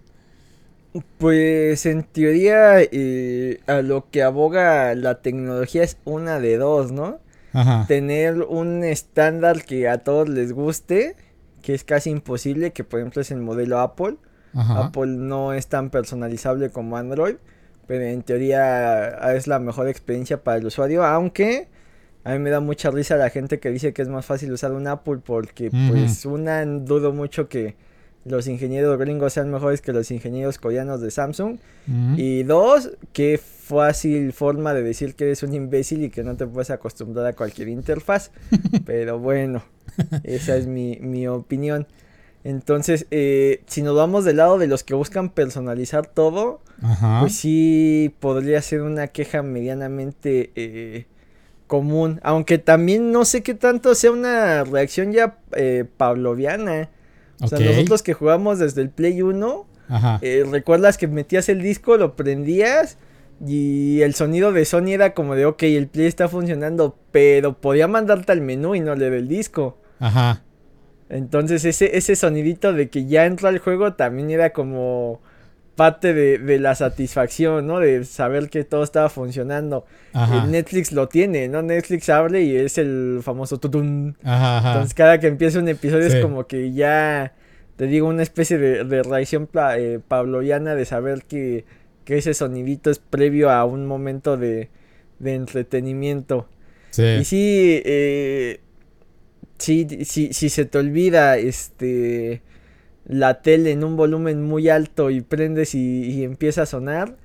Pues 1.17 1.86
en 1.86 2.04
teoría 2.04 2.82
eh, 2.82 3.62
a 3.67 3.82
lo 3.82 4.10
que 4.10 4.23
aboga 4.23 4.93
la 4.95 5.21
tecnología 5.21 5.84
es 5.84 5.97
una 6.04 6.39
de 6.39 6.58
dos, 6.58 6.91
¿no? 6.91 7.19
Ajá. 7.54 7.86
Tener 7.88 8.41
un 8.41 8.84
estándar 8.84 9.63
que 9.63 9.88
a 9.88 9.99
todos 9.99 10.27
les 10.27 10.51
guste, 10.51 11.15
que 11.62 11.73
es 11.73 11.84
casi 11.84 12.10
imposible, 12.10 12.71
que 12.71 12.84
por 12.84 12.99
ejemplo 12.99 13.21
es 13.21 13.32
el 13.32 13.39
modelo 13.39 13.80
Apple. 13.80 14.17
Apple 14.54 15.08
no 15.08 15.54
es 15.54 15.67
tan 15.67 15.89
personalizable 15.91 16.71
como 16.71 16.97
Android, 16.97 17.36
pero 17.88 18.04
en 18.04 18.21
teoría 18.21 19.34
es 19.34 19.47
la 19.47 19.60
mejor 19.60 19.88
experiencia 19.88 20.43
para 20.43 20.58
el 20.58 20.65
usuario, 20.65 21.06
aunque 21.06 21.69
a 22.25 22.34
mí 22.34 22.39
me 22.39 22.49
da 22.49 22.60
mucha 22.60 22.91
risa 22.91 23.15
la 23.15 23.30
gente 23.30 23.60
que 23.60 23.71
dice 23.71 23.93
que 23.93 24.01
es 24.01 24.10
más 24.10 24.25
fácil 24.25 24.51
usar 24.51 24.73
un 24.73 24.88
Apple 24.88 25.19
porque 25.25 25.71
pues 25.71 26.25
una 26.25 26.65
dudo 26.65 27.13
mucho 27.13 27.47
que 27.47 27.75
los 28.25 28.47
ingenieros 28.47 28.97
gringos 28.99 29.34
sean 29.34 29.51
mejores 29.51 29.81
que 29.81 29.93
los 29.93 30.12
ingenieros 30.12 30.57
coreanos 30.57 31.01
de 31.01 31.12
Samsung. 31.12 31.57
Y 32.15 32.43
dos, 32.43 32.91
qué 33.12 33.39
fácil 33.39 34.34
forma 34.34 34.73
de 34.73 34.84
decir 34.84 35.15
que 35.15 35.25
eres 35.25 35.43
un 35.43 35.53
imbécil 35.53 36.03
y 36.03 36.10
que 36.10 36.23
no 36.23 36.36
te 36.38 36.45
puedes 36.45 36.69
acostumbrar 36.69 37.25
a 37.25 37.34
cualquier 37.34 37.69
interfaz. 37.69 38.31
Pero 38.86 39.19
bueno, 39.19 39.63
esa 40.23 40.55
es 40.55 40.67
mi, 40.67 41.27
opinión. 41.27 41.88
Entonces, 42.43 43.07
eh, 43.12 43.63
si 43.67 43.81
nos 43.81 43.95
vamos 43.95 44.25
del 44.25 44.38
lado 44.38 44.57
de 44.57 44.67
los 44.67 44.84
que 44.84 44.93
buscan 44.93 45.29
personalizar 45.29 46.05
todo, 46.07 46.62
pues 47.19 47.36
sí 47.36 48.13
podría 48.19 48.62
ser 48.62 48.81
una 48.81 49.07
queja 49.07 49.43
medianamente 49.43 50.51
eh, 50.55 51.05
común. 51.67 52.19
Aunque 52.23 52.57
también 52.57 53.12
no 53.12 53.25
sé 53.25 53.43
qué 53.43 53.53
tanto 53.53 53.95
sea 53.95 54.12
una 54.12 54.63
reacción 54.63 55.12
ya 55.12 55.38
eh, 55.55 55.86
pavloviana. 55.97 56.89
O 57.41 57.47
sea, 57.47 57.60
nosotros 57.60 58.04
que 58.04 58.13
jugamos 58.13 58.60
desde 58.60 58.82
el 58.82 58.89
Play 58.89 59.21
1, 59.21 59.65
eh, 60.21 60.45
recuerdas 60.49 60.97
que 60.97 61.08
metías 61.08 61.49
el 61.49 61.62
disco, 61.62 61.97
lo 61.97 62.15
prendías 62.15 62.97
Y 63.45 64.01
el 64.01 64.13
sonido 64.13 64.51
de 64.51 64.65
Sony 64.65 64.89
era 64.89 65.13
como 65.15 65.36
de, 65.36 65.45
ok, 65.45 65.63
el 65.63 65.88
Play 65.88 66.06
está 66.06 66.27
funcionando, 66.30 66.95
pero 67.12 67.60
podía 67.60 67.88
mandarte 67.88 68.32
al 68.32 68.41
menú 68.41 68.75
y 68.75 68.80
no 68.80 68.93
leer 68.95 69.13
el 69.13 69.27
disco. 69.27 69.77
Ajá. 69.99 70.43
Entonces 71.10 71.65
ese, 71.65 71.97
ese 71.97 72.15
sonidito 72.15 72.71
de 72.71 72.89
que 72.89 73.06
ya 73.06 73.25
entra 73.25 73.49
al 73.49 73.58
juego 73.60 73.93
también 73.93 74.30
era 74.30 74.51
como 74.51 75.21
parte 75.75 76.13
de, 76.13 76.60
la 76.60 76.75
satisfacción, 76.75 77.67
¿no? 77.67 77.79
De 77.79 78.03
saber 78.05 78.49
que 78.49 78.63
todo 78.63 78.84
estaba 78.84 79.10
funcionando. 79.10 79.86
Ajá. 80.13 80.45
Netflix 80.45 80.91
lo 80.91 81.07
tiene, 81.07 81.47
¿no? 81.47 81.62
Netflix 81.62 82.10
abre 82.10 82.43
y 82.43 82.55
es 82.55 82.77
el 82.77 83.21
famoso 83.23 83.57
tutun. 83.57 84.17
Ajá, 84.23 84.69
Entonces 84.69 84.93
cada 84.93 85.19
que 85.19 85.27
empieza 85.27 85.60
un 85.60 85.67
episodio 85.67 86.07
es 86.07 86.17
como 86.17 86.45
que 86.45 86.73
ya, 86.73 87.34
te 87.77 87.88
digo, 87.88 88.07
una 88.07 88.23
especie 88.23 88.57
de, 88.57 88.84
de 88.84 89.03
reacción 89.03 89.49
eh, 89.77 89.99
de 90.10 90.86
saber 90.86 91.23
que 91.23 91.65
que 92.05 92.17
ese 92.17 92.34
sonidito 92.34 92.89
es 92.89 92.99
previo 92.99 93.49
a 93.49 93.65
un 93.65 93.86
momento 93.86 94.38
de, 94.38 94.69
de 95.19 95.36
entretenimiento. 95.36 96.47
Sí. 96.89 97.03
Y 97.03 97.25
sí, 97.25 97.81
eh, 97.86 98.60
sí, 99.57 99.88
sí, 100.03 100.34
si 100.34 100.49
se 100.49 100.65
te 100.65 100.77
olvida 100.77 101.38
este 101.38 102.41
la 103.06 103.42
tele 103.42 103.72
en 103.72 103.84
un 103.84 103.96
volumen 103.96 104.44
muy 104.44 104.70
alto 104.70 105.10
y 105.10 105.22
prendes 105.22 105.76
y, 105.76 106.24
empieza 106.24 106.64
a 106.64 106.66
sonar, 106.66 107.18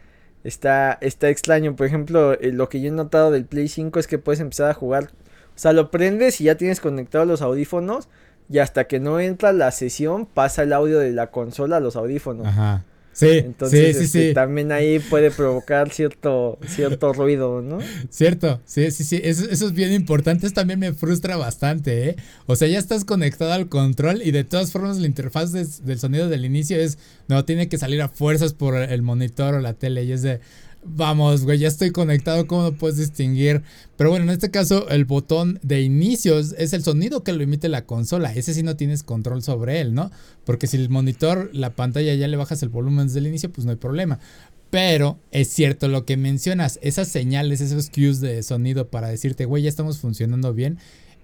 está, 0.44 0.98
está 1.00 1.28
extraño. 1.28 1.76
Por 1.76 1.86
ejemplo, 1.86 2.34
eh, 2.34 2.52
lo 2.52 2.68
que 2.68 2.80
yo 2.80 2.88
he 2.88 2.92
notado 2.92 3.30
del 3.30 3.44
Play 3.44 3.68
5 3.68 3.98
es 3.98 4.06
que 4.06 4.18
puedes 4.18 4.40
empezar 4.40 4.70
a 4.70 4.74
jugar. 4.74 5.10
O 5.54 5.58
sea, 5.58 5.72
lo 5.72 5.90
prendes 5.90 6.40
y 6.40 6.44
ya 6.44 6.56
tienes 6.56 6.80
conectados 6.80 7.26
los 7.26 7.42
audífonos. 7.42 8.08
Y 8.48 8.58
hasta 8.58 8.84
que 8.84 9.00
no 9.00 9.18
entra 9.18 9.52
la 9.52 9.72
sesión, 9.72 10.26
pasa 10.26 10.62
el 10.62 10.72
audio 10.72 11.00
de 11.00 11.10
la 11.10 11.32
consola 11.32 11.78
a 11.78 11.80
los 11.80 11.96
audífonos. 11.96 12.46
Ajá. 12.46 12.84
Sí, 13.16 13.28
Entonces, 13.38 13.96
sí, 13.96 14.08
sí, 14.08 14.18
este, 14.18 14.34
también 14.34 14.72
ahí 14.72 14.98
puede 14.98 15.30
provocar 15.30 15.90
cierto, 15.90 16.58
cierto 16.68 17.14
ruido, 17.14 17.62
¿no? 17.62 17.78
Cierto, 18.10 18.60
sí, 18.66 18.90
sí, 18.90 19.04
sí, 19.04 19.18
eso, 19.24 19.50
es 19.50 19.72
bien 19.72 19.94
importante, 19.94 20.44
eso 20.44 20.54
también 20.54 20.78
me 20.78 20.92
frustra 20.92 21.38
bastante, 21.38 22.10
¿eh? 22.10 22.16
O 22.44 22.56
sea, 22.56 22.68
ya 22.68 22.78
estás 22.78 23.06
conectado 23.06 23.54
al 23.54 23.70
control 23.70 24.20
y 24.22 24.32
de 24.32 24.44
todas 24.44 24.70
formas 24.70 24.98
la 24.98 25.06
interfaz 25.06 25.50
del 25.52 25.98
sonido 25.98 26.28
del 26.28 26.44
inicio 26.44 26.76
es, 26.76 26.98
no, 27.26 27.42
tiene 27.46 27.70
que 27.70 27.78
salir 27.78 28.02
a 28.02 28.10
fuerzas 28.10 28.52
por 28.52 28.76
el 28.76 29.00
monitor 29.00 29.54
o 29.54 29.60
la 29.60 29.72
tele 29.72 30.04
y 30.04 30.12
es 30.12 30.20
de, 30.20 30.40
Vamos, 30.88 31.44
güey, 31.44 31.58
ya 31.58 31.66
estoy 31.66 31.90
conectado, 31.90 32.46
¿cómo 32.46 32.62
lo 32.62 32.76
puedes 32.76 32.96
distinguir? 32.96 33.62
Pero 33.96 34.10
bueno, 34.10 34.24
en 34.26 34.30
este 34.30 34.52
caso 34.52 34.88
el 34.88 35.04
botón 35.04 35.58
de 35.62 35.82
inicio 35.82 36.38
es 36.38 36.72
el 36.72 36.84
sonido 36.84 37.24
que 37.24 37.32
lo 37.32 37.42
emite 37.42 37.68
la 37.68 37.86
consola. 37.86 38.32
Ese 38.32 38.54
sí 38.54 38.62
no 38.62 38.76
tienes 38.76 39.02
control 39.02 39.42
sobre 39.42 39.80
él, 39.80 39.94
¿no? 39.94 40.12
Porque 40.44 40.68
si 40.68 40.76
el 40.76 40.88
monitor, 40.88 41.50
la 41.52 41.70
pantalla 41.70 42.14
ya 42.14 42.28
le 42.28 42.36
bajas 42.36 42.62
el 42.62 42.68
volumen 42.68 43.08
desde 43.08 43.18
el 43.18 43.26
inicio, 43.26 43.50
pues 43.50 43.64
no 43.64 43.72
hay 43.72 43.78
problema. 43.78 44.20
Pero 44.70 45.18
es 45.32 45.48
cierto 45.48 45.88
lo 45.88 46.04
que 46.04 46.16
mencionas, 46.16 46.78
esas 46.82 47.08
señales, 47.08 47.60
esos 47.60 47.90
cues 47.90 48.20
de 48.20 48.42
sonido 48.44 48.88
para 48.88 49.08
decirte, 49.08 49.44
güey, 49.44 49.64
ya 49.64 49.68
estamos 49.68 49.98
funcionando 49.98 50.54
bien, 50.54 50.78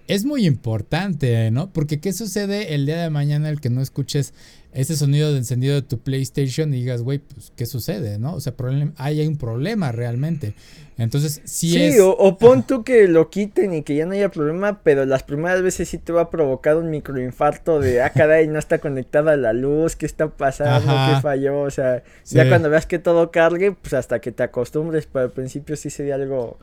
es 0.07 0.25
muy 0.25 0.45
importante, 0.45 1.49
¿no? 1.51 1.71
Porque 1.71 1.99
¿qué 1.99 2.11
sucede 2.11 2.75
el 2.75 2.85
día 2.85 3.01
de 3.01 3.09
mañana 3.09 3.49
el 3.49 3.61
que 3.61 3.69
no 3.69 3.81
escuches 3.81 4.33
ese 4.73 4.95
sonido 4.97 5.31
de 5.31 5.37
encendido 5.37 5.75
de 5.75 5.81
tu 5.81 5.99
PlayStation 5.99 6.73
y 6.73 6.77
digas, 6.77 7.01
güey, 7.01 7.19
pues, 7.19 7.51
¿qué 7.55 7.65
sucede, 7.65 8.19
no? 8.19 8.33
O 8.33 8.39
sea, 8.41 8.53
hay 8.97 9.25
un 9.25 9.37
problema 9.37 9.91
realmente. 9.91 10.55
Entonces, 10.97 11.41
sí, 11.45 11.69
sí 11.69 11.83
es... 11.83 11.99
o, 11.99 12.11
o 12.11 12.37
pon 12.37 12.65
tú 12.65 12.83
que 12.83 13.07
lo 13.07 13.29
quiten 13.29 13.73
y 13.73 13.83
que 13.83 13.95
ya 13.95 14.05
no 14.05 14.13
haya 14.13 14.29
problema, 14.29 14.81
pero 14.83 15.05
las 15.05 15.23
primeras 15.23 15.61
veces 15.61 15.89
sí 15.89 15.97
te 15.97 16.13
va 16.13 16.23
a 16.23 16.29
provocar 16.29 16.77
un 16.77 16.89
microinfarto 16.89 17.79
de, 17.79 18.01
ah, 18.01 18.11
caray, 18.11 18.47
no 18.47 18.59
está 18.59 18.79
conectada 18.79 19.35
la 19.35 19.53
luz, 19.53 19.95
¿qué 19.95 20.05
está 20.05 20.29
pasando? 20.29 20.91
¿Qué 20.91 21.21
falló? 21.21 21.61
O 21.61 21.71
sea, 21.71 22.03
ya 22.25 22.47
cuando 22.47 22.69
veas 22.69 22.85
que 22.85 22.99
todo 22.99 23.31
cargue, 23.31 23.71
pues 23.71 23.93
hasta 23.93 24.19
que 24.19 24.31
te 24.31 24.43
acostumbres, 24.43 25.07
pero 25.11 25.25
al 25.25 25.31
principio 25.31 25.75
sí 25.75 25.89
sería 25.89 26.15
algo 26.15 26.59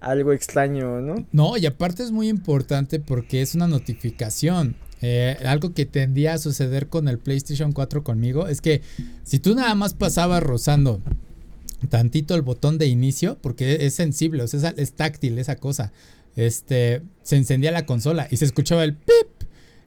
algo 0.00 0.32
extraño, 0.32 1.00
¿no? 1.00 1.26
No, 1.32 1.56
y 1.56 1.66
aparte 1.66 2.02
es 2.02 2.12
muy 2.12 2.28
importante 2.28 3.00
porque 3.00 3.42
es 3.42 3.54
una 3.54 3.66
notificación. 3.66 4.76
Eh, 5.00 5.36
algo 5.44 5.74
que 5.74 5.86
tendía 5.86 6.34
a 6.34 6.38
suceder 6.38 6.88
con 6.88 7.08
el 7.08 7.18
PlayStation 7.18 7.72
4 7.72 8.02
conmigo 8.02 8.48
es 8.48 8.60
que 8.60 8.82
si 9.22 9.38
tú 9.38 9.54
nada 9.54 9.74
más 9.76 9.94
pasabas 9.94 10.42
rozando 10.42 11.00
tantito 11.88 12.34
el 12.34 12.42
botón 12.42 12.78
de 12.78 12.86
inicio, 12.86 13.38
porque 13.40 13.86
es 13.86 13.94
sensible, 13.94 14.42
o 14.42 14.48
sea, 14.48 14.74
es, 14.76 14.92
táctil 14.92 15.38
esa 15.38 15.56
cosa, 15.56 15.92
este, 16.34 17.02
se 17.22 17.36
encendía 17.36 17.70
la 17.70 17.86
consola 17.86 18.26
y 18.30 18.36
se 18.36 18.44
escuchaba 18.44 18.84
el 18.84 18.94
pip. 18.94 19.28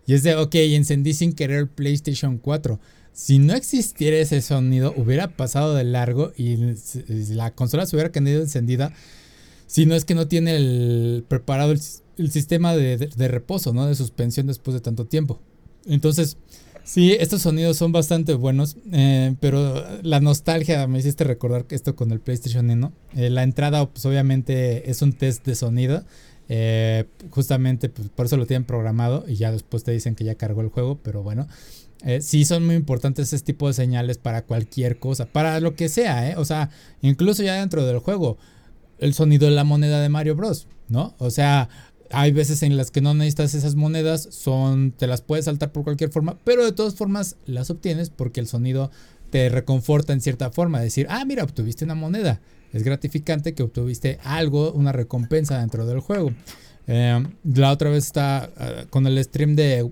Y 0.08 0.13
es 0.13 0.24
de, 0.24 0.36
ok, 0.36 0.56
encendí 0.56 1.13
sin 1.13 1.34
querer 1.34 1.60
el 1.60 1.67
PlayStation 1.67 2.38
4. 2.38 2.80
Si 3.13 3.39
no 3.39 3.54
existiera 3.54 4.17
ese 4.17 4.41
sonido, 4.41 4.93
hubiera 4.97 5.28
pasado 5.36 5.76
de 5.76 5.84
largo 5.84 6.32
y 6.38 6.58
la 7.34 7.52
consola 7.52 7.86
se 7.86 7.95
hubiera 7.95 8.12
quedado 8.12 8.41
encendida 8.41 8.93
si 9.71 9.86
no 9.86 9.95
es 9.95 10.04
que 10.04 10.15
no 10.15 10.28
tiene 10.28 10.58
el 10.58 11.24
preparado 11.30 11.71
el, 11.71 11.80
sistema 12.29 12.75
de, 12.75 13.27
reposo, 13.27 13.73
¿no? 13.73 13.88
De 13.88 13.95
suspensión 13.95 14.47
después 14.47 14.73
de 14.75 14.81
tanto 14.81 15.05
tiempo. 15.05 15.39
Entonces, 15.86 16.38
sí, 16.84 17.13
estos 17.19 17.41
sonidos 17.41 17.77
son 17.77 17.91
bastante 17.91 18.34
buenos, 18.34 18.77
eh, 18.91 19.36
pero 19.39 19.84
la 20.03 20.19
nostalgia 20.19 20.86
me 20.88 20.99
hiciste 20.99 21.23
recordar 21.23 21.65
esto 21.69 21.95
con 21.95 22.12
el 22.12 22.19
PlayStation 22.19 22.67
¿no? 22.79 22.93
Eh, 23.15 23.29
la 23.29 23.43
entrada, 23.43 23.89
pues 23.89 24.05
obviamente 24.05 24.89
es 24.89 25.01
un 25.01 25.13
test 25.13 25.45
de 25.45 25.55
sonido. 25.55 26.03
Eh, 26.53 27.05
justamente 27.29 27.88
pues, 27.88 28.10
por 28.10 28.25
eso 28.25 28.36
lo 28.36 28.45
tienen 28.45 28.65
programado 28.65 29.23
y 29.25 29.36
ya 29.36 29.53
después 29.53 29.86
te 29.86 29.91
dicen 29.91 30.15
que 30.15 30.25
ya 30.25 30.36
cargó 30.36 30.60
el 30.62 30.67
juego, 30.67 30.99
pero 31.01 31.23
bueno. 31.23 31.47
sí 32.19 32.45
son 32.45 32.65
muy 32.65 32.75
importantes 32.75 33.31
ese 33.31 33.43
tipo 33.43 33.67
de 33.67 33.73
señales 33.73 34.17
para 34.17 34.43
cualquier 34.43 34.99
cosa, 34.99 35.27
para 35.27 35.60
lo 35.62 35.75
que 35.75 35.88
sea, 35.88 36.29
¿eh? 36.29 36.36
O 36.36 36.43
sea, 36.43 36.69
incluso 37.01 37.41
ya 37.41 37.55
dentro 37.55 37.86
del 37.86 37.99
juego 37.99 38.38
el 39.01 39.13
sonido 39.13 39.47
de 39.47 39.51
la 39.51 39.65
moneda 39.65 39.99
de 39.99 40.07
Mario 40.07 40.36
Bros, 40.36 40.67
¿no? 40.88 41.15
O 41.17 41.31
sea, 41.31 41.67
hay 42.13 42.32
veces 42.32 42.63
en 42.63 42.78
las 42.78 42.91
que 42.91 43.02
no 43.02 43.13
necesitas 43.13 43.54
esas 43.54 43.76
monedas, 43.76 44.28
son 44.32 44.91
te 44.91 45.08
las 45.08 45.21
puedes 45.21 45.45
saltar 45.45 45.71
por 45.71 45.84
cualquier 45.84 46.12
forma, 46.12 46.38
pero 46.43 46.63
de 46.63 46.71
todas 46.71 46.95
formas 46.95 47.38
las 47.45 47.69
obtienes 47.69 48.10
porque 48.10 48.39
el 48.39 48.47
sonido 48.47 48.91
te 49.30 49.50
reconforta 49.50 50.13
en 50.13 50.21
cierta 50.21 50.52
forma, 50.52 50.82
decir, 50.82 51.08
ah, 51.10 51.24
mira, 51.26 51.43
obtuviste 51.43 51.86
una 51.86 51.95
moneda. 51.95 52.41
Es 52.74 52.84
gratificante 52.84 53.54
que 53.54 53.63
obtuviste 53.63 54.19
algo, 54.24 54.71
una 54.74 54.91
recompensa 54.91 55.60
dentro 55.60 55.86
del 55.86 56.00
juego. 56.00 56.32
Eh, 56.88 57.24
la 57.43 57.71
otra 57.71 57.89
vez 57.89 58.06
está 58.06 58.50
eh, 58.60 58.86
con 58.89 59.08
el 59.08 59.21
stream 59.24 59.56
de, 59.56 59.89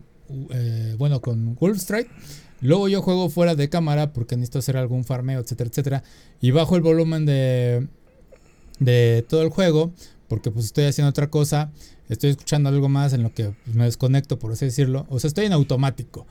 eh, 0.51 0.95
bueno, 0.97 1.21
con 1.21 1.55
Wolfstrike. 1.55 2.09
Luego 2.61 2.89
yo 2.89 3.01
juego 3.01 3.29
fuera 3.29 3.55
de 3.55 3.69
cámara 3.69 4.11
porque 4.11 4.35
necesito 4.35 4.59
hacer 4.59 4.77
algún 4.77 5.05
farmeo, 5.05 5.39
etcétera, 5.39 5.69
etcétera. 5.69 6.03
Y 6.41 6.51
bajo 6.51 6.75
el 6.75 6.81
volumen 6.81 7.25
de, 7.25 7.87
de 8.79 9.25
todo 9.27 9.41
el 9.43 9.49
juego, 9.49 9.93
porque 10.27 10.51
pues 10.51 10.65
estoy 10.65 10.85
haciendo 10.85 11.09
otra 11.09 11.29
cosa, 11.29 11.71
estoy 12.09 12.31
escuchando 12.31 12.69
algo 12.69 12.89
más 12.89 13.13
en 13.13 13.23
lo 13.23 13.33
que 13.33 13.53
pues, 13.63 13.75
me 13.75 13.85
desconecto, 13.85 14.37
por 14.39 14.51
así 14.51 14.65
decirlo. 14.65 15.05
O 15.09 15.19
sea, 15.19 15.29
estoy 15.29 15.45
en 15.45 15.53
automático. 15.53 16.27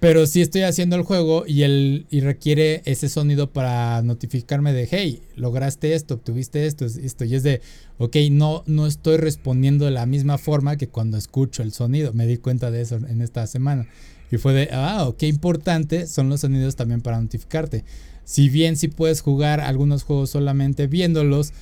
Pero 0.00 0.26
sí 0.26 0.40
estoy 0.40 0.62
haciendo 0.62 0.96
el 0.96 1.02
juego 1.02 1.44
y, 1.46 1.62
el, 1.62 2.06
y 2.08 2.20
requiere 2.20 2.80
ese 2.86 3.10
sonido 3.10 3.52
para 3.52 4.00
notificarme 4.00 4.72
de, 4.72 4.88
hey, 4.90 5.20
lograste 5.36 5.94
esto, 5.94 6.14
obtuviste 6.14 6.64
esto, 6.64 6.86
esto. 6.86 7.26
Y 7.26 7.34
es 7.34 7.42
de, 7.42 7.60
ok, 7.98 8.16
no, 8.30 8.62
no 8.66 8.86
estoy 8.86 9.18
respondiendo 9.18 9.84
de 9.84 9.90
la 9.90 10.06
misma 10.06 10.38
forma 10.38 10.78
que 10.78 10.88
cuando 10.88 11.18
escucho 11.18 11.62
el 11.62 11.72
sonido. 11.72 12.14
Me 12.14 12.26
di 12.26 12.38
cuenta 12.38 12.70
de 12.70 12.80
eso 12.80 12.96
en 12.96 13.20
esta 13.20 13.46
semana. 13.46 13.88
Y 14.32 14.38
fue 14.38 14.54
de, 14.54 14.70
ah, 14.72 15.12
qué 15.18 15.26
importante 15.26 16.06
son 16.06 16.30
los 16.30 16.40
sonidos 16.40 16.76
también 16.76 17.02
para 17.02 17.20
notificarte. 17.20 17.84
Si 18.24 18.48
bien 18.48 18.76
si 18.78 18.88
puedes 18.88 19.20
jugar 19.20 19.60
algunos 19.60 20.04
juegos 20.04 20.30
solamente 20.30 20.86
viéndolos, 20.86 21.52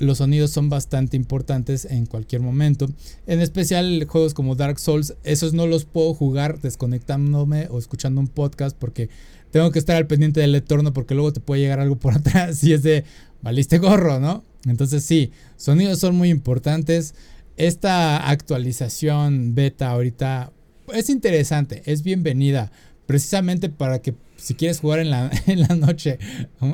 los 0.00 0.18
sonidos 0.18 0.50
son 0.50 0.68
bastante 0.68 1.16
importantes 1.16 1.84
en 1.84 2.06
cualquier 2.06 2.42
momento. 2.42 2.88
En 3.26 3.40
especial 3.40 4.04
juegos 4.08 4.34
como 4.34 4.56
Dark 4.56 4.78
Souls, 4.80 5.14
esos 5.22 5.54
no 5.54 5.66
los 5.66 5.84
puedo 5.84 6.12
jugar 6.12 6.60
desconectándome 6.60 7.68
o 7.70 7.78
escuchando 7.78 8.20
un 8.20 8.26
podcast 8.26 8.76
porque 8.76 9.08
tengo 9.50 9.70
que 9.70 9.78
estar 9.78 9.96
al 9.96 10.08
pendiente 10.08 10.40
del 10.40 10.54
entorno 10.56 10.92
porque 10.92 11.14
luego 11.14 11.32
te 11.32 11.40
puede 11.40 11.62
llegar 11.62 11.78
algo 11.78 11.96
por 11.96 12.14
atrás 12.16 12.64
y 12.64 12.72
es 12.72 12.82
de 12.82 13.04
valiste 13.42 13.78
gorro, 13.78 14.18
¿no? 14.18 14.42
Entonces 14.66 15.04
sí, 15.04 15.30
sonidos 15.56 16.00
son 16.00 16.16
muy 16.16 16.30
importantes. 16.30 17.14
Esta 17.56 18.28
actualización 18.28 19.54
beta 19.54 19.90
ahorita 19.90 20.52
es 20.92 21.08
interesante, 21.08 21.82
es 21.86 22.02
bienvenida, 22.02 22.72
precisamente 23.06 23.68
para 23.68 24.00
que 24.00 24.14
si 24.36 24.54
quieres 24.54 24.80
jugar 24.80 24.98
en 24.98 25.10
la, 25.10 25.30
en 25.46 25.60
la 25.60 25.74
noche 25.74 26.18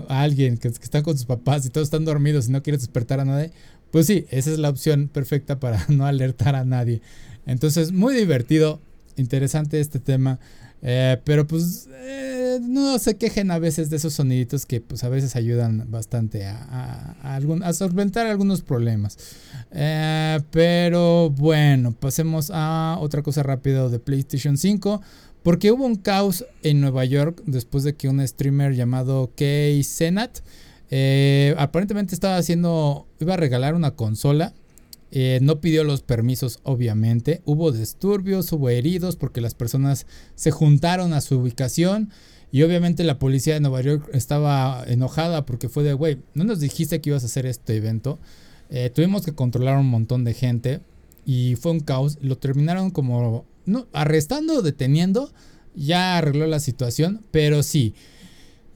a 0.08 0.22
alguien 0.22 0.58
que, 0.58 0.68
está 0.68 1.02
con 1.02 1.16
sus 1.16 1.26
papás 1.26 1.64
y 1.66 1.70
todos 1.70 1.86
están 1.86 2.04
dormidos 2.04 2.48
y 2.48 2.52
no 2.52 2.62
quieres 2.62 2.80
despertar 2.80 3.20
a 3.20 3.24
nadie, 3.24 3.52
pues 3.90 4.06
sí, 4.06 4.26
esa 4.30 4.50
es 4.50 4.58
la 4.58 4.70
opción 4.70 5.08
perfecta 5.08 5.58
para 5.60 5.84
no 5.88 6.06
alertar 6.06 6.56
a 6.56 6.64
nadie. 6.64 7.02
Entonces, 7.46 7.92
muy 7.92 8.14
divertido, 8.14 8.80
interesante 9.16 9.80
este 9.80 9.98
tema. 9.98 10.38
Eh, 10.82 11.20
pero 11.24 11.46
pues 11.46 11.90
eh, 11.92 12.58
no 12.62 12.98
se 12.98 13.16
quejen 13.16 13.50
a 13.50 13.58
veces 13.58 13.90
de 13.90 13.96
esos 13.96 14.14
soniditos 14.14 14.64
que 14.64 14.80
pues 14.80 15.04
a 15.04 15.10
veces 15.10 15.36
ayudan 15.36 15.90
bastante 15.90 16.46
a, 16.46 17.16
a, 17.22 17.72
solventar 17.74 18.26
algunos 18.26 18.62
problemas. 18.62 19.18
Eh, 19.72 20.40
pero 20.50 21.28
bueno, 21.30 21.92
pasemos 21.92 22.50
a 22.52 22.96
otra 22.98 23.22
cosa 23.22 23.42
rápido 23.42 23.90
de 23.90 23.98
PlayStation 23.98 24.56
5. 24.56 25.02
Porque 25.42 25.72
hubo 25.72 25.86
un 25.86 25.96
caos 25.96 26.44
en 26.62 26.80
Nueva 26.80 27.04
York 27.04 27.42
después 27.46 27.84
de 27.84 27.94
que 27.94 28.08
un 28.08 28.26
streamer 28.26 28.74
llamado 28.74 29.32
Kay 29.36 29.82
Senat 29.82 30.40
Eh, 30.92 31.54
aparentemente 31.56 32.14
estaba 32.16 32.36
haciendo, 32.36 33.06
iba 33.20 33.34
a 33.34 33.36
regalar 33.36 33.74
una 33.74 33.92
consola. 33.92 34.52
Eh, 35.12 35.38
no 35.42 35.60
pidió 35.60 35.84
los 35.84 36.02
permisos, 36.02 36.58
obviamente. 36.64 37.42
Hubo 37.44 37.72
disturbios, 37.72 38.52
hubo 38.52 38.70
heridos 38.70 39.16
porque 39.16 39.40
las 39.40 39.54
personas 39.54 40.06
se 40.34 40.50
juntaron 40.50 41.12
a 41.12 41.20
su 41.20 41.38
ubicación. 41.38 42.10
Y 42.52 42.62
obviamente 42.64 43.04
la 43.04 43.20
policía 43.20 43.54
de 43.54 43.60
Nueva 43.60 43.80
York 43.82 44.10
estaba 44.12 44.82
enojada 44.86 45.46
porque 45.46 45.68
fue 45.68 45.84
de, 45.84 45.92
güey, 45.94 46.18
no 46.34 46.42
nos 46.42 46.58
dijiste 46.58 47.00
que 47.00 47.10
ibas 47.10 47.22
a 47.22 47.26
hacer 47.26 47.46
este 47.46 47.76
evento. 47.76 48.18
Eh, 48.70 48.90
tuvimos 48.92 49.24
que 49.24 49.32
controlar 49.32 49.78
un 49.78 49.86
montón 49.86 50.24
de 50.24 50.34
gente 50.34 50.80
y 51.24 51.54
fue 51.54 51.70
un 51.70 51.80
caos. 51.80 52.18
Lo 52.20 52.36
terminaron 52.36 52.90
como, 52.90 53.44
no, 53.66 53.86
arrestando, 53.92 54.62
deteniendo. 54.62 55.32
Ya 55.74 56.18
arregló 56.18 56.46
la 56.46 56.60
situación, 56.60 57.24
pero 57.30 57.62
sí. 57.62 57.94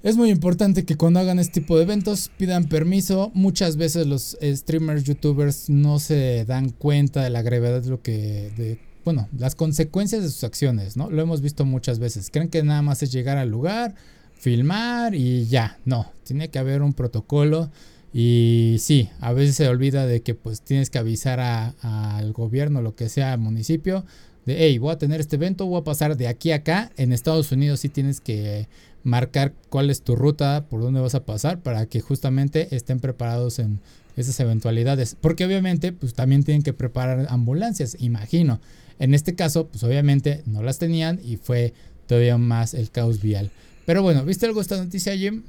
Es 0.03 0.17
muy 0.17 0.31
importante 0.31 0.85
que 0.85 0.97
cuando 0.97 1.21
hagan 1.21 1.39
este 1.39 1.61
tipo 1.61 1.77
de 1.77 1.85
eventos 1.85 2.31
pidan 2.37 2.65
permiso. 2.65 3.31
Muchas 3.35 3.77
veces 3.77 4.07
los 4.07 4.37
streamers, 4.43 5.05
youtubers 5.05 5.71
no 5.71 5.99
se 5.99 6.45
dan 6.45 6.71
cuenta 6.71 7.23
de 7.25 7.31
la 7.31 7.43
gravedad 7.43 7.83
de 7.83 7.89
lo 7.89 8.03
que, 8.03 8.53
de 8.57 8.79
bueno, 9.05 9.29
las 9.37 9.55
consecuencias 9.55 10.23
de 10.23 10.31
sus 10.31 10.45
acciones, 10.45 10.97
¿no? 10.97 11.11
Lo 11.11 11.23
hemos 11.23 11.41
visto 11.41 11.65
muchas 11.65 11.99
veces. 11.99 12.31
Creen 12.31 12.49
que 12.49 12.63
nada 12.63 12.83
más 12.83 13.03
es 13.03 13.13
llegar 13.13 13.37
al 13.37 13.51
lugar, 13.51 13.95
filmar 14.35 15.15
y 15.15 15.47
ya. 15.47 15.79
No, 15.85 16.13
tiene 16.25 16.49
que 16.49 16.59
haber 16.59 16.83
un 16.83 16.95
protocolo. 16.95 17.71
Y 18.13 18.77
sí, 18.79 19.11
a 19.21 19.33
veces 19.33 19.57
se 19.57 19.69
olvida 19.69 20.07
de 20.07 20.23
que 20.23 20.35
pues 20.35 20.63
tienes 20.63 20.89
que 20.89 20.99
avisar 20.99 21.41
al 21.41 22.33
gobierno, 22.33 22.81
lo 22.81 22.95
que 22.95 23.09
sea, 23.09 23.33
al 23.33 23.41
municipio, 23.41 24.05
de, 24.47 24.57
hey, 24.59 24.79
voy 24.79 24.93
a 24.93 24.99
tener 24.99 25.21
este 25.21 25.37
evento, 25.37 25.67
voy 25.67 25.81
a 25.81 25.85
pasar 25.85 26.17
de 26.17 26.29
aquí 26.29 26.53
a 26.53 26.57
acá. 26.57 26.91
En 26.97 27.13
Estados 27.13 27.51
Unidos 27.53 27.81
sí 27.81 27.89
tienes 27.89 28.21
que 28.21 28.69
marcar 29.03 29.53
cuál 29.69 29.91
es 29.91 30.03
tu 30.03 30.17
ruta, 30.17 30.67
por 30.69 30.81
dónde 30.81 31.01
vas 31.01 31.15
a 31.15 31.25
pasar, 31.25 31.61
para 31.61 31.87
que 31.87 32.01
justamente 32.01 32.75
estén 32.75 33.01
preparados 33.01 33.59
en 33.59 33.81
esas 34.17 34.39
eventualidades. 34.41 35.17
Porque 35.21 35.45
obviamente 35.45 35.93
pues 35.93 36.15
también 36.15 36.43
tienen 36.43 36.63
que 36.63 36.73
preparar 36.73 37.27
ambulancias, 37.29 37.97
imagino. 38.01 38.61
En 38.99 39.15
este 39.15 39.35
caso, 39.35 39.67
pues 39.69 39.83
obviamente 39.83 40.43
no 40.47 40.63
las 40.63 40.79
tenían 40.79 41.21
y 41.23 41.37
fue 41.37 41.75
todavía 42.07 42.39
más 42.39 42.75
el 42.75 42.91
caos 42.91 43.21
vial. 43.21 43.51
Pero 43.87 44.03
bueno, 44.03 44.25
¿viste 44.25 44.47
algo 44.47 44.61
esta 44.61 44.77
noticia, 44.77 45.17
Jim? 45.17 45.43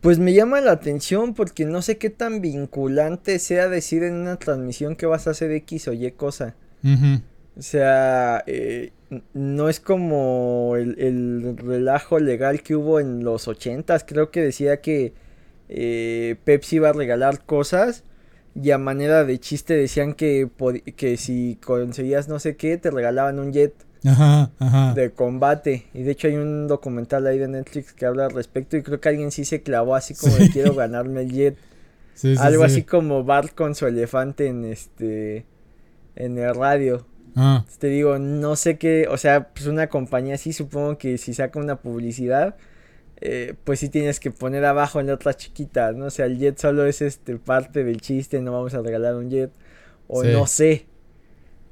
Pues 0.00 0.18
me 0.18 0.32
llama 0.32 0.60
la 0.60 0.72
atención 0.72 1.34
porque 1.34 1.64
no 1.64 1.82
sé 1.82 1.98
qué 1.98 2.10
tan 2.10 2.40
vinculante 2.40 3.38
sea 3.38 3.68
decir 3.68 4.02
en 4.02 4.14
una 4.14 4.36
transmisión 4.36 4.94
que 4.96 5.06
vas 5.06 5.26
a 5.26 5.30
hacer 5.30 5.50
X 5.52 5.88
o 5.88 5.92
Y 5.92 6.10
cosa. 6.12 6.54
O 7.58 7.62
sea, 7.62 8.44
eh, 8.46 8.92
no 9.32 9.68
es 9.68 9.80
como 9.80 10.74
el, 10.76 11.56
relajo 11.56 12.18
legal 12.18 12.62
que 12.62 12.76
hubo 12.76 13.00
en 13.00 13.24
los 13.24 13.48
ochentas. 13.48 14.04
Creo 14.04 14.30
que 14.30 14.42
decía 14.42 14.80
que 14.80 15.14
eh, 15.68 16.36
Pepsi 16.44 16.76
iba 16.76 16.90
a 16.90 16.92
regalar 16.92 17.44
cosas 17.44 18.04
y 18.54 18.70
a 18.70 18.78
manera 18.78 19.24
de 19.24 19.38
chiste 19.38 19.74
decían 19.74 20.14
que, 20.14 20.48
que 20.96 21.16
si 21.16 21.58
conseguías 21.64 22.28
no 22.28 22.38
sé 22.38 22.56
qué, 22.56 22.76
te 22.76 22.90
regalaban 22.90 23.38
un 23.38 23.52
jet 23.52 23.74
de 24.94 25.12
combate. 25.14 25.86
Y 25.94 26.02
de 26.02 26.12
hecho 26.12 26.28
hay 26.28 26.36
un 26.36 26.68
documental 26.68 27.26
ahí 27.26 27.38
de 27.38 27.48
Netflix 27.48 27.92
que 27.92 28.06
habla 28.06 28.26
al 28.26 28.32
respecto 28.32 28.76
y 28.76 28.82
creo 28.82 29.00
que 29.00 29.08
alguien 29.08 29.30
sí 29.30 29.44
se 29.44 29.62
clavó 29.62 29.94
así 29.94 30.14
como 30.14 30.36
de 30.36 30.50
quiero 30.50 30.74
ganarme 30.74 31.22
el 31.22 31.32
jet. 31.32 31.56
Algo 32.38 32.64
así 32.64 32.82
como 32.82 33.24
Bart 33.24 33.54
con 33.54 33.74
su 33.74 33.86
elefante 33.86 34.46
en 34.46 34.64
este 34.64 35.46
en 36.14 36.38
el 36.38 36.54
radio. 36.54 37.06
Ah. 37.36 37.64
Te 37.78 37.88
digo, 37.88 38.18
no 38.18 38.56
sé 38.56 38.78
qué, 38.78 39.06
o 39.08 39.16
sea, 39.18 39.50
pues 39.50 39.66
una 39.66 39.88
compañía 39.88 40.34
así 40.34 40.52
supongo 40.52 40.98
que 40.98 41.18
si 41.18 41.34
saca 41.34 41.60
una 41.60 41.76
publicidad 41.76 42.56
eh, 43.20 43.54
pues 43.64 43.80
sí 43.80 43.88
tienes 43.88 44.20
que 44.20 44.30
poner 44.30 44.64
abajo 44.64 45.00
en 45.00 45.10
otras 45.10 45.36
chiquitas, 45.38 45.96
¿no? 45.96 46.06
O 46.06 46.10
sea, 46.10 46.26
el 46.26 46.38
jet 46.38 46.58
solo 46.58 46.84
es 46.84 47.00
este 47.00 47.36
parte 47.36 47.82
del 47.82 48.00
chiste, 48.00 48.40
no 48.42 48.52
vamos 48.52 48.74
a 48.74 48.82
regalar 48.82 49.14
un 49.16 49.30
jet. 49.30 49.50
O 50.08 50.22
no 50.22 50.46
sé. 50.46 50.86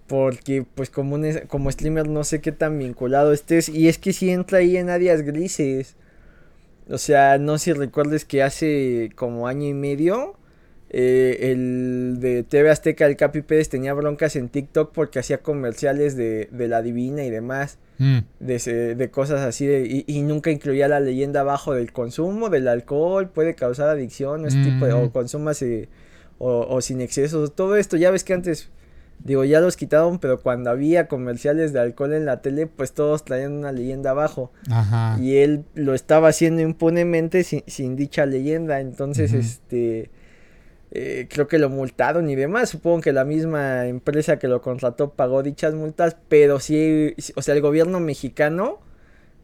Porque 0.07 0.67
pues 0.75 0.91
como, 0.91 1.15
un, 1.15 1.41
como 1.49 1.71
streamer 1.71 2.09
no 2.09 2.25
sé 2.25 2.41
qué 2.41 2.53
tan 2.53 2.79
vinculado 2.79 3.33
estés. 3.33 3.69
Y 3.69 3.89
es 3.89 3.99
que 3.99 4.13
si 4.13 4.31
entra 4.31 4.59
ahí 4.59 4.77
en 4.77 4.91
áreas 4.91 5.23
grises. 5.23 5.97
O 6.89 6.99
sea, 6.99 7.39
no 7.39 7.59
sé 7.59 7.65
si 7.65 7.73
recuerdes 7.73 8.25
que 8.25 8.43
hace 8.43 9.11
como 9.17 9.47
año 9.49 9.67
y 9.67 9.75
medio 9.75 10.37
eh, 10.97 11.51
el 11.51 12.19
de 12.21 12.45
TV 12.45 12.71
Azteca, 12.71 13.07
el 13.07 13.17
Capi 13.17 13.43
Pérez, 13.43 13.69
tenía 13.69 13.93
broncas 13.95 14.37
en 14.37 14.49
TikTok 14.49 14.93
porque 14.93 15.19
hacía 15.19 15.39
comerciales 15.39 16.17
de, 16.17 16.49
de 16.53 16.69
la 16.69 16.83
Divina 16.83 17.25
y 17.25 17.31
demás. 17.31 17.79
Mm. 17.99 18.19
De, 18.39 18.95
de, 18.95 19.11
cosas 19.11 19.41
así. 19.41 19.67
De, 19.67 20.05
y, 20.07 20.23
nunca 20.23 20.53
incluía 20.53 20.87
la 20.87 21.01
leyenda 21.01 21.41
abajo 21.41 21.75
del 21.75 21.93
consumo 21.93 22.49
del 22.49 22.69
alcohol, 22.69 23.29
puede 23.29 23.57
causar 23.57 23.89
adicción, 23.89 24.47
ese 24.47 24.63
tipo 24.63 24.87
de, 24.87 24.93
o 24.93 25.07
mm. 25.07 25.09
consumas 25.09 25.65
o, 26.39 26.67
o, 26.69 26.81
sin 26.81 27.01
excesos. 27.01 27.57
Todo 27.57 27.75
esto, 27.75 27.97
ya 27.97 28.13
ves 28.13 28.23
que 28.23 28.35
antes, 28.35 28.71
digo, 29.19 29.45
ya 29.45 29.61
los 29.61 29.77
quitaron, 29.77 30.21
pero 30.21 30.43
cuando 30.43 30.71
había 30.71 31.09
comerciales 31.09 31.73
de 31.73 31.81
alcohol 31.81 32.13
en 32.13 32.25
la 32.25 32.41
tele, 32.41 32.69
pues 32.69 32.93
todos 32.93 33.25
traían 33.25 33.53
una 33.53 33.73
leyenda 33.73 34.11
abajo. 34.11 34.53
Y 35.21 35.39
él 35.39 35.65
lo 35.75 35.93
estaba 35.95 36.29
haciendo 36.29 36.63
impunemente 36.63 37.43
sin, 37.43 37.65
sin 37.67 37.97
dicha 37.97 38.27
leyenda. 38.27 38.79
Entonces, 38.79 39.33
este 39.33 40.11
eh, 40.97 41.27
creo 41.29 41.49
que 41.49 41.59
lo 41.59 41.69
multaron 41.69 42.31
y 42.31 42.37
demás. 42.37 42.71
Supongo 42.71 43.01
que 43.01 43.13
la 43.13 43.25
misma 43.25 43.89
empresa 43.89 44.39
que 44.39 44.47
lo 44.47 44.63
contrató 44.63 45.11
pagó 45.11 45.43
dichas 45.43 45.75
multas, 45.75 46.17
pero 46.29 46.61
sí, 46.61 47.17
o 47.35 47.43
sea, 47.43 47.57
el 47.57 47.61
gobierno 47.61 47.99
mexicano 47.99 48.79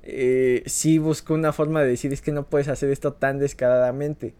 eh, 0.05 0.63
sí 0.67 0.99
buscó 0.99 1.35
una 1.35 1.53
forma 1.53 1.83
de 1.83 1.89
decir 1.89 2.13
es 2.13 2.23
que 2.23 2.31
no 2.31 2.47
puedes 2.47 2.69
hacer 2.69 2.91
esto 2.91 3.15
tan 3.15 3.41
descaradamente. 3.41 4.33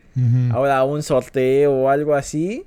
Ahora, 0.53 0.85
un 0.85 1.03
sorteo 1.03 1.73
o 1.73 1.89
algo 1.89 2.15
así, 2.15 2.65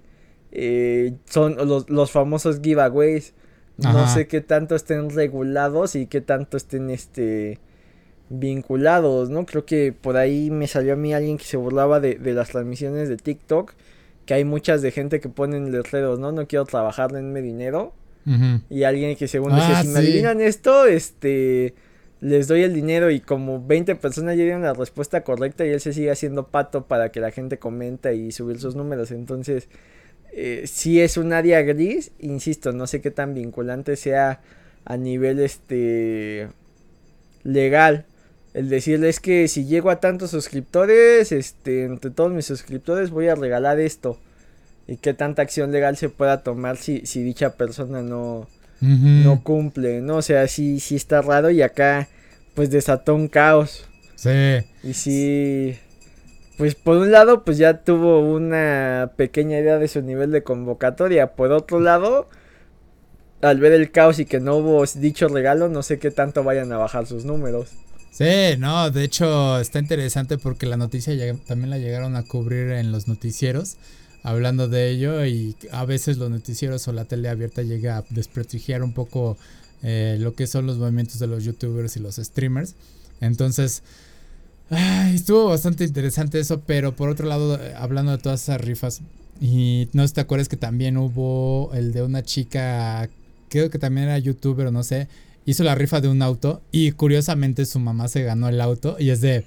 eh, 0.52 1.14
son 1.24 1.56
los, 1.56 1.90
los, 1.90 2.12
famosos 2.12 2.60
giveaways. 2.62 3.34
No 3.78 4.08
sé 4.10 4.28
qué 4.28 4.42
tanto 4.42 4.76
estén 4.76 5.10
regulados 5.10 5.96
y 5.96 6.06
qué 6.06 6.20
tanto 6.20 6.58
estén 6.58 6.90
este 6.90 7.60
vinculados, 8.30 9.30
¿no? 9.30 9.46
Creo 9.46 9.66
que 9.66 9.94
por 9.94 10.18
ahí 10.18 10.52
me 10.52 10.68
salió 10.68 10.94
a 10.94 10.96
mí 10.98 11.14
alguien 11.14 11.38
que 11.38 11.46
se 11.46 11.56
burlaba 11.56 12.02
de, 12.02 12.16
de 12.16 12.34
las 12.34 12.50
transmisiones 12.50 13.08
de 13.08 13.16
TikTok 13.16 13.74
que 14.26 14.34
hay 14.34 14.46
muchas 14.46 14.82
de 14.82 14.92
gente 14.92 15.20
que 15.20 15.30
ponen 15.30 15.72
letreros, 15.72 16.20
¿no? 16.20 16.32
No 16.32 16.48
quiero 16.48 16.66
trabajar, 16.66 17.12
denme 17.12 17.42
dinero. 17.42 17.94
Y 18.70 18.84
alguien 18.84 19.18
que 19.18 19.28
según 19.28 19.54
dice, 19.54 19.68
ah, 19.68 19.82
si 19.82 19.90
me 19.90 20.00
adivinan 20.00 20.40
esto, 20.40 20.86
este, 20.86 21.74
les 22.22 22.48
doy 22.48 22.64
el 22.64 22.74
dinero 22.74 23.12
y 23.12 23.20
como 23.20 23.62
20 23.66 23.96
personas 23.96 24.38
ya 24.38 24.44
dieron 24.44 24.62
la 24.62 24.74
respuesta 24.74 25.26
correcta 25.26 25.66
y 25.66 25.72
él 25.72 25.82
se 25.82 25.92
sigue 25.92 26.10
haciendo 26.10 26.48
pato 26.48 26.86
para 26.88 27.12
que 27.12 27.20
la 27.20 27.32
gente 27.32 27.60
comenta 27.60 28.14
y 28.14 28.32
subir 28.32 28.62
sus 28.62 28.76
números. 28.76 29.12
Entonces, 29.12 29.68
eh, 30.32 30.64
si 30.68 31.02
es 31.02 31.18
un 31.18 31.34
área 31.34 31.62
gris, 31.64 32.12
insisto, 32.18 32.72
no 32.72 32.88
sé 32.88 33.02
qué 33.02 33.12
tan 33.12 33.34
vinculante 33.34 33.98
sea 33.98 34.40
a 34.86 34.96
nivel, 34.96 35.40
este, 35.40 36.48
legal 37.44 38.06
el 38.54 38.70
decirles 38.70 39.20
que 39.20 39.48
si 39.48 39.66
llego 39.66 39.90
a 39.90 40.00
tantos 40.00 40.32
suscriptores, 40.32 41.32
este, 41.32 41.86
entre 41.86 42.12
todos 42.12 42.32
mis 42.32 42.46
suscriptores 42.46 43.10
voy 43.10 43.28
a 43.28 43.36
regalar 43.36 43.80
esto. 43.80 44.20
Y 44.88 44.98
qué 44.98 45.14
tanta 45.14 45.42
acción 45.42 45.72
legal 45.72 45.98
se 45.98 46.10
pueda 46.10 46.44
tomar 46.44 46.78
si, 46.78 47.06
si 47.06 47.24
dicha 47.24 47.56
persona 47.56 48.02
no, 48.02 48.48
no 48.82 49.44
cumple, 49.44 50.02
¿no? 50.02 50.18
O 50.18 50.22
sea, 50.22 50.48
sí, 50.48 50.80
sí 50.80 50.96
está 50.96 51.22
raro 51.22 51.50
y 51.50 51.62
acá 51.62 52.10
pues 52.54 52.70
desató 52.70 53.16
un 53.16 53.28
caos. 53.28 53.88
Sí. 54.16 54.60
Y 54.84 54.94
sí, 54.94 55.78
pues 56.58 56.76
por 56.76 56.98
un 56.98 57.12
lado 57.12 57.44
pues 57.44 57.58
ya 57.58 57.84
tuvo 57.84 58.20
una 58.20 59.14
pequeña 59.16 59.58
idea 59.58 59.80
de 59.80 59.88
su 59.88 60.02
nivel 60.02 60.32
de 60.32 60.44
convocatoria. 60.44 61.34
Por 61.34 61.52
otro 61.54 61.80
lado, 61.80 62.28
al 63.42 63.60
ver 63.60 63.72
el 63.72 63.90
caos 63.90 64.20
y 64.20 64.26
que 64.26 64.40
no 64.40 64.58
hubo 64.58 64.86
dicho 64.96 65.28
regalo, 65.28 65.70
no 65.70 65.82
sé 65.82 65.98
qué 65.98 66.12
tanto 66.12 66.44
vayan 66.44 66.72
a 66.72 66.78
bajar 66.78 67.08
sus 67.08 67.26
números. 67.26 67.72
Sí, 68.14 68.26
no, 68.60 68.92
de 68.92 69.06
hecho 69.06 69.60
está 69.60 69.80
interesante 69.80 70.38
porque 70.38 70.68
la 70.68 70.78
noticia 70.78 71.16
también 71.48 71.72
la 71.72 71.80
llegaron 71.80 72.16
a 72.16 72.22
cubrir 72.22 72.70
en 72.74 72.92
los 72.92 73.08
noticieros, 73.08 73.78
hablando 74.22 74.68
de 74.68 74.92
ello 74.92 75.26
y 75.26 75.56
a 75.72 75.84
veces 75.86 76.18
los 76.18 76.30
noticieros 76.30 76.88
o 76.88 76.94
la 76.94 77.06
tele 77.06 77.28
abierta 77.28 77.64
llega 77.64 77.98
a 77.98 78.06
desprestigiar 78.12 78.84
un 78.84 78.94
poco 78.94 79.36
eh, 79.82 80.18
lo 80.20 80.36
que 80.36 80.46
son 80.46 80.68
los 80.68 80.78
movimientos 80.78 81.18
de 81.18 81.26
los 81.26 81.44
youtubers 81.44 81.98
y 81.98 82.02
los 82.02 82.18
streamers. 82.18 82.76
Entonces, 83.20 83.82
estuvo 85.12 85.46
bastante 85.46 85.84
interesante 85.84 86.40
eso, 86.40 86.62
pero 86.68 86.96
por 86.96 87.10
otro 87.10 87.28
lado, 87.28 87.60
hablando 87.78 88.12
de 88.12 88.20
todas 88.20 88.44
esas 88.44 88.62
rifas, 88.62 89.02
y 89.42 89.90
no 89.94 90.08
sé 90.08 90.14
te 90.14 90.22
acuerdas 90.22 90.50
que 90.50 90.58
también 90.58 90.98
hubo 90.98 91.72
el 91.74 91.94
de 91.94 92.04
una 92.04 92.22
chica, 92.22 93.10
creo 93.50 93.72
que 93.72 93.80
también 93.80 94.06
era 94.06 94.20
youtuber 94.20 94.72
no 94.72 94.84
sé, 94.84 95.08
hizo 95.46 95.64
la 95.64 95.76
rifa 95.76 96.02
de 96.02 96.08
un 96.08 96.22
auto 96.22 96.62
y 96.72 96.92
curiosamente 96.92 97.66
su 97.66 97.80
mamá 97.80 98.08
se 98.08 98.24
ganó 98.24 98.50
el 98.50 98.62
auto 98.62 98.96
y 99.00 99.10
es 99.10 99.22
de, 99.22 99.46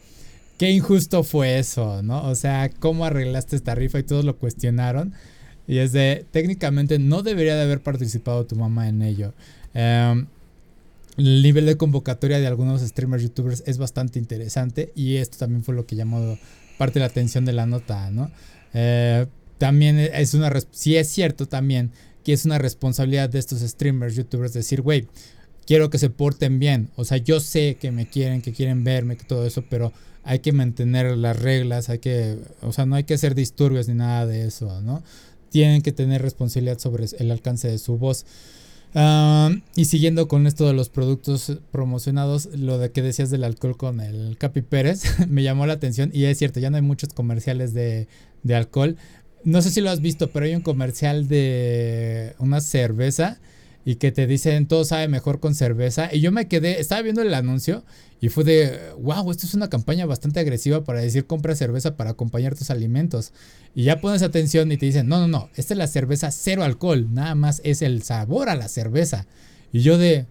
qué 0.59 0.71
injusto 0.71 1.23
fue 1.23 1.59
eso, 1.59 2.03
¿no? 2.03 2.29
O 2.29 2.35
sea, 2.35 2.71
¿cómo 2.79 3.05
arreglaste 3.05 3.57
esta 3.57 3.75
rifa? 3.75 3.99
Y 3.99 4.03
todos 4.03 4.25
lo 4.25 4.37
cuestionaron. 4.37 5.15
Y 5.69 5.79
es 5.79 5.93
de, 5.93 6.25
técnicamente 6.31 6.99
no 6.99 7.23
debería 7.23 7.57
de 7.57 7.63
haber 7.63 7.81
participado 7.81 8.47
tu 8.47 8.57
mamá 8.57 8.89
en 8.89 9.03
ello. 9.03 9.35
Em, 9.75 10.27
el 11.17 11.43
nivel 11.43 11.67
de 11.67 11.77
convocatoria 11.77 12.39
de 12.39 12.47
algunos 12.47 12.83
streamers 12.83 13.23
youtubers 13.23 13.63
es 13.67 13.79
bastante 13.79 14.19
interesante 14.19 14.93
y 14.95 15.17
esto 15.17 15.39
también 15.39 15.65
fue 15.65 15.75
lo 15.75 15.87
que 15.87 15.97
llamó 15.97 16.39
parte 16.79 16.95
de 16.95 17.01
la 17.01 17.07
atención 17.07 17.45
de 17.45 17.53
la 17.53 17.67
nota, 17.67 18.11
¿no? 18.11 18.31
Eh, 18.75 19.27
también 19.59 19.99
es 19.99 20.35
una, 20.35 20.53
sí 20.71 20.97
es 20.97 21.09
cierto 21.09 21.47
también 21.47 21.91
que 22.23 22.33
es 22.33 22.45
una 22.45 22.59
responsabilidad 22.59 23.31
de 23.31 23.39
estos 23.39 23.61
streamers, 23.61 24.15
youtubers, 24.17 24.53
decir, 24.53 24.83
güey, 24.83 25.07
quiero 25.67 25.91
que 25.91 25.99
se 25.99 26.11
porten 26.11 26.59
bien. 26.59 26.91
O 26.97 27.05
sea, 27.05 27.19
yo 27.19 27.41
sé 27.41 27.77
que 27.81 27.91
me 27.93 28.07
quieren, 28.07 28.41
que 28.41 28.53
quieren 28.53 28.85
verme, 28.85 29.17
que 29.17 29.25
todo 29.25 29.45
eso, 29.45 29.65
pero 29.69 29.93
hay 30.25 30.39
que 30.39 30.53
mantener 30.53 31.17
las 31.17 31.39
reglas, 31.39 31.89
hay 31.89 31.99
que, 31.99 32.39
o 32.63 32.73
sea, 32.73 32.87
no 32.87 32.97
hay 32.97 33.05
que 33.05 33.15
hacer 33.15 33.35
disturbios 33.35 33.89
ni 33.89 33.95
nada 33.95 34.27
de 34.27 34.47
eso, 34.47 34.81
¿no? 34.83 35.03
Tienen 35.51 35.83
que 35.83 35.93
tener 35.93 36.23
responsabilidad 36.23 36.79
sobre 36.79 37.07
el 37.19 37.31
alcance 37.31 37.69
de 37.69 37.79
su 37.79 37.99
voz. 37.99 38.25
y 39.75 39.85
siguiendo 39.85 40.27
con 40.27 40.47
esto 40.47 40.67
de 40.67 40.73
los 40.73 40.89
productos 40.89 41.59
promocionados, 41.71 42.47
lo 42.55 42.79
de 42.79 42.91
que 42.91 43.03
decías 43.03 43.31
del 43.31 43.45
alcohol 43.45 43.77
con 43.77 44.01
el 44.01 44.37
Capi 44.39 44.63
Pérez, 44.63 45.03
me 45.29 45.43
llamó 45.43 45.67
la 45.67 45.75
atención 45.75 46.11
y 46.13 46.25
es 46.25 46.39
cierto, 46.39 46.61
ya 46.61 46.71
no 46.71 46.77
hay 46.77 46.83
muchos 46.83 47.13
comerciales 47.13 47.75
de, 47.75 48.09
de 48.43 48.55
alcohol. 48.55 48.97
No 49.45 49.63
sé 49.63 49.71
si 49.71 49.81
lo 49.81 49.91
has 49.91 50.01
visto, 50.01 50.31
pero 50.31 50.47
hay 50.47 50.57
un 50.57 50.63
comercial 50.63 51.29
de 51.29 52.35
una 52.39 52.61
cerveza 52.61 53.39
y 53.87 53.95
que 53.97 54.11
te 54.11 54.27
dicen 54.27 54.67
todo 54.67 54.85
sabe 54.85 55.07
mejor 55.07 55.39
con 55.39 55.55
cerveza. 55.55 56.13
Y 56.13 56.21
yo 56.21 56.33
me 56.33 56.49
quedé, 56.49 56.81
estaba 56.81 57.03
viendo 57.03 57.23
el 57.23 57.33
anuncio 57.33 57.85
y 58.21 58.31
fue 58.31 58.43
de, 58.43 58.81
wow, 58.99 59.31
esto 59.31 59.47
es 59.47 59.55
una 59.55 59.71
campaña 59.71 60.07
bastante 60.07 60.41
agresiva 60.41 60.83
para 60.83 61.01
decir 61.01 61.29
compra 61.29 61.55
cerveza 61.55 61.97
para 61.97 62.11
acompañar 62.11 62.57
tus 62.57 62.71
alimentos. 62.71 63.33
Y 63.77 63.85
ya 63.85 64.01
pones 64.01 64.23
atención 64.23 64.73
y 64.73 64.77
te 64.77 64.87
dicen, 64.87 65.07
no, 65.07 65.21
no, 65.21 65.29
no, 65.29 65.51
esta 65.55 65.73
es 65.75 65.79
la 65.79 65.87
cerveza 65.87 66.33
cero 66.33 66.65
alcohol, 66.65 67.15
nada 67.15 67.37
más 67.37 67.61
es 67.63 67.81
el 67.81 68.03
sabor 68.03 68.49
a 68.49 68.57
la 68.57 68.67
cerveza. 68.67 69.29
Y 69.71 69.83
yo 69.83 69.99
de, 69.99 70.27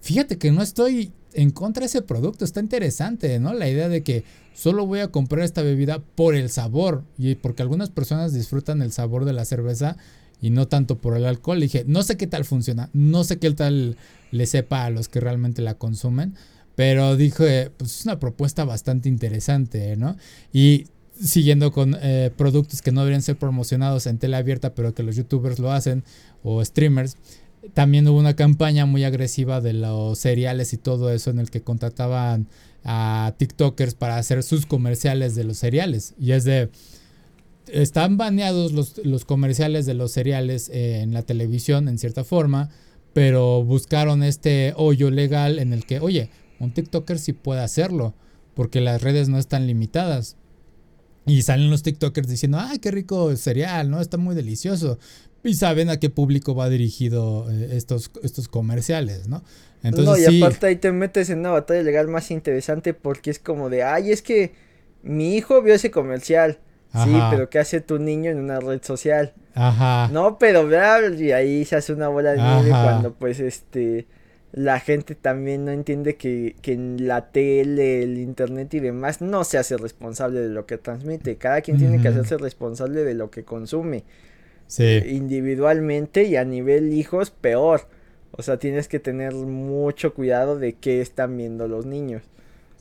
fíjate 0.00 0.38
que 0.38 0.50
no 0.50 0.62
estoy 0.62 1.12
en 1.34 1.50
contra 1.50 1.82
de 1.82 1.88
ese 1.88 2.00
producto, 2.00 2.46
está 2.46 2.60
interesante, 2.60 3.38
¿no? 3.38 3.52
La 3.52 3.68
idea 3.68 3.90
de 3.90 4.02
que 4.02 4.24
solo 4.54 4.86
voy 4.86 5.00
a 5.00 5.08
comprar 5.08 5.44
esta 5.44 5.60
bebida 5.60 5.98
por 6.14 6.34
el 6.34 6.48
sabor 6.48 7.04
y 7.18 7.34
porque 7.34 7.60
algunas 7.60 7.90
personas 7.90 8.32
disfrutan 8.32 8.80
el 8.80 8.92
sabor 8.92 9.26
de 9.26 9.34
la 9.34 9.44
cerveza 9.44 9.98
y 10.40 10.50
no 10.50 10.68
tanto 10.68 10.98
por 10.98 11.16
el 11.16 11.24
alcohol. 11.24 11.60
dije, 11.60 11.84
no 11.86 12.02
sé 12.02 12.16
qué 12.16 12.26
tal 12.26 12.44
funciona, 12.44 12.90
no 12.92 13.24
sé 13.24 13.38
qué 13.38 13.50
tal 13.52 13.96
le 14.30 14.46
sepa 14.46 14.84
a 14.84 14.90
los 14.90 15.08
que 15.08 15.20
realmente 15.20 15.62
la 15.62 15.74
consumen, 15.74 16.34
pero 16.74 17.16
dije, 17.16 17.70
pues 17.76 18.00
es 18.00 18.04
una 18.04 18.18
propuesta 18.18 18.64
bastante 18.64 19.08
interesante, 19.08 19.96
¿no? 19.96 20.16
Y 20.52 20.86
siguiendo 21.20 21.72
con 21.72 21.96
eh, 22.00 22.30
productos 22.36 22.82
que 22.82 22.92
no 22.92 23.00
deberían 23.00 23.22
ser 23.22 23.36
promocionados 23.36 24.06
en 24.06 24.18
tele 24.18 24.36
abierta, 24.36 24.74
pero 24.74 24.94
que 24.94 25.02
los 25.02 25.16
youtubers 25.16 25.58
lo 25.58 25.72
hacen, 25.72 26.04
o 26.44 26.64
streamers, 26.64 27.16
también 27.74 28.06
hubo 28.06 28.18
una 28.18 28.36
campaña 28.36 28.86
muy 28.86 29.04
agresiva 29.04 29.60
de 29.60 29.72
los 29.72 30.18
cereales 30.18 30.72
y 30.72 30.78
todo 30.78 31.10
eso 31.12 31.30
en 31.30 31.40
el 31.40 31.50
que 31.50 31.62
contrataban 31.62 32.46
a 32.84 33.34
TikTokers 33.36 33.94
para 33.94 34.16
hacer 34.16 34.42
sus 34.42 34.66
comerciales 34.66 35.34
de 35.34 35.44
los 35.44 35.58
cereales. 35.58 36.14
Y 36.20 36.32
es 36.32 36.44
de, 36.44 36.70
están 37.72 38.16
baneados 38.16 38.72
los, 38.72 39.24
comerciales 39.24 39.86
de 39.86 39.94
los 39.94 40.12
cereales 40.12 40.68
eh, 40.68 41.00
en 41.00 41.12
la 41.12 41.22
televisión 41.22 41.88
en 41.88 41.98
cierta 41.98 42.24
forma, 42.24 42.70
pero 43.12 43.64
buscaron 43.64 44.22
este 44.22 44.72
hoyo 44.76 45.10
legal 45.10 45.58
en 45.58 45.72
el 45.72 45.84
que, 45.86 46.00
oye, 46.00 46.30
un 46.58 46.72
TikToker 46.72 47.18
sí 47.18 47.32
puede 47.32 47.60
hacerlo, 47.60 48.14
porque 48.54 48.80
las 48.80 49.02
redes 49.02 49.28
no 49.28 49.38
están 49.38 49.66
limitadas. 49.66 50.36
Y 51.26 51.42
salen 51.42 51.70
los 51.70 51.82
TikTokers 51.82 52.26
diciendo, 52.26 52.58
ay, 52.60 52.78
qué 52.78 52.90
rico 52.90 53.34
cereal, 53.36 53.90
¿no? 53.90 54.00
Está 54.00 54.16
muy 54.16 54.34
delicioso. 54.34 54.98
Y 55.44 55.54
saben 55.54 55.90
a 55.90 55.98
qué 55.98 56.10
público 56.10 56.54
va 56.54 56.68
dirigido 56.68 57.50
eh, 57.50 57.70
estos, 57.72 58.10
estos 58.22 58.48
comerciales, 58.48 59.28
¿no? 59.28 59.44
Entonces, 59.82 60.26
no, 60.26 60.32
y 60.32 60.42
aparte 60.42 60.66
ahí 60.66 60.76
te 60.76 60.90
metes 60.90 61.30
en 61.30 61.40
una 61.40 61.50
batalla 61.50 61.82
legal 61.82 62.08
más 62.08 62.30
interesante 62.30 62.94
porque 62.94 63.30
es 63.30 63.38
como 63.38 63.70
de, 63.70 63.84
ay, 63.84 64.10
es 64.10 64.22
que 64.22 64.52
mi 65.02 65.36
hijo 65.36 65.62
vio 65.62 65.74
ese 65.74 65.90
comercial 65.90 66.58
Sí, 66.92 67.16
pero 67.30 67.50
¿qué 67.50 67.58
hace 67.58 67.80
tu 67.80 67.98
niño 67.98 68.30
en 68.30 68.38
una 68.38 68.60
red 68.60 68.82
social? 68.82 69.34
Ajá. 69.54 70.08
No, 70.12 70.38
pero 70.38 70.68
y 71.12 71.32
ahí 71.32 71.64
se 71.64 71.76
hace 71.76 71.92
una 71.92 72.08
bola 72.08 72.32
de 72.32 72.38
nieve 72.38 72.70
cuando 72.70 73.12
pues 73.12 73.40
este 73.40 74.06
la 74.52 74.80
gente 74.80 75.14
también 75.14 75.64
no 75.66 75.72
entiende 75.72 76.16
que, 76.16 76.56
que 76.62 76.72
en 76.72 77.06
la 77.06 77.30
tele, 77.30 78.02
el 78.02 78.18
internet 78.18 78.72
y 78.74 78.80
demás 78.80 79.20
no 79.20 79.44
se 79.44 79.58
hace 79.58 79.76
responsable 79.76 80.40
de 80.40 80.48
lo 80.48 80.64
que 80.66 80.78
transmite. 80.78 81.36
Cada 81.36 81.60
quien 81.60 81.76
tiene 81.76 82.00
que 82.00 82.08
hacerse 82.08 82.38
responsable 82.38 83.04
de 83.04 83.14
lo 83.14 83.30
que 83.30 83.44
consume. 83.44 84.04
Sí. 84.66 85.02
Individualmente 85.06 86.24
y 86.24 86.36
a 86.36 86.44
nivel 86.44 86.94
hijos, 86.94 87.30
peor. 87.30 87.88
O 88.30 88.42
sea, 88.42 88.58
tienes 88.58 88.88
que 88.88 88.98
tener 88.98 89.34
mucho 89.34 90.14
cuidado 90.14 90.58
de 90.58 90.74
qué 90.74 91.02
están 91.02 91.36
viendo 91.36 91.68
los 91.68 91.84
niños. 91.84 92.22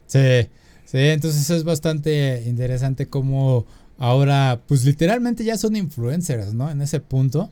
Sí, 0.05 0.47
sí, 0.85 0.99
entonces 0.99 1.49
es 1.49 1.63
bastante 1.65 2.43
interesante 2.45 3.07
cómo 3.07 3.65
Ahora, 3.97 4.61
pues 4.67 4.85
literalmente 4.85 5.43
ya 5.43 5.57
son 5.57 5.75
influencers, 5.75 6.53
¿no? 6.53 6.69
En 6.69 6.81
ese 6.81 6.99
punto. 6.99 7.49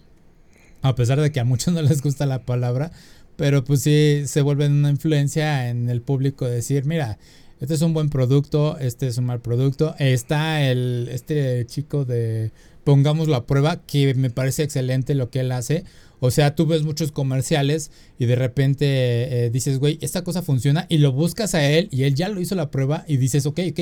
A 0.81 0.95
pesar 0.95 1.19
de 1.19 1.31
que 1.31 1.39
a 1.39 1.45
muchos 1.45 1.73
no 1.73 1.81
les 1.81 2.01
gusta 2.01 2.25
la 2.25 2.43
palabra. 2.43 2.91
Pero 3.35 3.63
pues 3.63 3.81
sí 3.81 4.23
se 4.25 4.41
vuelven 4.41 4.71
una 4.71 4.89
influencia 4.89 5.69
en 5.69 5.89
el 5.89 6.01
público 6.01 6.45
decir, 6.45 6.85
mira, 6.85 7.17
este 7.59 7.73
es 7.73 7.81
un 7.81 7.93
buen 7.93 8.09
producto, 8.09 8.77
este 8.79 9.07
es 9.07 9.17
un 9.17 9.25
mal 9.25 9.41
producto. 9.41 9.95
Está 9.99 10.61
el, 10.63 11.09
este 11.11 11.65
chico 11.65 12.05
de 12.05 12.51
Pongámoslo 12.85 13.35
a 13.35 13.47
prueba, 13.47 13.81
que 13.81 14.13
me 14.13 14.29
parece 14.29 14.61
excelente 14.61 15.15
lo 15.15 15.31
que 15.31 15.39
él 15.39 15.51
hace. 15.51 15.85
O 16.19 16.29
sea, 16.29 16.53
tú 16.55 16.67
ves 16.67 16.83
muchos 16.83 17.11
comerciales 17.11 17.89
y 18.19 18.27
de 18.27 18.35
repente 18.35 18.85
eh, 18.85 19.49
dices, 19.49 19.79
güey, 19.79 19.97
esta 20.01 20.23
cosa 20.23 20.43
funciona 20.43 20.85
y 20.87 20.99
lo 20.99 21.11
buscas 21.11 21.55
a 21.55 21.67
él 21.67 21.89
y 21.91 22.03
él 22.03 22.13
ya 22.13 22.29
lo 22.29 22.39
hizo 22.39 22.53
la 22.53 22.69
prueba 22.69 23.03
y 23.07 23.17
dices, 23.17 23.47
ok, 23.47 23.59
ok, 23.71 23.79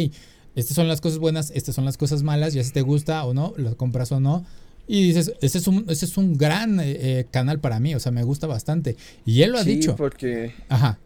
estas 0.56 0.76
son 0.76 0.88
las 0.88 1.02
cosas 1.02 1.20
buenas, 1.20 1.52
estas 1.56 1.76
son 1.76 1.86
las 1.86 1.98
cosas 1.98 2.24
malas, 2.24 2.54
ya 2.54 2.64
si 2.64 2.72
te 2.72 2.82
gusta 2.82 3.24
o 3.26 3.34
no, 3.34 3.54
lo 3.58 3.76
compras 3.78 4.12
o 4.12 4.20
no. 4.20 4.46
Y 4.86 5.04
dices, 5.04 5.34
ese 5.42 5.60
es 5.60 5.68
un, 5.68 5.86
ese 5.88 6.06
es 6.06 6.18
un 6.18 6.38
gran 6.38 6.80
eh, 6.80 7.20
eh, 7.20 7.26
canal 7.32 7.60
para 7.60 7.80
mí, 7.80 7.96
o 7.96 8.00
sea, 8.00 8.12
me 8.12 8.24
gusta 8.24 8.48
bastante. 8.48 8.98
Y 9.26 9.42
él 9.42 9.52
lo 9.52 9.60
ha 9.60 9.64
dicho. 9.64 9.96
porque... 9.96 10.54
Ajá. 10.68 11.00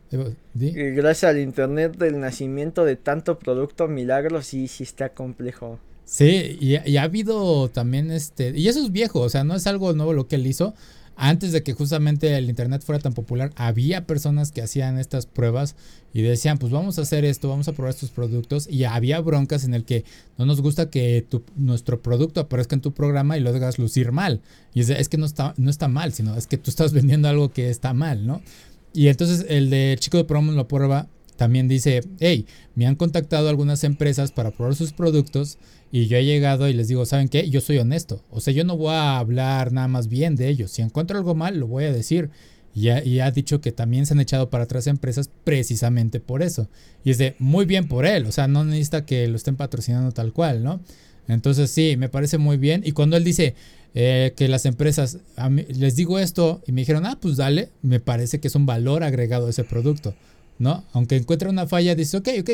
Gracias 0.55 1.29
al 1.29 1.39
internet 1.39 1.95
del 1.97 2.19
nacimiento 2.19 2.85
de 2.85 2.95
tanto 2.95 3.37
producto 3.37 3.87
milagro, 3.87 4.41
sí, 4.41 4.67
sí 4.67 4.83
está 4.83 5.09
complejo. 5.09 5.79
Sí, 6.05 6.57
y, 6.59 6.89
y, 6.89 6.97
ha 6.97 7.03
habido 7.03 7.69
también 7.69 8.11
este, 8.11 8.57
y 8.57 8.69
eso 8.69 8.79
es 8.79 8.93
viejo, 8.93 9.19
o 9.19 9.29
sea, 9.29 9.43
no 9.43 9.55
es 9.55 9.67
algo 9.67 9.91
nuevo 9.91 10.13
lo 10.13 10.25
que 10.25 10.37
él 10.37 10.47
hizo, 10.47 10.73
antes 11.17 11.51
de 11.51 11.63
que 11.63 11.73
justamente 11.73 12.37
el 12.37 12.47
internet 12.47 12.83
fuera 12.83 13.01
tan 13.01 13.13
popular, 13.13 13.51
había 13.55 14.05
personas 14.05 14.51
que 14.51 14.61
hacían 14.61 14.99
estas 14.99 15.25
pruebas 15.25 15.75
y 16.13 16.21
decían, 16.21 16.59
pues 16.59 16.71
vamos 16.71 16.99
a 16.99 17.01
hacer 17.01 17.25
esto, 17.25 17.49
vamos 17.49 17.67
a 17.67 17.73
probar 17.73 17.89
estos 17.89 18.11
productos 18.11 18.69
y 18.69 18.83
había 18.83 19.19
broncas 19.19 19.63
en 19.63 19.73
el 19.73 19.83
que 19.83 20.05
no 20.37 20.45
nos 20.45 20.61
gusta 20.61 20.91
que 20.91 21.25
tu, 21.27 21.43
nuestro 21.55 22.03
producto 22.03 22.39
aparezca 22.39 22.75
en 22.75 22.81
tu 22.81 22.93
programa 22.93 23.35
y 23.35 23.41
lo 23.41 23.49
hagas 23.49 23.79
lucir 23.79 24.11
mal. 24.11 24.41
Y 24.75 24.81
es, 24.81 25.09
que 25.09 25.17
no 25.17 25.25
está, 25.25 25.55
no 25.57 25.71
está 25.71 25.87
mal, 25.87 26.13
sino 26.13 26.37
es 26.37 26.45
que 26.45 26.59
tú 26.59 26.69
estás 26.69 26.93
vendiendo 26.93 27.27
algo 27.27 27.51
que 27.51 27.71
está 27.71 27.93
mal, 27.93 28.27
¿no? 28.27 28.41
Y 28.93 29.07
entonces 29.07 29.45
el 29.49 29.71
de 29.71 29.97
Chico 29.99 30.17
de 30.17 30.23
Promo 30.23 30.51
lo 30.51 30.67
prueba 30.67 31.07
también 31.37 31.67
dice, 31.67 32.01
hey, 32.19 32.45
me 32.75 32.85
han 32.85 32.95
contactado 32.95 33.47
algunas 33.47 33.83
empresas 33.83 34.31
para 34.31 34.51
probar 34.51 34.75
sus 34.75 34.91
productos 34.91 35.57
y 35.91 36.07
yo 36.07 36.17
he 36.17 36.25
llegado 36.25 36.67
y 36.67 36.73
les 36.73 36.87
digo, 36.87 37.05
¿saben 37.05 37.29
qué? 37.29 37.49
Yo 37.49 37.61
soy 37.61 37.77
honesto. 37.77 38.23
O 38.29 38.41
sea, 38.41 38.53
yo 38.53 38.63
no 38.65 38.75
voy 38.75 38.93
a 38.93 39.19
hablar 39.19 39.71
nada 39.71 39.87
más 39.87 40.09
bien 40.09 40.35
de 40.35 40.49
ellos. 40.49 40.71
Si 40.71 40.81
encuentro 40.81 41.17
algo 41.17 41.35
mal, 41.35 41.57
lo 41.57 41.67
voy 41.67 41.85
a 41.85 41.93
decir. 41.93 42.29
Y 42.75 42.89
ha, 42.89 43.31
dicho 43.31 43.59
que 43.59 43.71
también 43.71 44.05
se 44.05 44.13
han 44.13 44.19
echado 44.19 44.51
para 44.51 44.65
atrás 44.65 44.85
empresas 44.85 45.31
precisamente 45.43 46.19
por 46.19 46.43
eso. 46.43 46.69
Y 47.03 47.09
es 47.09 47.17
de 47.17 47.35
muy 47.39 47.65
bien 47.65 47.87
por 47.87 48.05
él. 48.05 48.27
O 48.27 48.31
sea, 48.31 48.47
no 48.47 48.63
necesita 48.65 49.03
que 49.03 49.27
lo 49.27 49.35
estén 49.35 49.55
patrocinando 49.55 50.11
tal 50.11 50.31
cual, 50.31 50.63
¿no? 50.63 50.79
Entonces 51.27 51.71
sí, 51.71 51.95
me 51.97 52.07
parece 52.07 52.37
muy 52.37 52.57
bien. 52.57 52.83
Y 52.85 52.91
cuando 52.91 53.17
él 53.17 53.23
dice 53.23 53.55
eh, 53.95 54.33
que 54.37 54.47
las 54.47 54.67
empresas, 54.67 55.17
les 55.69 55.95
digo 55.95 56.19
esto 56.19 56.61
y 56.67 56.71
me 56.71 56.81
dijeron, 56.81 57.07
ah, 57.07 57.17
pues 57.19 57.37
dale, 57.37 57.69
me 57.81 57.99
parece 57.99 58.39
que 58.39 58.47
es 58.47 58.53
un 58.53 58.67
valor 58.67 59.03
agregado 59.03 59.47
a 59.47 59.49
ese 59.49 59.63
producto. 59.63 60.13
¿No? 60.59 60.83
Aunque 60.93 61.15
encuentre 61.15 61.49
una 61.49 61.67
falla, 61.67 61.95
dice, 61.95 62.17
ok, 62.17 62.29
ok, 62.41 62.49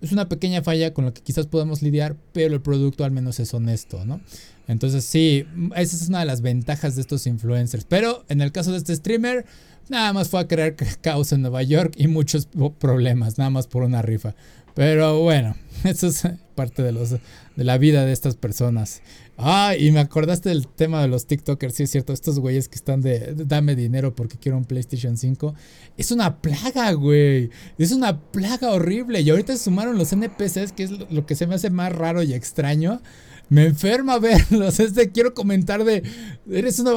es 0.00 0.12
una 0.12 0.28
pequeña 0.28 0.62
falla 0.62 0.92
con 0.92 1.06
la 1.06 1.14
que 1.14 1.22
quizás 1.22 1.46
podamos 1.46 1.82
lidiar, 1.82 2.16
pero 2.32 2.54
el 2.54 2.60
producto 2.60 3.04
al 3.04 3.10
menos 3.10 3.40
es 3.40 3.54
honesto, 3.54 4.04
¿no? 4.04 4.20
Entonces 4.68 5.04
sí, 5.04 5.46
esa 5.76 5.96
es 5.96 6.08
una 6.08 6.20
de 6.20 6.26
las 6.26 6.40
ventajas 6.40 6.94
de 6.94 7.02
estos 7.02 7.26
influencers. 7.26 7.84
Pero 7.84 8.24
en 8.28 8.40
el 8.40 8.52
caso 8.52 8.72
de 8.72 8.78
este 8.78 8.94
streamer, 8.96 9.44
nada 9.88 10.12
más 10.12 10.28
fue 10.28 10.40
a 10.40 10.48
crear 10.48 10.76
caos 11.00 11.32
en 11.32 11.42
Nueva 11.42 11.62
York 11.62 11.94
y 11.96 12.06
muchos 12.06 12.48
problemas, 12.78 13.38
nada 13.38 13.50
más 13.50 13.66
por 13.66 13.82
una 13.82 14.02
rifa. 14.02 14.34
Pero 14.74 15.20
bueno, 15.20 15.56
eso 15.84 16.08
es 16.08 16.22
parte 16.54 16.82
de, 16.82 16.92
los, 16.92 17.10
de 17.10 17.64
la 17.64 17.78
vida 17.78 18.04
de 18.04 18.12
estas 18.12 18.36
personas. 18.36 19.02
Ah, 19.36 19.74
y 19.76 19.90
me 19.90 20.00
acordaste 20.00 20.48
del 20.48 20.68
tema 20.68 21.02
de 21.02 21.08
los 21.08 21.26
TikTokers, 21.26 21.74
sí 21.74 21.82
es 21.82 21.90
cierto, 21.90 22.12
estos 22.12 22.38
güeyes 22.38 22.68
que 22.68 22.76
están 22.76 23.00
de, 23.00 23.34
dame 23.34 23.74
dinero 23.74 24.14
porque 24.14 24.38
quiero 24.38 24.56
un 24.56 24.64
PlayStation 24.64 25.16
5. 25.16 25.54
Es 25.96 26.12
una 26.12 26.40
plaga, 26.40 26.92
güey. 26.92 27.50
Es 27.76 27.92
una 27.92 28.20
plaga 28.20 28.70
horrible. 28.70 29.20
Y 29.20 29.30
ahorita 29.30 29.56
sumaron 29.56 29.98
los 29.98 30.12
NPCs, 30.12 30.72
que 30.72 30.84
es 30.84 30.90
lo 31.10 31.26
que 31.26 31.34
se 31.34 31.46
me 31.46 31.56
hace 31.56 31.70
más 31.70 31.92
raro 31.92 32.22
y 32.22 32.32
extraño. 32.32 33.00
Me 33.48 33.66
enferma 33.66 34.18
verlos. 34.20 34.80
Es 34.80 34.94
de 34.94 35.10
quiero 35.10 35.34
comentar 35.34 35.84
de. 35.84 36.02
Eres 36.50 36.78
una. 36.78 36.92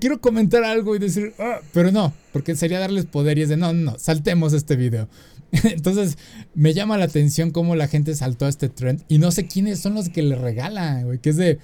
Quiero 0.00 0.20
comentar 0.20 0.64
algo 0.64 0.96
y 0.96 0.98
decir. 0.98 1.34
Ah", 1.38 1.60
pero 1.72 1.92
no, 1.92 2.12
porque 2.32 2.56
sería 2.56 2.78
darles 2.78 3.06
poder 3.06 3.38
y 3.38 3.42
es 3.42 3.48
de 3.48 3.56
no, 3.56 3.72
no, 3.72 3.92
no, 3.92 3.98
saltemos 3.98 4.52
este 4.52 4.76
video. 4.76 5.08
Entonces, 5.64 6.18
me 6.54 6.74
llama 6.74 6.98
la 6.98 7.04
atención 7.04 7.50
cómo 7.50 7.76
la 7.76 7.88
gente 7.88 8.14
saltó 8.14 8.46
a 8.46 8.48
este 8.48 8.68
trend. 8.68 9.02
Y 9.08 9.18
no 9.18 9.30
sé 9.30 9.46
quiénes 9.46 9.80
son 9.80 9.94
los 9.94 10.08
que 10.08 10.22
le 10.22 10.36
regalan, 10.36 11.04
güey. 11.04 11.18
Que 11.18 11.30
es 11.30 11.36
de, 11.36 11.58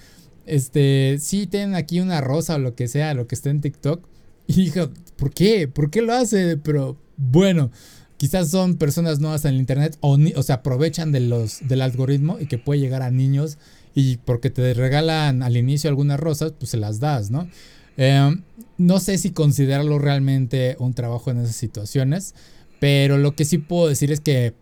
este, 0.46 1.18
sí, 1.20 1.46
tienen 1.46 1.74
aquí 1.74 2.00
una 2.00 2.20
rosa 2.20 2.54
o 2.56 2.58
lo 2.58 2.74
que 2.74 2.88
sea, 2.88 3.14
lo 3.14 3.26
que 3.26 3.34
esté 3.34 3.50
en 3.50 3.60
TikTok. 3.60 4.06
Y 4.46 4.54
dije, 4.54 4.88
¿por 5.16 5.32
qué? 5.32 5.68
¿Por 5.68 5.90
qué 5.90 6.02
lo 6.02 6.12
hace? 6.12 6.56
Pero 6.56 6.96
bueno, 7.16 7.70
quizás 8.16 8.50
son 8.50 8.76
personas 8.76 9.20
nuevas 9.20 9.44
en 9.44 9.54
el 9.54 9.60
internet 9.60 9.96
o, 10.00 10.18
o 10.36 10.42
se 10.42 10.52
aprovechan 10.52 11.12
de 11.12 11.20
los, 11.20 11.66
del 11.66 11.82
algoritmo 11.82 12.38
y 12.40 12.46
que 12.46 12.58
puede 12.58 12.80
llegar 12.80 13.02
a 13.02 13.10
niños 13.10 13.58
y 13.94 14.18
porque 14.18 14.50
te 14.50 14.74
regalan 14.74 15.42
al 15.42 15.56
inicio 15.56 15.90
algunas 15.90 16.20
rosas, 16.20 16.52
pues 16.58 16.70
se 16.70 16.76
las 16.76 17.00
das, 17.00 17.30
¿no? 17.30 17.48
Em, 17.96 18.42
no 18.78 19.00
sé 19.00 19.18
si 19.18 19.30
considerarlo 19.30 19.98
realmente 19.98 20.76
un 20.78 20.94
trabajo 20.94 21.30
en 21.30 21.38
esas 21.38 21.56
situaciones, 21.56 22.34
pero 22.80 23.18
lo 23.18 23.36
que 23.36 23.44
sí 23.44 23.58
puedo 23.58 23.88
decir 23.88 24.10
es 24.10 24.18
que 24.20 24.54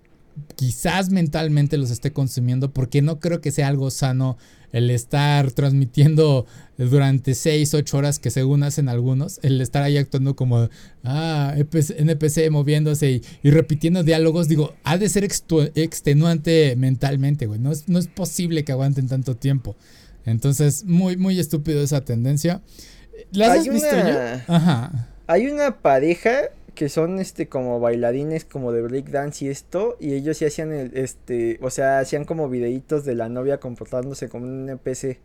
quizás 0.56 1.10
mentalmente 1.10 1.78
los 1.78 1.90
esté 1.90 2.12
consumiendo 2.12 2.72
porque 2.72 3.02
no 3.02 3.18
creo 3.18 3.40
que 3.40 3.50
sea 3.50 3.68
algo 3.68 3.90
sano 3.90 4.36
el 4.72 4.90
estar 4.90 5.50
transmitiendo 5.52 6.46
durante 6.76 7.34
6, 7.34 7.72
8 7.72 7.96
horas 7.96 8.18
que 8.18 8.30
según 8.30 8.62
hacen 8.62 8.88
algunos, 8.88 9.40
el 9.42 9.60
estar 9.60 9.82
ahí 9.82 9.96
actuando 9.96 10.36
como 10.36 10.68
ah, 11.04 11.54
NPC 11.56 12.50
moviéndose 12.50 13.22
y, 13.42 13.50
repitiendo 13.50 14.02
diálogos, 14.02 14.46
digo, 14.46 14.74
ha 14.84 14.98
de 14.98 15.08
ser 15.08 15.24
extenuante 15.24 16.76
mentalmente, 16.76 17.46
güey, 17.46 17.60
no 17.60 17.72
es, 17.72 17.88
no 17.88 17.98
es 17.98 18.08
posible 18.08 18.64
que 18.64 18.72
aguanten 18.72 19.08
tanto 19.08 19.36
tiempo. 19.36 19.74
Entonces, 20.26 20.84
muy, 20.84 21.16
muy 21.16 21.40
estúpido 21.40 21.82
esa 21.82 22.04
tendencia. 22.04 22.60
¿Las 23.32 23.60
has 23.60 23.68
visto 23.68 23.88
Ajá. 24.48 25.08
Hay 25.26 25.46
una 25.46 25.78
pareja 25.78 26.50
que 26.78 26.88
son 26.88 27.18
este 27.18 27.48
como 27.48 27.80
bailarines 27.80 28.44
como 28.44 28.70
de 28.70 28.82
breakdance 28.82 29.44
y 29.44 29.48
esto 29.48 29.96
y 29.98 30.12
ellos 30.12 30.36
sí 30.36 30.44
hacían 30.44 30.72
el, 30.72 30.96
este 30.96 31.58
o 31.60 31.70
sea 31.70 31.98
hacían 31.98 32.24
como 32.24 32.48
videitos 32.48 33.04
de 33.04 33.16
la 33.16 33.28
novia 33.28 33.58
comportándose 33.58 34.28
como 34.28 34.44
un 34.44 34.68
NPC 34.68 35.18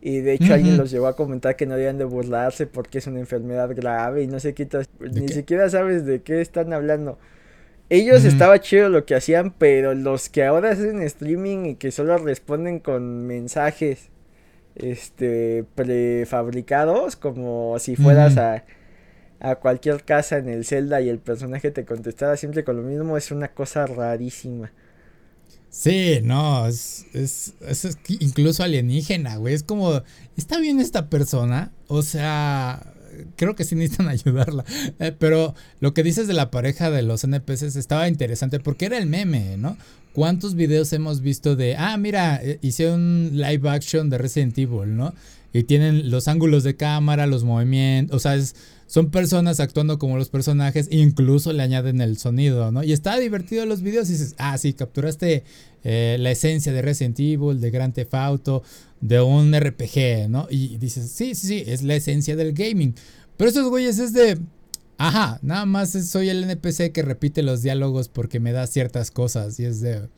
y 0.00 0.18
de 0.22 0.32
hecho 0.32 0.54
alguien 0.54 0.76
los 0.76 0.90
llevó 0.90 1.06
a 1.06 1.14
comentar 1.14 1.54
que 1.54 1.66
no 1.66 1.76
debían 1.76 1.98
de 1.98 2.04
burlarse 2.04 2.66
porque 2.66 2.98
es 2.98 3.06
una 3.06 3.20
enfermedad 3.20 3.76
grave 3.76 4.24
y 4.24 4.26
no 4.26 4.40
sé 4.40 4.54
qué 4.54 4.66
ni 4.98 5.28
siquiera 5.28 5.70
sabes 5.70 6.04
de 6.04 6.22
qué 6.22 6.40
están 6.40 6.72
hablando. 6.72 7.16
Ellos 7.88 8.24
estaba 8.24 8.58
chido 8.58 8.88
lo 8.88 9.04
que 9.04 9.14
hacían 9.14 9.52
pero 9.56 9.94
los 9.94 10.28
que 10.28 10.44
ahora 10.44 10.72
hacen 10.72 11.00
streaming 11.00 11.66
y 11.66 11.74
que 11.76 11.92
solo 11.92 12.18
responden 12.18 12.80
con 12.80 13.24
mensajes 13.28 14.10
este 14.74 15.64
prefabricados 15.76 17.14
como 17.14 17.78
si 17.78 17.94
fueras 17.94 18.36
a 18.36 18.64
a 19.40 19.56
cualquier 19.56 20.04
casa 20.04 20.38
en 20.38 20.48
el 20.48 20.64
Zelda 20.64 21.00
y 21.00 21.08
el 21.08 21.18
personaje 21.18 21.70
te 21.70 21.84
contestara 21.84 22.36
siempre 22.36 22.64
con 22.64 22.76
lo 22.76 22.82
mismo 22.82 23.16
es 23.16 23.30
una 23.30 23.48
cosa 23.48 23.86
rarísima. 23.86 24.72
Sí, 25.68 26.20
no, 26.22 26.66
es, 26.66 27.04
es, 27.12 27.52
es, 27.60 27.98
incluso 28.08 28.62
alienígena, 28.62 29.36
güey. 29.36 29.52
Es 29.52 29.62
como, 29.62 30.02
¿está 30.36 30.58
bien 30.58 30.80
esta 30.80 31.10
persona? 31.10 31.70
O 31.86 32.00
sea, 32.00 32.94
creo 33.36 33.54
que 33.54 33.64
sí 33.64 33.74
necesitan 33.74 34.08
ayudarla. 34.08 34.64
Eh, 34.98 35.12
pero 35.18 35.54
lo 35.80 35.94
que 35.94 36.02
dices 36.02 36.26
de 36.28 36.34
la 36.34 36.50
pareja 36.50 36.90
de 36.90 37.02
los 37.02 37.24
NPCs 37.24 37.76
estaba 37.76 38.08
interesante 38.08 38.60
porque 38.60 38.86
era 38.86 38.98
el 38.98 39.06
meme, 39.06 39.56
¿no? 39.56 39.76
¿Cuántos 40.12 40.54
videos 40.54 40.92
hemos 40.94 41.20
visto 41.20 41.56
de, 41.56 41.76
ah, 41.76 41.96
mira, 41.98 42.40
eh, 42.42 42.58
hice 42.62 42.90
un 42.90 43.32
live 43.34 43.68
action 43.68 44.08
de 44.08 44.18
Resident 44.18 44.56
Evil, 44.56 44.96
¿no? 44.96 45.14
Y 45.52 45.64
tienen 45.64 46.10
los 46.10 46.28
ángulos 46.28 46.64
de 46.64 46.76
cámara, 46.76 47.26
los 47.26 47.44
movimientos, 47.44 48.16
o 48.16 48.18
sea, 48.18 48.34
es 48.34 48.56
son 48.86 49.10
personas 49.10 49.58
actuando 49.58 49.98
como 49.98 50.16
los 50.16 50.28
personajes, 50.28 50.88
incluso 50.90 51.52
le 51.52 51.62
añaden 51.62 52.00
el 52.00 52.18
sonido, 52.18 52.70
¿no? 52.70 52.84
Y 52.84 52.92
está 52.92 53.18
divertido 53.18 53.66
los 53.66 53.82
videos 53.82 54.08
y 54.08 54.12
dices, 54.12 54.34
ah, 54.38 54.56
sí, 54.58 54.74
capturaste 54.74 55.42
eh, 55.82 56.16
la 56.20 56.30
esencia 56.30 56.72
de 56.72 56.82
Resident 56.82 57.18
Evil, 57.18 57.60
de 57.60 57.70
Grand 57.70 57.92
Theft 57.92 58.14
Auto, 58.14 58.62
de 59.00 59.20
un 59.20 59.52
RPG, 59.58 60.28
¿no? 60.28 60.46
Y 60.50 60.78
dices, 60.78 61.10
sí, 61.10 61.34
sí, 61.34 61.46
sí, 61.48 61.64
es 61.66 61.82
la 61.82 61.96
esencia 61.96 62.36
del 62.36 62.52
gaming. 62.52 62.94
Pero 63.36 63.50
esos 63.50 63.68
güeyes 63.68 63.98
es 63.98 64.12
de, 64.12 64.38
ajá, 64.98 65.40
nada 65.42 65.66
más 65.66 65.90
soy 65.90 66.28
el 66.28 66.44
NPC 66.44 66.92
que 66.92 67.02
repite 67.02 67.42
los 67.42 67.62
diálogos 67.62 68.08
porque 68.08 68.40
me 68.40 68.52
da 68.52 68.66
ciertas 68.66 69.10
cosas 69.10 69.58
y 69.60 69.64
es 69.64 69.80
de... 69.80 70.08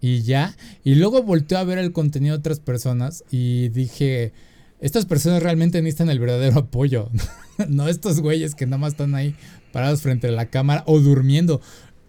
Y 0.00 0.22
ya, 0.22 0.56
y 0.84 0.94
luego 0.94 1.24
volteó 1.24 1.58
a 1.58 1.64
ver 1.64 1.78
el 1.78 1.90
contenido 1.90 2.36
de 2.36 2.38
otras 2.38 2.60
personas 2.60 3.24
y 3.32 3.68
dije, 3.70 4.32
estas 4.80 5.06
personas 5.06 5.42
realmente 5.42 5.80
necesitan 5.82 6.10
el 6.10 6.20
verdadero 6.20 6.60
apoyo. 6.60 7.10
no 7.68 7.88
estos 7.88 8.20
güeyes 8.20 8.54
que 8.54 8.66
nada 8.66 8.78
más 8.78 8.92
están 8.92 9.14
ahí 9.14 9.34
parados 9.72 10.02
frente 10.02 10.28
a 10.28 10.32
la 10.32 10.46
cámara 10.46 10.84
o 10.86 11.00
durmiendo. 11.00 11.60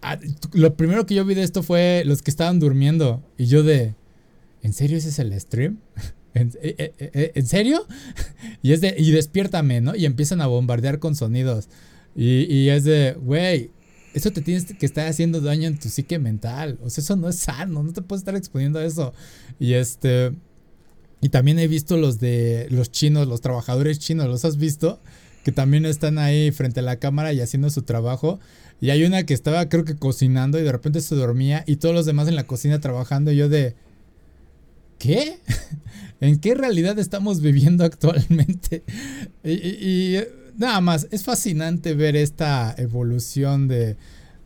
Ah, 0.01 0.17
lo 0.53 0.75
primero 0.75 1.05
que 1.05 1.15
yo 1.15 1.25
vi 1.25 1.35
de 1.35 1.43
esto 1.43 1.63
fue 1.63 2.03
los 2.05 2.21
que 2.21 2.31
estaban 2.31 2.59
durmiendo. 2.59 3.23
Y 3.37 3.47
yo 3.47 3.63
de, 3.63 3.95
¿en 4.61 4.73
serio 4.73 4.97
ese 4.97 5.09
es 5.09 5.19
el 5.19 5.39
stream? 5.39 5.79
¿En, 6.33 6.51
eh, 6.61 6.93
eh, 6.99 7.31
eh, 7.33 7.41
serio? 7.41 7.85
y 8.61 8.73
es 8.73 8.81
de, 8.81 8.95
y 8.97 9.11
despiértame, 9.11 9.81
¿no? 9.81 9.95
Y 9.95 10.05
empiezan 10.05 10.41
a 10.41 10.47
bombardear 10.47 10.99
con 10.99 11.15
sonidos. 11.15 11.69
Y, 12.15 12.43
y 12.53 12.69
es 12.69 12.83
de, 12.83 13.13
güey, 13.19 13.71
eso 14.13 14.31
te 14.31 14.41
tienes 14.41 14.65
que 14.65 14.85
estar 14.85 15.07
haciendo 15.07 15.41
daño 15.41 15.67
en 15.67 15.79
tu 15.79 15.89
psique 15.89 16.19
mental. 16.19 16.79
O 16.83 16.89
sea, 16.89 17.01
eso 17.01 17.15
no 17.15 17.29
es 17.29 17.37
sano, 17.37 17.83
no 17.83 17.93
te 17.93 18.01
puedes 18.01 18.21
estar 18.21 18.35
exponiendo 18.35 18.79
a 18.79 18.85
eso. 18.85 19.13
Y 19.59 19.73
este... 19.73 20.33
Y 21.21 21.29
también 21.29 21.59
he 21.59 21.67
visto 21.67 21.97
los 21.97 22.19
de 22.19 22.67
los 22.69 22.91
chinos, 22.91 23.27
los 23.27 23.41
trabajadores 23.41 23.99
chinos, 23.99 24.27
¿los 24.27 24.45
has 24.45 24.57
visto? 24.57 25.01
Que 25.43 25.51
también 25.51 25.85
están 25.85 26.17
ahí 26.17 26.51
frente 26.51 26.79
a 26.79 26.83
la 26.83 26.97
cámara 26.97 27.33
y 27.33 27.41
haciendo 27.41 27.69
su 27.69 27.81
trabajo. 27.81 28.39
Y 28.81 28.91
hay 28.91 29.03
una 29.03 29.25
que 29.25 29.33
estaba 29.33 29.67
creo 29.67 29.83
que 29.83 29.95
cocinando 29.95 30.59
y 30.59 30.63
de 30.63 30.71
repente 30.71 31.01
se 31.01 31.15
dormía 31.15 31.63
y 31.67 31.77
todos 31.77 31.93
los 31.93 32.05
demás 32.05 32.27
en 32.27 32.35
la 32.35 32.47
cocina 32.47 32.79
trabajando 32.79 33.31
y 33.31 33.37
yo 33.37 33.49
de... 33.49 33.75
¿Qué? 34.97 35.39
¿En 36.21 36.39
qué 36.39 36.55
realidad 36.55 36.99
estamos 36.99 37.41
viviendo 37.41 37.83
actualmente? 37.85 38.83
y, 39.43 39.51
y, 39.51 40.23
nada 40.57 40.79
más, 40.81 41.07
es 41.11 41.23
fascinante 41.23 41.95
ver 41.95 42.15
esta 42.15 42.75
evolución 42.77 43.67
de, 43.67 43.97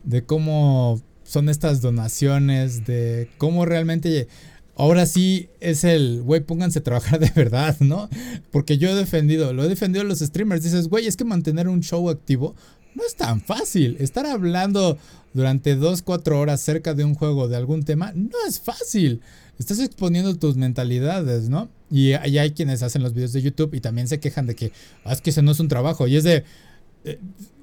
de 0.04 0.24
cómo 0.24 1.02
son 1.24 1.48
estas 1.48 1.80
donaciones, 1.80 2.84
de 2.86 3.28
cómo 3.38 3.64
realmente 3.64 4.28
ahora 4.76 5.06
sí 5.06 5.48
es 5.60 5.84
el, 5.84 6.22
güey, 6.22 6.40
pónganse 6.40 6.80
a 6.80 6.82
trabajar 6.82 7.20
de 7.20 7.30
verdad, 7.34 7.76
¿no? 7.80 8.08
Porque 8.50 8.78
yo 8.78 8.90
he 8.90 8.94
defendido, 8.94 9.52
lo 9.52 9.64
he 9.64 9.68
defendido 9.68 10.02
a 10.02 10.08
los 10.08 10.20
streamers. 10.20 10.62
Dices, 10.62 10.88
güey, 10.88 11.06
es 11.06 11.16
que 11.16 11.24
mantener 11.24 11.68
un 11.68 11.80
show 11.80 12.08
activo 12.10 12.54
no 12.94 13.04
es 13.04 13.16
tan 13.16 13.40
fácil. 13.40 13.96
Estar 13.98 14.26
hablando 14.26 14.98
durante 15.32 15.74
2, 15.74 16.02
4 16.02 16.38
horas 16.38 16.60
cerca 16.60 16.94
de 16.94 17.04
un 17.04 17.14
juego, 17.14 17.48
de 17.48 17.56
algún 17.56 17.82
tema, 17.82 18.12
no 18.14 18.36
es 18.48 18.60
fácil. 18.60 19.20
Estás 19.58 19.80
exponiendo 19.80 20.34
tus 20.36 20.56
mentalidades, 20.56 21.48
¿no? 21.48 21.68
Y, 21.90 22.12
hay 22.12 22.52
quienes 22.52 22.82
hacen 22.82 23.02
los 23.02 23.14
videos 23.14 23.32
de 23.32 23.42
YouTube 23.42 23.74
y 23.74 23.80
también 23.80 24.08
se 24.08 24.20
quejan 24.20 24.46
de 24.46 24.54
que, 24.54 24.72
ah, 25.04 25.12
es 25.12 25.20
que 25.20 25.30
eso 25.30 25.42
no 25.42 25.52
es 25.52 25.60
un 25.60 25.68
trabajo. 25.68 26.06
Y 26.06 26.16
es 26.16 26.24
de... 26.24 26.44
Eh, 27.04 27.18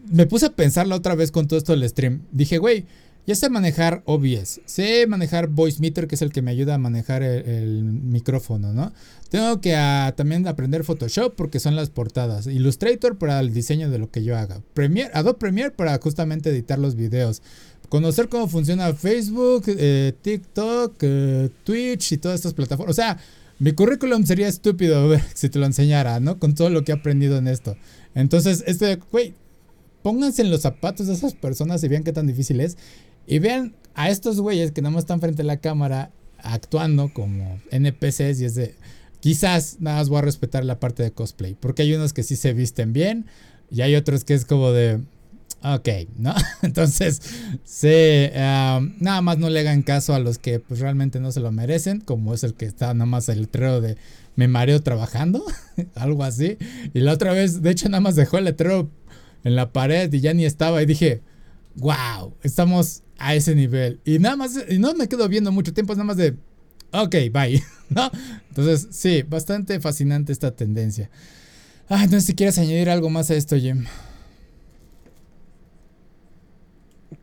me 0.09 0.25
puse 0.25 0.47
a 0.47 0.49
pensar 0.49 0.87
la 0.87 0.95
otra 0.95 1.15
vez 1.15 1.31
con 1.31 1.47
todo 1.47 1.57
esto 1.57 1.73
del 1.73 1.87
stream. 1.87 2.23
Dije, 2.31 2.57
güey, 2.57 2.85
ya 3.27 3.35
sé 3.35 3.49
manejar 3.49 4.01
OBS, 4.05 4.61
sé 4.65 5.05
manejar 5.07 5.47
Voice 5.47 5.79
Meter, 5.79 6.07
que 6.07 6.15
es 6.15 6.21
el 6.21 6.31
que 6.31 6.41
me 6.41 6.51
ayuda 6.51 6.75
a 6.75 6.77
manejar 6.77 7.23
el, 7.23 7.83
micrófono, 7.83 8.73
¿no? 8.73 8.91
Tengo 9.29 9.61
que 9.61 9.75
ah, 9.75 10.13
también 10.17 10.47
aprender 10.47 10.83
Photoshop 10.83 11.35
porque 11.35 11.59
son 11.59 11.75
las 11.75 11.89
portadas, 11.89 12.47
Illustrator 12.47 13.17
para 13.17 13.39
el 13.39 13.53
diseño 13.53 13.89
de 13.89 13.99
lo 13.99 14.09
que 14.09 14.23
yo 14.23 14.37
haga, 14.37 14.61
Premiere, 14.73 15.11
Adobe 15.13 15.39
Premiere 15.39 15.71
para 15.71 15.97
justamente 15.99 16.49
editar 16.49 16.79
los 16.79 16.95
videos, 16.95 17.41
conocer 17.89 18.29
cómo 18.29 18.47
funciona 18.47 18.93
Facebook, 18.93 19.65
eh, 19.67 20.13
TikTok, 20.21 20.95
eh, 21.01 21.49
Twitch 21.63 22.13
y 22.13 22.17
todas 22.17 22.35
estas 22.35 22.53
plataformas. 22.53 22.91
O 22.91 22.95
sea, 22.95 23.17
mi 23.59 23.73
currículum 23.73 24.25
sería 24.25 24.47
estúpido 24.47 25.15
si 25.35 25.49
te 25.49 25.59
lo 25.59 25.65
enseñara, 25.65 26.19
¿no? 26.19 26.39
Con 26.39 26.55
todo 26.55 26.69
lo 26.69 26.83
que 26.83 26.93
he 26.93 26.95
aprendido 26.95 27.37
en 27.37 27.47
esto. 27.47 27.75
Entonces, 28.15 28.63
este, 28.65 28.97
güey, 29.11 29.35
pónganse 30.01 30.41
en 30.41 30.51
los 30.51 30.61
zapatos 30.61 31.07
de 31.07 31.13
esas 31.13 31.33
personas 31.35 31.83
y 31.83 31.87
vean 31.87 32.03
qué 32.03 32.13
tan 32.13 32.27
difícil 32.27 32.59
es. 32.59 32.77
Y 33.27 33.39
vean 33.39 33.75
a 33.95 34.09
estos 34.09 34.39
güeyes 34.39 34.71
que 34.71 34.81
nada 34.81 34.93
más 34.93 35.03
están 35.03 35.19
frente 35.19 35.41
a 35.41 35.45
la 35.45 35.57
cámara 35.57 36.11
actuando 36.37 37.13
como 37.13 37.59
NPCs 37.71 38.41
y 38.41 38.45
es 38.45 38.55
de... 38.55 38.75
Quizás 39.19 39.77
nada 39.79 39.97
más 39.97 40.09
voy 40.09 40.17
a 40.17 40.21
respetar 40.23 40.65
la 40.65 40.79
parte 40.79 41.03
de 41.03 41.11
cosplay, 41.11 41.55
porque 41.59 41.83
hay 41.83 41.93
unos 41.93 42.11
que 42.11 42.23
sí 42.23 42.35
se 42.35 42.53
visten 42.53 42.91
bien 42.91 43.27
y 43.69 43.81
hay 43.81 43.95
otros 43.95 44.23
que 44.23 44.33
es 44.33 44.45
como 44.45 44.71
de... 44.71 44.99
Ok, 45.63 45.89
¿no? 46.17 46.33
Entonces, 46.63 47.21
se, 47.63 48.31
nada 48.33 49.21
más 49.21 49.37
no 49.37 49.47
le 49.51 49.59
hagan 49.59 49.83
caso 49.83 50.15
a 50.15 50.19
los 50.19 50.39
que 50.39 50.59
pues 50.59 50.79
realmente 50.79 51.19
no 51.19 51.31
se 51.31 51.39
lo 51.39 51.51
merecen, 51.51 52.01
como 52.01 52.33
es 52.33 52.43
el 52.43 52.55
que 52.55 52.65
está 52.65 52.93
nada 52.95 53.05
más 53.05 53.29
el 53.29 53.41
letrero 53.41 53.79
de 53.79 53.95
me 54.35 54.47
mareo 54.47 54.81
trabajando, 54.81 55.43
algo 55.95 56.23
así. 56.23 56.57
Y 56.93 57.01
la 57.01 57.13
otra 57.13 57.33
vez, 57.33 57.61
de 57.61 57.69
hecho, 57.69 57.89
nada 57.89 58.01
más 58.01 58.15
dejó 58.15 58.39
el 58.39 58.45
letrero 58.45 58.89
en 59.43 59.55
la 59.55 59.71
pared 59.71 60.11
y 60.11 60.19
ya 60.19 60.33
ni 60.33 60.45
estaba 60.45 60.81
y 60.81 60.85
dije, 60.85 61.21
wow, 61.75 62.33
estamos 62.43 63.03
a 63.21 63.35
ese 63.35 63.55
nivel. 63.55 63.99
Y 64.05 64.19
nada 64.19 64.35
más, 64.35 64.57
y 64.69 64.79
no 64.79 64.93
me 64.93 65.07
quedo 65.07 65.27
viendo 65.29 65.51
mucho 65.51 65.73
tiempo, 65.73 65.93
es 65.93 65.97
nada 65.97 66.07
más 66.07 66.17
de, 66.17 66.35
ok, 66.91 67.15
bye. 67.31 67.61
¿No? 67.89 68.09
Entonces, 68.49 68.87
sí, 68.91 69.23
bastante 69.23 69.79
fascinante 69.79 70.31
esta 70.31 70.51
tendencia. 70.55 71.09
Ah, 71.89 72.03
entonces 72.03 72.25
si 72.25 72.35
quieres 72.35 72.57
añadir 72.57 72.89
algo 72.89 73.09
más 73.09 73.29
a 73.31 73.35
esto, 73.35 73.57
Jim. 73.57 73.85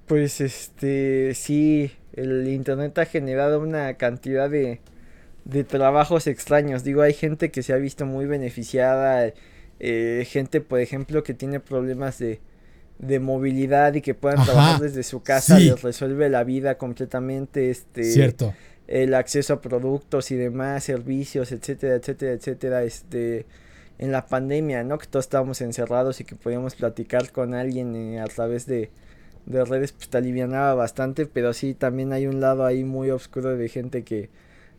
Pues 0.07 0.41
este, 0.41 1.35
sí, 1.35 1.91
el 2.15 2.49
internet 2.49 2.97
ha 2.99 3.07
generado 3.07 3.61
una 3.61 3.95
cantidad 3.95 4.51
de, 4.51 4.81
de 5.45 5.65
trabajos 5.65 6.27
extraños. 6.27 6.85
Digo, 6.85 7.03
hay 7.03 7.15
gente 7.15 7.51
que 7.51 7.63
se 7.63 7.73
ha 7.73 7.77
visto 7.77 8.05
muy 8.05 8.27
beneficiada, 8.27 9.33
eh, 9.81 10.27
gente, 10.29 10.61
por 10.61 10.81
ejemplo, 10.81 11.23
que 11.23 11.35
tiene 11.35 11.61
problemas 11.61 12.19
de, 12.19 12.41
de 12.99 13.21
movilidad 13.21 13.95
y 13.95 14.01
que 14.01 14.15
puedan 14.15 14.45
trabajar 14.45 14.81
desde 14.81 15.03
su 15.03 15.23
casa, 15.23 15.59
les 15.59 15.83
resuelve 15.83 16.29
la 16.29 16.45
vida 16.45 16.77
completamente. 16.77 17.71
Este, 17.71 18.05
Cierto. 18.05 18.55
El 18.87 19.15
acceso 19.15 19.55
a 19.55 19.61
productos 19.61 20.31
y 20.31 20.37
demás, 20.37 20.85
servicios, 20.85 21.53
etcétera, 21.53 21.97
etcétera, 21.97 22.33
etcétera. 22.33 22.83
Este, 22.83 23.47
en 23.99 24.13
la 24.13 24.27
pandemia, 24.27 24.85
¿no? 24.85 24.99
Que 24.99 25.07
todos 25.07 25.27
estábamos 25.27 25.61
encerrados 25.61 26.21
y 26.21 26.25
que 26.25 26.37
podíamos 26.37 26.75
platicar 26.75 27.31
con 27.33 27.55
alguien 27.55 27.95
eh, 27.97 28.21
a 28.21 28.27
través 28.27 28.67
de, 28.67 28.91
de 29.47 29.65
redes, 29.65 29.93
pues 29.93 30.09
te 30.09 30.19
alivianaba 30.19 30.75
bastante, 30.75 31.27
pero 31.27 31.53
sí, 31.53 31.75
también 31.75 32.13
hay 32.13 32.27
un 32.27 32.41
lado 32.41 32.65
ahí 32.65 32.85
muy 32.85 33.11
oscuro 33.11 33.57
de 33.57 33.69
gente 33.69 34.05
que, 34.05 34.31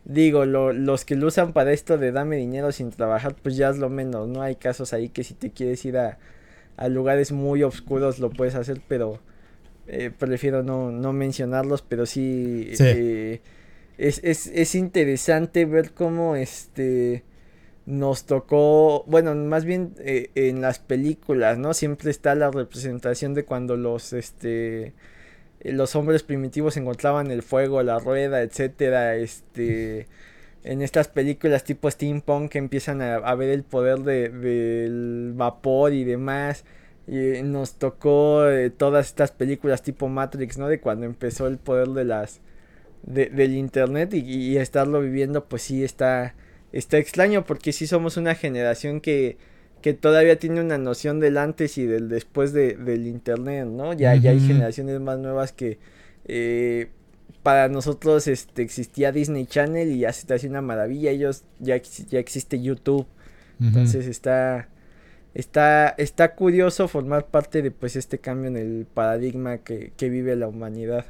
digo, 0.04 0.46
lo, 0.46 0.72
los 0.72 1.04
que 1.04 1.16
lo 1.16 1.26
usan 1.26 1.52
para 1.52 1.72
esto 1.72 1.98
de 1.98 2.12
dame 2.12 2.36
dinero 2.36 2.72
sin 2.72 2.90
trabajar, 2.90 3.36
pues 3.40 3.56
ya 3.56 3.68
es 3.68 3.76
lo 3.76 3.90
menos, 3.90 4.26
¿no? 4.26 4.40
Hay 4.42 4.56
casos 4.56 4.94
ahí 4.94 5.10
que 5.10 5.22
si 5.22 5.34
te 5.34 5.50
quieres 5.50 5.84
ir 5.84 5.98
a, 5.98 6.18
a 6.76 6.88
lugares 6.88 7.32
muy 7.32 7.62
oscuros 7.62 8.18
lo 8.18 8.30
puedes 8.30 8.54
hacer, 8.54 8.80
pero 8.88 9.20
eh, 9.86 10.10
prefiero 10.16 10.62
no, 10.62 10.90
no 10.90 11.12
mencionarlos, 11.12 11.82
pero 11.82 12.06
sí, 12.06 12.70
eh, 12.78 13.40
es, 13.98 14.20
es, 14.24 14.46
es 14.46 14.74
interesante 14.74 15.64
ver 15.64 15.92
cómo 15.92 16.36
este 16.36 17.24
nos 17.86 18.24
tocó, 18.24 19.04
bueno, 19.08 19.34
más 19.34 19.64
bien 19.64 19.94
eh, 19.98 20.30
en 20.34 20.60
las 20.60 20.78
películas, 20.78 21.58
¿no? 21.58 21.74
Siempre 21.74 22.10
está 22.10 22.34
la 22.34 22.50
representación 22.50 23.34
de 23.34 23.44
cuando 23.44 23.76
los, 23.76 24.12
este, 24.12 24.92
los 25.60 25.96
hombres 25.96 26.22
primitivos 26.22 26.76
encontraban 26.76 27.30
el 27.30 27.42
fuego, 27.42 27.82
la 27.82 27.98
rueda, 27.98 28.42
etcétera, 28.42 29.16
este, 29.16 30.06
en 30.64 30.82
estas 30.82 31.08
películas 31.08 31.64
tipo 31.64 31.90
steampunk 31.90 32.50
que 32.52 32.58
empiezan 32.58 33.02
a, 33.02 33.34
ver 33.34 33.50
el 33.50 33.62
poder 33.62 34.00
de, 34.00 34.28
del 34.28 35.32
vapor 35.34 35.92
y 35.92 36.04
demás. 36.04 36.64
Y 37.06 37.42
nos 37.42 37.74
tocó 37.74 38.46
eh, 38.48 38.70
todas 38.70 39.06
estas 39.06 39.32
películas 39.32 39.82
tipo 39.82 40.08
Matrix, 40.08 40.58
¿no? 40.58 40.68
De 40.68 40.80
cuando 40.80 41.06
empezó 41.06 41.46
el 41.46 41.58
poder 41.58 41.88
de 41.88 42.04
las, 42.04 42.40
del 43.02 43.54
internet 43.54 44.14
y, 44.14 44.20
y 44.20 44.58
estarlo 44.58 45.00
viviendo, 45.00 45.46
pues 45.46 45.62
sí 45.62 45.82
está 45.82 46.34
está 46.72 46.98
extraño 46.98 47.44
porque 47.44 47.72
sí 47.72 47.86
somos 47.86 48.16
una 48.16 48.34
generación 48.34 49.00
que, 49.00 49.38
que 49.82 49.94
todavía 49.94 50.38
tiene 50.38 50.60
una 50.60 50.78
noción 50.78 51.20
del 51.20 51.38
antes 51.38 51.78
y 51.78 51.86
del 51.86 52.08
después 52.08 52.52
de, 52.52 52.74
del 52.74 53.06
internet, 53.06 53.66
¿no? 53.66 53.92
Ya, 53.92 54.14
ya 54.14 54.30
hay 54.30 54.40
generaciones 54.40 55.00
más 55.00 55.18
nuevas 55.18 55.52
que 55.52 55.78
eh, 56.26 56.90
para 57.42 57.68
nosotros 57.68 58.26
este, 58.26 58.62
existía 58.62 59.12
Disney 59.12 59.46
Channel 59.46 59.90
y 59.90 60.00
ya 60.00 60.12
se 60.12 60.26
te 60.26 60.34
hace 60.34 60.48
una 60.48 60.62
maravilla, 60.62 61.10
ellos 61.10 61.44
ya, 61.58 61.80
ya 62.08 62.18
existe 62.18 62.60
YouTube. 62.60 63.06
Entonces 63.60 64.06
está 64.06 64.68
está 65.34 65.90
está 65.90 66.34
curioso 66.34 66.88
formar 66.88 67.26
parte 67.26 67.60
de 67.60 67.70
pues 67.70 67.94
este 67.94 68.18
cambio 68.18 68.48
en 68.48 68.56
el 68.56 68.86
paradigma 68.86 69.58
que, 69.58 69.92
que 69.96 70.08
vive 70.08 70.34
la 70.34 70.48
humanidad. 70.48 71.04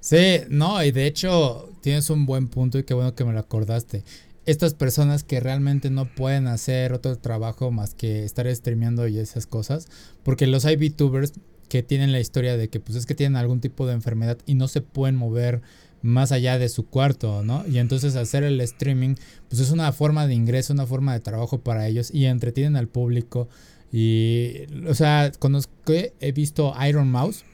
Sí, 0.00 0.40
no, 0.48 0.82
y 0.82 0.92
de 0.92 1.06
hecho 1.06 1.70
tienes 1.82 2.08
un 2.08 2.24
buen 2.24 2.48
punto 2.48 2.78
y 2.78 2.84
qué 2.84 2.94
bueno 2.94 3.14
que 3.14 3.24
me 3.24 3.34
lo 3.34 3.40
acordaste 3.40 4.02
estas 4.46 4.74
personas 4.74 5.24
que 5.24 5.40
realmente 5.40 5.90
no 5.90 6.06
pueden 6.06 6.46
hacer 6.46 6.92
otro 6.92 7.16
trabajo 7.16 7.70
más 7.70 7.94
que 7.94 8.24
estar 8.24 8.52
streameando 8.54 9.08
y 9.08 9.18
esas 9.18 9.46
cosas, 9.46 9.88
porque 10.22 10.46
los 10.46 10.64
hay 10.64 10.76
VTubers 10.76 11.32
que 11.74 11.82
tienen 11.82 12.12
la 12.12 12.20
historia 12.20 12.56
de 12.56 12.68
que 12.68 12.78
pues 12.78 12.96
es 12.96 13.04
que 13.04 13.16
tienen 13.16 13.34
algún 13.34 13.60
tipo 13.60 13.84
de 13.84 13.94
enfermedad 13.94 14.38
y 14.46 14.54
no 14.54 14.68
se 14.68 14.80
pueden 14.80 15.16
mover 15.16 15.60
más 16.02 16.30
allá 16.30 16.56
de 16.56 16.68
su 16.68 16.86
cuarto, 16.86 17.42
¿no? 17.42 17.64
Y 17.66 17.78
entonces 17.78 18.14
hacer 18.14 18.44
el 18.44 18.60
streaming 18.60 19.16
pues 19.48 19.60
es 19.60 19.72
una 19.72 19.90
forma 19.90 20.28
de 20.28 20.34
ingreso, 20.34 20.72
una 20.72 20.86
forma 20.86 21.14
de 21.14 21.18
trabajo 21.18 21.58
para 21.62 21.88
ellos 21.88 22.14
y 22.14 22.26
entretienen 22.26 22.76
al 22.76 22.86
público 22.86 23.48
y 23.90 24.66
o 24.86 24.94
sea, 24.94 25.32
conozco 25.40 25.72
he 25.88 26.30
visto 26.30 26.72
Iron 26.88 27.10
Mouse 27.10 27.44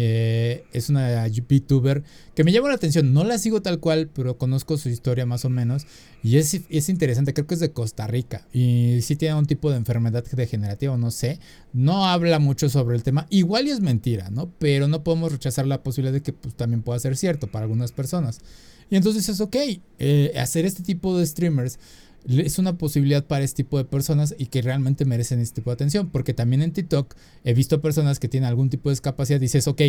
eh, 0.00 0.64
es 0.72 0.90
una 0.90 1.26
VTuber 1.26 2.04
que 2.36 2.44
me 2.44 2.52
llama 2.52 2.68
la 2.68 2.76
atención. 2.76 3.12
No 3.12 3.24
la 3.24 3.36
sigo 3.36 3.62
tal 3.62 3.80
cual, 3.80 4.08
pero 4.08 4.38
conozco 4.38 4.78
su 4.78 4.88
historia 4.88 5.26
más 5.26 5.44
o 5.44 5.50
menos. 5.50 5.86
Y 6.22 6.36
es, 6.36 6.60
es 6.70 6.88
interesante, 6.88 7.34
creo 7.34 7.48
que 7.48 7.54
es 7.54 7.60
de 7.60 7.72
Costa 7.72 8.06
Rica. 8.06 8.46
Y 8.52 9.00
sí 9.02 9.16
tiene 9.16 9.34
un 9.34 9.46
tipo 9.46 9.72
de 9.72 9.76
enfermedad 9.76 10.24
degenerativa, 10.24 10.96
no 10.96 11.10
sé. 11.10 11.40
No 11.72 12.06
habla 12.06 12.38
mucho 12.38 12.68
sobre 12.68 12.94
el 12.94 13.02
tema. 13.02 13.26
Igual 13.28 13.66
y 13.66 13.70
es 13.70 13.80
mentira, 13.80 14.30
¿no? 14.30 14.52
Pero 14.60 14.86
no 14.86 15.02
podemos 15.02 15.32
rechazar 15.32 15.66
la 15.66 15.82
posibilidad 15.82 16.12
de 16.12 16.22
que 16.22 16.32
pues, 16.32 16.54
también 16.54 16.82
pueda 16.82 17.00
ser 17.00 17.16
cierto 17.16 17.48
para 17.48 17.64
algunas 17.64 17.90
personas. 17.90 18.40
Y 18.90 18.96
entonces 18.96 19.28
es 19.28 19.40
ok. 19.40 19.56
Eh, 19.98 20.32
hacer 20.38 20.64
este 20.64 20.84
tipo 20.84 21.18
de 21.18 21.26
streamers 21.26 21.80
es 22.28 22.58
una 22.58 22.76
posibilidad 22.76 23.24
para 23.24 23.44
este 23.44 23.62
tipo 23.64 23.78
de 23.78 23.84
personas 23.84 24.34
y 24.38 24.46
que 24.46 24.60
realmente 24.60 25.04
merecen 25.04 25.40
este 25.40 25.56
tipo 25.56 25.70
de 25.70 25.74
atención. 25.74 26.10
Porque 26.10 26.34
también 26.34 26.62
en 26.62 26.72
TikTok 26.72 27.14
he 27.44 27.54
visto 27.54 27.80
personas 27.80 28.18
que 28.18 28.28
tienen 28.28 28.48
algún 28.48 28.68
tipo 28.68 28.88
de 28.90 28.94
discapacidad 28.94 29.40
dices, 29.40 29.66
ok, 29.66 29.82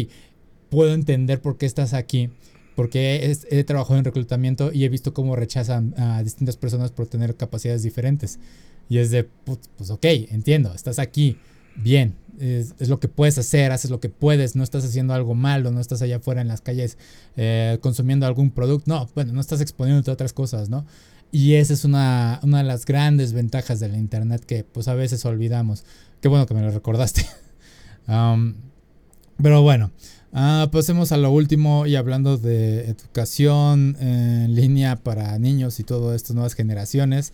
puedo 0.69 0.93
entender 0.93 1.41
por 1.41 1.57
qué 1.57 1.65
estás 1.65 1.93
aquí. 1.93 2.29
Porque 2.75 3.35
he, 3.49 3.63
trabajado 3.65 3.99
en 3.99 4.05
reclutamiento 4.05 4.71
y 4.71 4.85
he 4.85 4.89
visto 4.89 5.13
cómo 5.13 5.35
rechazan 5.35 5.93
a 5.97 6.23
distintas 6.23 6.55
personas 6.55 6.91
por 6.91 7.07
tener 7.07 7.35
capacidades 7.35 7.83
diferentes. 7.83 8.39
Y 8.87 8.99
es 8.99 9.11
de, 9.11 9.25
pues, 9.25 9.89
ok, 9.89 10.05
entiendo, 10.29 10.73
estás 10.73 10.97
aquí, 10.97 11.37
bien, 11.75 12.15
es, 12.39 12.87
lo 12.87 13.01
que 13.01 13.09
puedes 13.09 13.37
hacer, 13.37 13.73
haces 13.73 13.91
lo 13.91 13.99
que 13.99 14.07
puedes, 14.07 14.55
no 14.55 14.63
estás 14.63 14.85
haciendo 14.85 15.13
algo 15.13 15.35
malo, 15.35 15.71
no 15.71 15.81
estás 15.81 16.01
allá 16.01 16.17
afuera 16.17 16.41
en 16.41 16.47
las 16.47 16.61
calles 16.61 16.97
eh, 17.35 17.77
consumiendo 17.81 18.25
algún 18.25 18.49
producto, 18.51 18.85
no, 18.87 19.09
bueno, 19.13 19.33
no 19.33 19.41
estás 19.41 19.59
exponiéndote 19.59 20.09
a 20.09 20.13
otras 20.13 20.31
cosas, 20.31 20.69
¿no? 20.69 20.85
Y 21.31 21.55
esa 21.55 21.73
es 21.73 21.85
una, 21.85 22.39
una 22.43 22.59
de 22.59 22.63
las 22.63 22.85
grandes 22.85 23.33
ventajas 23.33 23.79
del 23.79 23.95
Internet 23.95 24.43
que 24.45 24.63
pues 24.63 24.87
a 24.87 24.95
veces 24.95 25.25
olvidamos. 25.25 25.83
Qué 26.21 26.27
bueno 26.27 26.45
que 26.45 26.53
me 26.53 26.61
lo 26.61 26.71
recordaste. 26.71 27.25
Pero 29.41 29.61
bueno, 29.61 29.91
uh, 30.33 30.69
pasemos 30.69 31.11
a 31.11 31.17
lo 31.17 31.31
último 31.31 31.85
y 31.85 31.95
hablando 31.95 32.37
de 32.37 32.85
educación 32.89 33.95
en 33.99 34.55
línea 34.55 34.97
para 34.97 35.37
niños 35.37 35.79
y 35.79 35.83
todo 35.83 36.13
estas 36.13 36.35
nuevas 36.35 36.55
generaciones. 36.55 37.33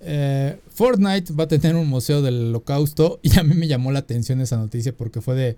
Eh, 0.00 0.58
Fortnite 0.70 1.32
va 1.34 1.44
a 1.44 1.48
tener 1.48 1.74
un 1.76 1.88
museo 1.88 2.22
del 2.22 2.48
holocausto 2.48 3.18
y 3.22 3.38
a 3.38 3.42
mí 3.42 3.54
me 3.54 3.66
llamó 3.66 3.92
la 3.92 3.98
atención 3.98 4.40
esa 4.40 4.56
noticia 4.56 4.96
porque 4.96 5.20
fue 5.20 5.34
de, 5.34 5.56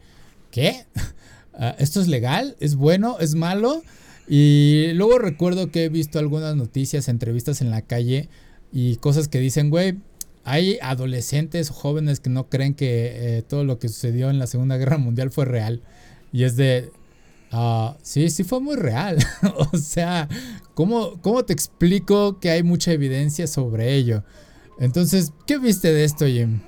¿qué? 0.51 0.87
Uh, 1.53 1.75
¿Esto 1.79 2.01
es 2.01 2.09
legal? 2.09 2.57
¿Es 2.59 2.75
bueno? 2.75 3.19
¿Es 3.21 3.35
malo? 3.35 3.83
Y 4.27 4.93
luego 4.95 5.19
recuerdo 5.19 5.71
que 5.71 5.85
he 5.85 5.89
visto 5.89 6.19
algunas 6.19 6.57
noticias, 6.57 7.09
entrevistas 7.09 7.61
en 7.61 7.71
la 7.71 7.83
calle 7.83 8.29
y 8.73 8.97
cosas 8.97 9.29
que 9.29 9.39
dicen, 9.39 9.71
güey, 9.71 9.99
hay 10.45 10.79
adolescentes 10.83 11.71
jóvenes 11.71 12.21
que 12.21 12.31
no 12.31 12.49
creen 12.49 12.75
que 12.75 13.39
eh, 13.39 13.43
todo 13.43 13.65
lo 13.65 13.79
que 13.79 13.89
sucedió 13.89 14.31
en 14.31 14.39
la 14.39 14.47
Segunda 14.47 14.77
Guerra 14.77 14.99
Mundial 14.99 15.31
fue 15.31 15.45
real. 15.45 15.83
Y 16.33 16.45
es 16.45 16.57
de, 16.57 16.91
uh, 17.53 17.95
sí, 18.03 18.31
sí 18.31 18.45
fue 18.45 18.61
muy 18.61 18.77
real. 18.77 19.19
o 19.73 19.79
sea, 19.79 20.29
¿cómo, 20.75 21.21
¿cómo 21.23 21.45
te 21.45 21.53
explico 21.53 22.41
que 22.41 22.51
hay 22.51 22.63
mucha 22.63 22.93
evidencia 22.93 23.47
sobre 23.47 23.95
ello? 23.95 24.25
Entonces, 24.79 25.33
¿qué 25.47 25.59
viste 25.59 25.93
de 25.93 26.05
esto, 26.05 26.27
Jim? 26.27 26.61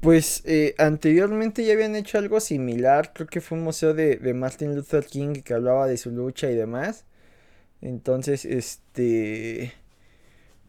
Pues 0.00 0.42
eh, 0.44 0.74
anteriormente 0.78 1.64
ya 1.64 1.72
habían 1.72 1.96
hecho 1.96 2.18
algo 2.18 2.40
similar, 2.40 3.12
creo 3.14 3.26
que 3.26 3.40
fue 3.40 3.58
un 3.58 3.64
museo 3.64 3.94
de, 3.94 4.34
Martin 4.34 4.74
Luther 4.74 5.04
King 5.04 5.42
que 5.42 5.54
hablaba 5.54 5.86
de 5.86 5.96
su 5.96 6.10
lucha 6.10 6.50
y 6.50 6.54
demás. 6.54 7.04
Entonces, 7.80 8.44
este, 8.44 9.72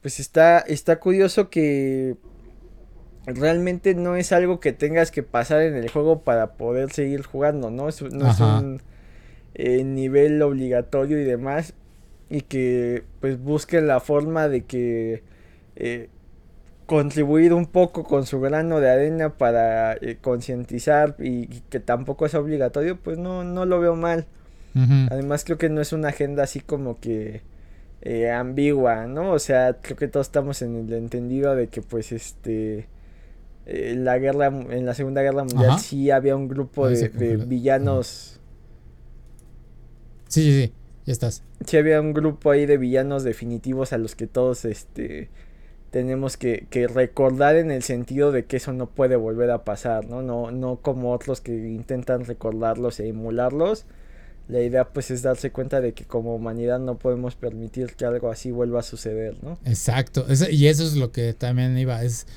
pues 0.02 0.20
está, 0.20 0.60
está 0.60 1.00
curioso 1.00 1.50
que 1.50 2.16
realmente 3.26 3.94
no 3.94 4.16
es 4.16 4.32
algo 4.32 4.60
que 4.60 4.74
tengas 4.74 5.12
que 5.12 5.24
pasar 5.24 5.62
en 5.62 5.76
el 5.76 5.90
juego 5.90 6.24
para 6.24 6.54
poder 6.54 6.92
seguir 6.92 7.24
jugando, 7.24 7.70
¿no? 7.70 7.90
Es, 7.90 8.02
no 8.02 8.30
es 8.30 8.40
un 8.40 8.82
eh, 9.54 9.84
nivel 9.84 10.42
obligatorio 10.42 11.20
y 11.20 11.26
demás. 11.26 11.74
Y 12.30 12.42
que 12.42 13.04
pues 13.22 13.40
busquen 13.40 13.88
la 13.88 14.00
forma 14.00 14.48
de 14.50 14.66
que 14.66 15.24
eh, 15.76 16.10
contribuir 16.88 17.54
un 17.54 17.68
poco 17.68 18.04
con 18.04 18.26
su 18.26 18.40
grano 18.40 18.80
de 18.80 18.90
arena 18.90 19.38
para 19.38 19.94
eh, 19.94 20.18
concientizar 20.20 21.16
y, 21.20 21.48
que 21.70 21.80
tampoco 21.80 22.26
es 22.26 22.34
obligatorio, 22.34 22.98
pues 22.98 23.20
no, 23.20 23.44
no 23.44 23.66
lo 23.66 23.80
veo 23.80 23.96
mal. 23.96 24.26
Además 25.10 25.44
creo 25.44 25.58
que 25.58 25.70
no 25.70 25.82
es 25.82 25.92
una 25.92 26.10
agenda 26.10 26.44
así 26.44 26.60
como 26.60 27.00
que 27.00 27.42
eh, 28.04 28.30
ambigua, 28.30 29.08
¿no? 29.08 29.32
O 29.32 29.40
sea, 29.40 29.78
creo 29.82 29.98
que 29.98 30.08
todos 30.08 30.28
estamos 30.28 30.62
en 30.62 30.76
el 30.76 30.94
entendido 30.94 31.56
de 31.56 31.68
que 31.68 31.82
pues 31.82 32.12
este 32.12 32.88
eh, 33.66 33.96
la 33.98 34.20
guerra 34.20 34.48
en 34.48 34.86
la 34.86 34.94
Segunda 34.94 35.24
Guerra 35.24 35.46
Mundial 35.46 35.80
sí 35.80 36.12
había 36.12 36.36
un 36.36 36.48
grupo 36.48 36.88
de, 36.88 37.38
villanos. 37.48 38.40
Sí, 40.28 40.44
sí, 40.44 40.62
sí, 40.66 40.74
ya 41.08 41.14
estás. 41.14 41.42
Sí 41.66 41.78
había 41.78 42.00
un 42.00 42.14
grupo 42.14 42.52
ahí 42.52 42.68
de 42.68 42.78
villanos 42.78 43.24
definitivos 43.24 43.94
a 43.94 43.98
los 43.98 44.14
que 44.14 44.28
todos 44.28 44.64
este 44.64 45.32
tenemos 45.98 46.38
que, 46.38 46.68
recordar 46.94 47.56
en 47.56 47.72
el 47.72 47.82
sentido 47.82 48.32
de 48.32 48.46
que 48.46 48.58
eso 48.58 48.72
no 48.72 48.86
puede 48.86 49.16
volver 49.16 49.50
a 49.50 49.64
pasar, 49.64 50.08
¿no? 50.08 50.22
No, 50.22 50.52
no 50.52 50.76
como 50.76 51.12
otros 51.12 51.42
que 51.42 51.52
intentan 51.52 52.26
recordarlos 52.26 53.00
e 53.00 53.08
emularlos. 53.08 53.86
La 54.48 54.62
idea 54.62 54.90
pues 54.90 55.10
es 55.10 55.24
darse 55.24 55.50
cuenta 55.52 55.82
de 55.82 55.94
que 55.94 56.06
como 56.06 56.36
humanidad 56.36 56.78
no 56.78 57.00
podemos 57.00 57.34
permitir 57.34 57.96
que 57.96 58.06
algo 58.06 58.30
así 58.30 58.52
vuelva 58.52 58.82
a 58.82 58.84
suceder, 58.84 59.38
¿no? 59.42 59.58
Exacto, 59.66 60.24
y 60.52 60.68
eso 60.68 60.84
es 60.84 60.96
lo 60.96 61.12
que 61.12 61.34
también 61.34 61.76
iba, 61.80 62.04
es, 62.04 62.28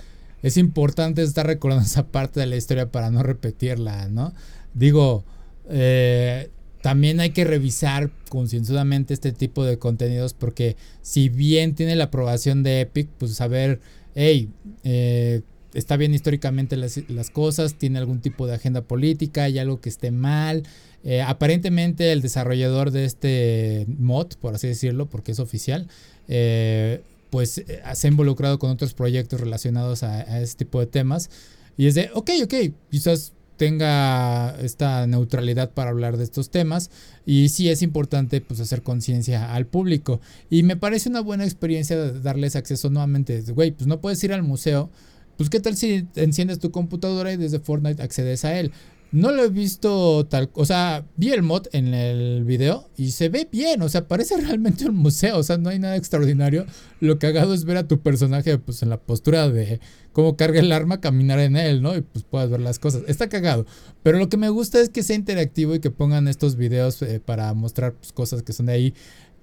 es 0.43 0.57
importante 0.57 1.23
estar 1.23 1.47
recordando 1.47 1.85
esa 1.87 2.07
parte 2.07 2.41
de 2.41 2.47
la 2.47 2.57
historia 2.57 2.91
para 2.91 3.11
no 3.11 3.23
repetirla, 3.23 4.09
¿no? 4.09 4.33
Digo, 4.73 5.23
eh, 5.69 6.49
también 6.83 7.21
hay 7.21 7.31
que 7.31 7.45
revisar 7.45 8.11
concienzudamente 8.29 9.13
este 9.13 9.33
tipo 9.33 9.65
de 9.65 9.79
contenidos 9.79 10.33
porque 10.33 10.77
si 11.03 11.29
bien 11.29 11.75
tiene 11.75 11.95
la 11.95 12.05
aprobación 12.05 12.63
de 12.63 12.81
Epic, 12.81 13.09
pues 13.19 13.35
saber, 13.35 13.81
hey, 14.15 14.49
eh, 14.85 15.43
está 15.75 15.97
bien 15.97 16.15
históricamente 16.15 16.77
las, 16.77 17.31
cosas, 17.31 17.75
tiene 17.75 17.99
algún 17.99 18.21
tipo 18.21 18.47
de 18.47 18.55
agenda 18.55 18.83
política, 18.83 19.45
hay 19.45 19.59
algo 19.59 19.81
que 19.81 19.91
esté 19.91 20.11
mal. 20.11 20.63
Eh, 21.05 21.23
aparentemente 21.23 22.13
el 22.13 22.23
desarrollador 22.23 22.91
de 22.91 23.05
este 23.05 23.87
mod, 23.99 24.29
por 24.41 24.55
así 24.55 24.69
decirlo, 24.69 25.07
porque 25.07 25.33
es 25.33 25.39
oficial, 25.39 25.87
eh, 26.29 27.03
pues 27.29 27.63
se 27.95 28.07
ha 28.07 28.11
involucrado 28.11 28.59
con 28.59 28.71
otros 28.71 28.95
proyectos 28.95 29.41
relacionados 29.41 30.03
a, 30.03 30.21
a 30.21 30.41
este 30.41 30.65
tipo 30.65 30.81
de 30.81 30.87
temas. 30.87 31.31
Y 31.77 31.87
es 31.87 31.95
de, 31.95 32.11
ok, 32.15 32.31
ok, 32.45 32.55
quizás 32.91 33.33
tenga 33.61 34.57
esta 34.63 35.07
neutralidad 35.07 35.73
para 35.73 35.91
hablar 35.91 36.17
de 36.17 36.25
estos 36.25 36.49
temas 36.49 36.91
y 37.27 37.51
sí 37.51 37.69
es 37.69 37.83
importante 37.83 38.41
pues 38.41 38.59
hacer 38.59 38.81
conciencia 38.83 39.53
al 39.55 39.67
público. 39.67 40.19
Y 40.49 40.63
me 40.63 40.77
parece 40.77 41.11
una 41.11 41.21
buena 41.21 41.45
experiencia 41.45 42.11
darles 42.11 42.57
acceso 42.57 42.89
nuevamente 42.89 43.43
güey 43.53 43.73
pues 43.73 43.87
no 43.87 44.01
puedes 44.01 44.25
ir 44.25 44.33
al 44.33 44.43
museo 44.43 44.89
pues 45.37 45.51
qué 45.51 45.61
tal 45.61 45.77
si 45.77 46.07
enciendes 46.15 46.59
tu 46.59 46.71
computadora 46.71 47.35
y 47.35 47.37
desde 47.37 47.61
Fortnite 47.61 48.03
accedes 48.03 48.47
a 48.47 48.59
él 48.59 48.73
no 49.13 49.33
lo 49.33 49.43
he 49.43 49.49
visto 49.49 50.25
tal, 50.27 50.51
o 50.55 50.65
sea, 50.65 51.05
vi 51.17 51.33
el 51.33 51.43
mod 51.43 51.67
en 51.73 51.95
el 51.95 52.45
video 52.45 52.89
y 52.97 53.11
se 53.11 53.29
ve 53.29 53.49
bien, 53.51 53.83
o 53.83 53.89
sea, 53.89 54.07
parece 54.07 54.37
realmente 54.41 54.87
un 54.87 54.97
museo, 54.97 55.39
o 55.39 55.43
sea, 55.43 55.59
no 55.59 55.71
hay 55.71 55.79
nada 55.79 55.97
extraordinario. 55.97 56.67
Lo 57.01 57.19
que 57.19 57.27
cagado 57.29 57.55
es 57.55 57.65
ver 57.65 57.77
a 57.77 57.89
tu 57.89 58.01
personaje 58.01 58.59
pues 58.59 58.83
en 58.83 58.91
la 58.91 59.01
postura 59.01 59.49
de 59.49 59.81
cómo 60.13 60.37
carga 60.37 60.61
el 60.61 60.71
arma, 60.73 61.01
caminar 61.01 61.41
en 61.41 61.57
él, 61.57 61.83
¿no? 61.83 61.97
Y 61.97 62.03
pues 62.03 62.25
puedas 62.25 62.51
ver 62.51 62.61
las 62.61 62.79
cosas. 62.79 63.03
Está 63.07 63.29
cagado. 63.29 63.67
Pero 64.03 64.19
lo 64.19 64.29
que 64.29 64.37
me 64.37 64.49
gusta 64.49 64.81
es 64.81 64.91
que 64.91 65.03
sea 65.03 65.17
interactivo 65.17 65.75
y 65.75 65.81
que 65.81 65.91
pongan 65.91 66.29
estos 66.29 66.57
videos 66.57 67.01
eh, 67.03 67.21
para 67.25 67.53
mostrar 67.55 67.95
pues, 67.95 68.13
cosas 68.13 68.43
que 68.43 68.53
son 68.53 68.67
de 68.67 68.73
ahí. 68.73 68.95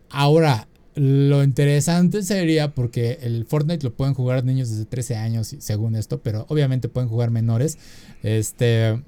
Ahora, 0.09 0.67
lo 0.95 1.43
interesante 1.43 2.23
sería 2.23 2.73
porque 2.73 3.19
el 3.21 3.45
Fortnite 3.45 3.83
lo 3.83 3.93
pueden 3.93 4.13
jugar 4.13 4.43
niños 4.43 4.69
desde 4.69 4.85
13 4.85 5.15
años, 5.15 5.55
según 5.59 5.95
esto, 5.95 6.21
pero 6.21 6.45
obviamente 6.49 6.89
pueden 6.89 7.09
jugar 7.09 7.31
menores. 7.31 7.77
Este 8.23 9.01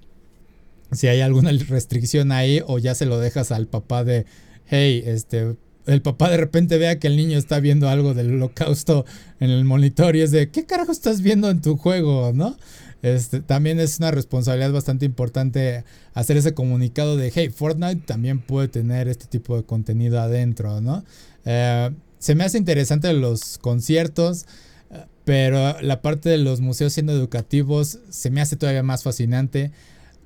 si 0.92 1.08
hay 1.08 1.22
alguna 1.22 1.52
restricción 1.52 2.32
ahí 2.32 2.62
o 2.66 2.80
ya 2.80 2.96
se 2.96 3.06
lo 3.06 3.20
dejas 3.20 3.52
al 3.52 3.68
papá 3.68 4.04
de, 4.04 4.26
hey, 4.66 5.04
este, 5.06 5.56
el 5.86 6.02
papá 6.02 6.30
de 6.30 6.38
repente 6.38 6.78
vea 6.78 7.00
que 7.00 7.08
el 7.08 7.18
niño 7.18 7.38
está 7.38 7.60
viendo 7.60 7.90
algo 7.90 8.14
del 8.14 8.34
holocausto 8.36 9.06
en 9.40 9.50
el 9.50 9.66
monitor 9.66 10.16
y 10.16 10.22
es 10.22 10.32
de, 10.32 10.50
¿qué 10.50 10.66
carajo 10.66 10.92
estás 10.92 11.22
viendo 11.22 11.50
en 11.50 11.62
tu 11.62 11.78
juego? 11.78 12.32
¿No? 12.34 12.58
Este, 13.02 13.40
también 13.40 13.80
es 13.80 14.00
una 14.00 14.12
responsabilidad 14.12 14.72
bastante 14.72 15.06
importante 15.06 15.86
hacer 16.14 16.38
ese 16.38 16.54
comunicado 16.54 17.16
de, 17.16 17.32
hey, 17.34 17.50
Fortnite 17.50 18.04
también 18.06 18.40
puede 18.40 18.68
tener 18.68 19.08
este 19.08 19.26
tipo 19.26 19.56
de 19.56 19.64
contenido 19.64 20.20
adentro, 20.20 20.82
¿no? 20.82 21.06
Eh, 21.46 21.92
se 22.20 22.36
me 22.36 22.44
hace 22.44 22.58
interesante 22.58 23.12
los 23.14 23.58
conciertos, 23.58 24.46
eh, 24.92 25.06
pero 25.24 25.82
la 25.82 26.02
parte 26.02 26.28
de 26.28 26.38
los 26.40 26.60
museos 26.60 26.92
siendo 26.92 27.14
educativos 27.14 28.00
se 28.10 28.30
me 28.30 28.42
hace 28.42 28.58
todavía 28.58 28.84
más 28.84 29.04
fascinante. 29.04 29.72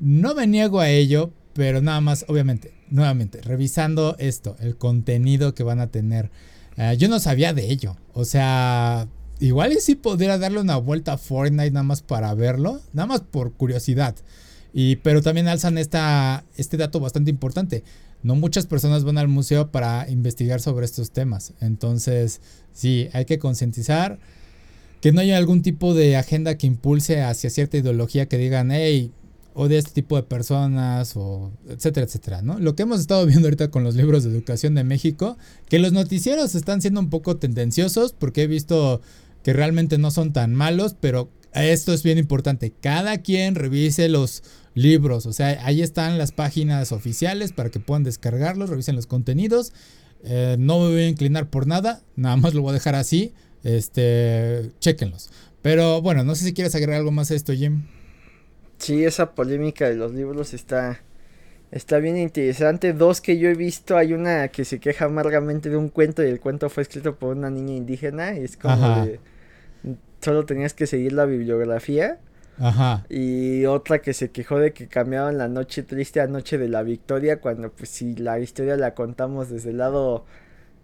No 0.04 0.36
me 0.36 0.48
niego 0.48 0.82
a 0.82 0.90
ello, 0.90 1.32
pero 1.54 1.82
nada 1.82 2.02
más, 2.02 2.26
obviamente, 2.28 2.74
nuevamente, 2.90 3.40
revisando 3.42 4.18
esto, 4.20 4.58
el 4.60 4.76
contenido 4.76 5.56
que 5.56 5.64
van 5.64 5.80
a 5.80 5.88
tener. 5.88 6.30
Eh, 6.76 6.98
yo 7.00 7.08
no 7.08 7.22
sabía 7.22 7.54
de 7.54 7.72
ello. 7.72 7.96
O 8.14 8.26
sea, 8.26 9.08
igual 9.40 9.72
y 9.72 9.80
sí 9.80 9.96
podría 9.96 10.38
darle 10.38 10.60
una 10.60 10.76
vuelta 10.76 11.14
a 11.14 11.18
Fortnite 11.18 11.72
nada 11.72 11.86
más 11.86 12.02
para 12.02 12.34
verlo, 12.34 12.82
nada 12.92 13.08
más 13.08 13.22
por 13.22 13.54
curiosidad. 13.54 14.14
Y, 14.74 14.98
pero 14.98 15.22
también 15.22 15.48
alzan 15.48 15.78
esta, 15.78 16.44
este 16.58 16.76
dato 16.76 17.00
bastante 17.00 17.32
importante. 17.32 17.86
No 18.24 18.36
muchas 18.36 18.66
personas 18.66 19.06
van 19.06 19.18
al 19.18 19.30
museo 19.30 19.72
para 19.72 20.10
investigar 20.10 20.60
sobre 20.60 20.84
estos 20.84 21.12
temas. 21.12 21.54
Entonces, 21.62 22.42
sí, 22.74 23.08
hay 23.14 23.24
que 23.24 23.40
concientizar 23.40 24.20
que 25.00 25.14
no 25.14 25.22
haya 25.22 25.38
algún 25.38 25.62
tipo 25.62 25.94
de 25.94 26.18
agenda 26.18 26.58
que 26.58 26.68
impulse 26.68 27.22
hacia 27.22 27.50
cierta 27.50 27.78
ideología 27.78 28.28
que 28.28 28.38
digan, 28.38 28.70
hey, 28.70 29.14
o 29.54 29.68
de 29.68 29.78
este 29.78 29.92
tipo 29.92 30.16
de 30.16 30.24
personas, 30.24 31.14
o 31.16 31.52
etcétera, 31.68 32.06
etcétera, 32.06 32.42
¿no? 32.42 32.60
Lo 32.60 32.76
que 32.76 32.84
hemos 32.84 33.00
estado 33.00 33.26
viendo 33.26 33.48
ahorita 33.48 33.70
con 33.70 33.84
los 33.84 33.96
libros 33.96 34.24
de 34.24 34.32
educación 34.32 34.76
de 34.76 34.84
México, 34.84 35.38
que 35.70 35.80
los 35.80 35.94
noticieros 35.94 36.56
están 36.56 36.82
siendo 36.82 37.00
un 37.00 37.10
poco 37.10 37.38
tendenciosos, 37.38 38.14
porque 38.14 38.44
he 38.44 38.48
visto 38.48 39.02
que 39.44 39.54
realmente 39.54 39.98
no 39.98 40.12
son 40.12 40.34
tan 40.34 40.56
malos, 40.56 40.96
pero 41.00 41.30
esto 41.54 41.94
es 41.94 42.02
bien 42.02 42.18
importante, 42.18 42.74
cada 42.82 43.20
quien 43.20 43.56
revise 43.56 44.10
los 44.10 44.44
libros, 44.74 45.28
o 45.28 45.34
sea, 45.34 45.60
ahí 45.66 45.84
están 45.84 46.18
las 46.18 46.32
páginas 46.32 46.92
oficiales 46.92 47.54
para 47.54 47.70
que 47.70 47.80
puedan 47.80 48.04
descargarlos, 48.04 48.70
revisen 48.72 48.96
los 48.96 49.06
contenidos, 49.06 49.72
eh, 50.24 50.56
no 50.58 50.80
me 50.80 50.88
voy 50.88 51.02
a 51.02 51.08
inclinar 51.08 51.50
por 51.50 51.68
nada, 51.68 52.02
nada 52.16 52.38
más 52.38 52.56
lo 52.56 52.64
voy 52.64 52.72
a 52.72 52.74
dejar 52.74 52.96
así, 52.96 53.34
este, 53.64 54.72
chequenlos. 54.80 55.30
Pero 55.62 56.02
bueno, 56.02 56.24
no 56.24 56.34
sé 56.36 56.46
si 56.46 56.54
quieres 56.54 56.74
agregar 56.76 57.00
algo 57.00 57.12
más 57.12 57.30
a 57.30 57.36
esto, 57.36 57.54
Jim. 57.54 57.84
Sí, 58.84 59.06
esa 59.06 59.34
polémica 59.34 59.88
de 59.88 59.96
los 59.96 60.12
libros 60.12 60.54
está, 60.54 61.00
está 61.72 62.00
bien 62.00 62.18
interesante. 62.18 62.92
Dos 62.92 63.22
que 63.22 63.38
yo 63.38 63.48
he 63.48 63.56
visto, 63.56 63.96
hay 63.96 64.12
una 64.12 64.50
que 64.50 64.66
se 64.66 64.82
queja 64.82 65.06
amargamente 65.06 65.70
de 65.70 65.78
un 65.78 65.88
cuento 65.88 66.22
y 66.22 66.28
el 66.28 66.42
cuento 66.42 66.70
fue 66.70 66.84
escrito 66.84 67.16
por 67.16 67.38
una 67.38 67.50
niña 67.50 67.76
indígena 67.76 68.38
y 68.38 68.44
es 68.44 68.58
como 68.58 69.06
de, 69.06 69.22
solo 70.20 70.46
tenías 70.46 70.74
que 70.74 70.86
seguir 70.86 71.14
la 71.14 71.24
bibliografía. 71.24 72.20
Ajá. 72.60 73.06
Y 73.08 73.64
otra 73.68 74.02
que 74.02 74.14
se 74.14 74.32
quejó 74.32 74.60
de 74.60 74.74
que 74.74 74.90
cambiaban 74.90 75.38
la 75.38 75.48
noche 75.48 75.84
triste 75.84 76.20
a 76.20 76.28
noche 76.28 76.58
de 76.58 76.68
la 76.68 76.84
victoria 76.84 77.40
cuando 77.40 77.72
pues 77.72 77.88
si 77.88 78.18
la 78.18 78.38
historia 78.40 78.76
la 78.76 78.96
contamos 78.96 79.50
desde 79.50 79.70
el 79.70 79.78
lado 79.78 80.26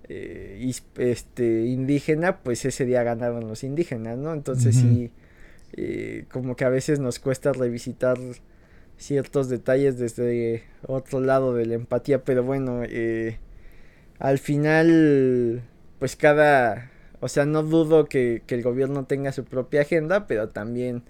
eh, 0.07 0.71
este 0.95 1.65
indígena 1.65 2.37
pues 2.37 2.63
ese 2.63 2.85
día 2.85 3.03
ganaron 3.03 3.45
los 3.49 3.65
indígenas, 3.65 4.17
¿no? 4.17 4.31
Entonces 4.31 4.77
sí 4.77 5.11
eh, 5.73 6.25
como 6.31 6.55
que 6.55 6.65
a 6.65 6.69
veces 6.69 6.99
nos 6.99 7.19
cuesta 7.19 7.53
revisitar 7.53 8.17
ciertos 8.97 9.49
detalles 9.49 9.97
desde 9.97 10.63
otro 10.85 11.21
lado 11.21 11.53
de 11.53 11.65
la 11.65 11.75
empatía, 11.75 12.23
pero 12.23 12.43
bueno, 12.43 12.81
eh, 12.83 13.39
al 14.19 14.39
final, 14.39 15.63
pues 15.99 16.15
cada, 16.15 16.91
o 17.21 17.29
sea, 17.29 17.45
no 17.45 17.63
dudo 17.63 18.05
que, 18.05 18.43
que, 18.45 18.55
el 18.55 18.63
gobierno 18.63 19.05
tenga 19.05 19.31
su 19.31 19.45
propia 19.45 19.81
agenda, 19.81 20.27
pero 20.27 20.49
también, 20.49 21.03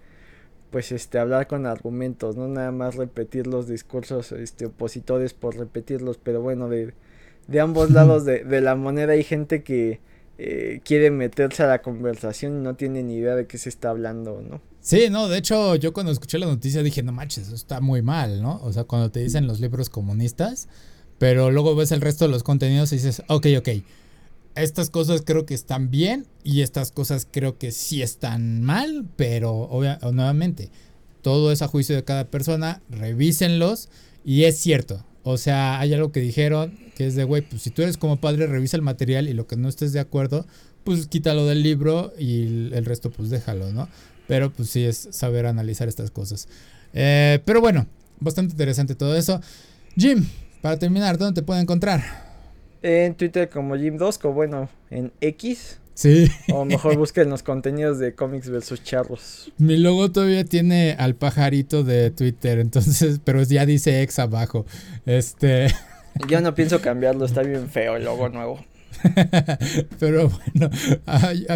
pues, 0.71 0.91
este, 0.91 1.19
hablar 1.19 1.47
con 1.47 1.65
argumentos, 1.65 2.35
no 2.37 2.47
nada 2.47 2.71
más 2.71 2.95
repetir 2.95 3.47
los 3.47 3.67
discursos, 3.67 4.31
este, 4.31 4.67
opositores 4.67 5.33
por 5.33 5.57
repetirlos, 5.57 6.17
pero 6.19 6.41
bueno, 6.41 6.69
de, 6.69 6.93
de 7.47 7.59
ambos 7.59 7.91
lados 7.91 8.25
de, 8.25 8.43
de 8.43 8.61
la 8.61 8.75
moneda 8.75 9.13
hay 9.13 9.23
gente 9.23 9.63
que 9.63 9.99
eh, 10.41 10.79
quiere 10.85 11.11
meterse 11.11 11.63
a 11.63 11.67
la 11.67 11.81
conversación 11.81 12.59
y 12.59 12.63
no 12.63 12.75
tiene 12.75 13.03
ni 13.03 13.15
idea 13.15 13.35
de 13.35 13.45
qué 13.45 13.57
se 13.57 13.67
está 13.67 13.89
hablando, 13.89 14.41
¿no? 14.41 14.61
Sí, 14.79 15.09
no, 15.11 15.27
de 15.27 15.37
hecho 15.37 15.75
yo 15.75 15.91
cuando 15.91 16.13
escuché 16.13 16.39
la 16.39 16.45
noticia 16.45 16.81
dije, 16.81 17.03
no 17.03 17.11
manches, 17.11 17.47
eso 17.47 17.55
está 17.55 17.81
muy 17.81 18.01
mal, 18.01 18.41
¿no? 18.41 18.61
O 18.63 18.71
sea, 18.71 18.85
cuando 18.85 19.11
te 19.11 19.19
dicen 19.19 19.47
los 19.47 19.59
libros 19.59 19.89
comunistas, 19.89 20.69
pero 21.17 21.51
luego 21.51 21.75
ves 21.75 21.91
el 21.91 21.99
resto 21.99 22.23
de 22.23 22.31
los 22.31 22.43
contenidos 22.43 22.93
y 22.93 22.95
dices, 22.95 23.21
ok, 23.27 23.47
ok, 23.57 23.69
estas 24.55 24.89
cosas 24.89 25.23
creo 25.25 25.45
que 25.45 25.55
están 25.55 25.91
bien 25.91 26.25
y 26.45 26.61
estas 26.61 26.93
cosas 26.93 27.27
creo 27.29 27.57
que 27.57 27.73
sí 27.73 28.01
están 28.01 28.61
mal, 28.61 29.09
pero 29.17 29.69
nuevamente, 30.13 30.71
todo 31.21 31.51
es 31.51 31.61
a 31.61 31.67
juicio 31.67 31.97
de 31.97 32.05
cada 32.05 32.31
persona, 32.31 32.81
revísenlos 32.89 33.89
y 34.23 34.45
es 34.45 34.57
cierto, 34.57 35.03
o 35.23 35.37
sea, 35.37 35.79
hay 35.79 35.93
algo 35.93 36.11
que 36.11 36.19
dijeron 36.19 36.77
que 36.95 37.07
es 37.07 37.15
de, 37.15 37.23
güey, 37.23 37.41
pues 37.41 37.61
si 37.61 37.69
tú 37.69 37.81
eres 37.81 37.97
como 37.97 38.17
padre, 38.17 38.47
revisa 38.47 38.77
el 38.77 38.83
material 38.83 39.29
y 39.29 39.33
lo 39.33 39.47
que 39.47 39.55
no 39.55 39.69
estés 39.69 39.93
de 39.93 39.99
acuerdo, 39.99 40.45
pues 40.83 41.07
quítalo 41.07 41.45
del 41.45 41.63
libro 41.63 42.13
y 42.17 42.73
el 42.73 42.85
resto 42.85 43.11
pues 43.11 43.29
déjalo, 43.29 43.71
¿no? 43.71 43.87
Pero 44.27 44.51
pues 44.51 44.69
sí 44.69 44.85
es 44.85 45.07
saber 45.11 45.45
analizar 45.45 45.87
estas 45.87 46.11
cosas. 46.11 46.47
Eh, 46.93 47.39
pero 47.45 47.61
bueno, 47.61 47.87
bastante 48.19 48.51
interesante 48.51 48.95
todo 48.95 49.15
eso. 49.15 49.41
Jim, 49.95 50.25
para 50.61 50.77
terminar, 50.77 51.17
¿dónde 51.17 51.41
te 51.41 51.45
pueden 51.45 51.63
encontrar? 51.63 52.03
En 52.81 53.15
Twitter 53.15 53.49
como 53.49 53.75
Jim 53.75 53.97
Dosco, 53.97 54.31
bueno, 54.33 54.69
en 54.89 55.11
X 55.21 55.79
Sí. 55.99 56.31
O 56.53 56.63
mejor 56.63 56.95
busquen 56.95 57.29
los 57.29 57.43
contenidos 57.43 57.99
de 57.99 58.15
cómics 58.15 58.49
versus 58.49 58.81
charros. 58.81 59.51
Mi 59.57 59.75
logo 59.75 60.09
todavía 60.09 60.45
tiene 60.45 60.95
al 60.97 61.15
pajarito 61.15 61.83
de 61.83 62.09
Twitter, 62.09 62.59
entonces, 62.59 63.19
pero 63.25 63.43
ya 63.43 63.65
dice 63.65 64.01
ex 64.01 64.17
abajo. 64.17 64.65
Este. 65.05 65.67
Yo 66.29 66.39
no 66.39 66.55
pienso 66.55 66.79
cambiarlo, 66.79 67.25
está 67.25 67.41
bien 67.41 67.69
feo 67.69 67.97
el 67.97 68.05
logo 68.05 68.29
nuevo. 68.29 68.63
Pero 69.99 70.29
bueno, 70.29 70.69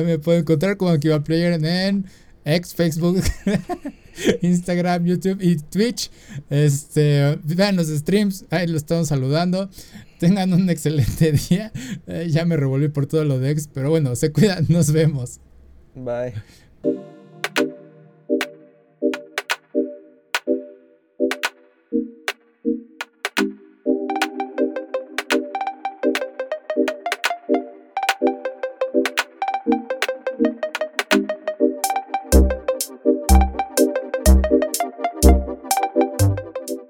me 0.05 0.19
pueden 0.19 0.41
encontrar 0.41 0.77
como 0.77 0.91
Akiva 0.91 1.23
Player 1.23 1.53
en 1.53 2.05
X, 2.45 2.75
Facebook, 2.75 3.21
Instagram, 4.41 5.05
YouTube 5.05 5.41
y 5.41 5.55
Twitch. 5.55 6.11
Este, 6.49 7.39
vean 7.43 7.77
los 7.77 7.87
streams, 7.87 8.45
ahí 8.49 8.67
lo 8.67 8.77
estamos 8.77 9.07
saludando. 9.07 9.69
Tengan 10.19 10.53
un 10.53 10.69
excelente 10.69 11.31
día. 11.49 11.71
Eh, 12.07 12.27
ya 12.29 12.45
me 12.45 12.57
revolví 12.57 12.89
por 12.89 13.05
todo 13.05 13.23
lo 13.23 13.39
de 13.39 13.51
X, 13.51 13.69
pero 13.73 13.89
bueno, 13.89 14.15
se 14.15 14.31
cuidan, 14.31 14.65
nos 14.69 14.91
vemos. 14.91 15.39
Bye. 15.95 16.33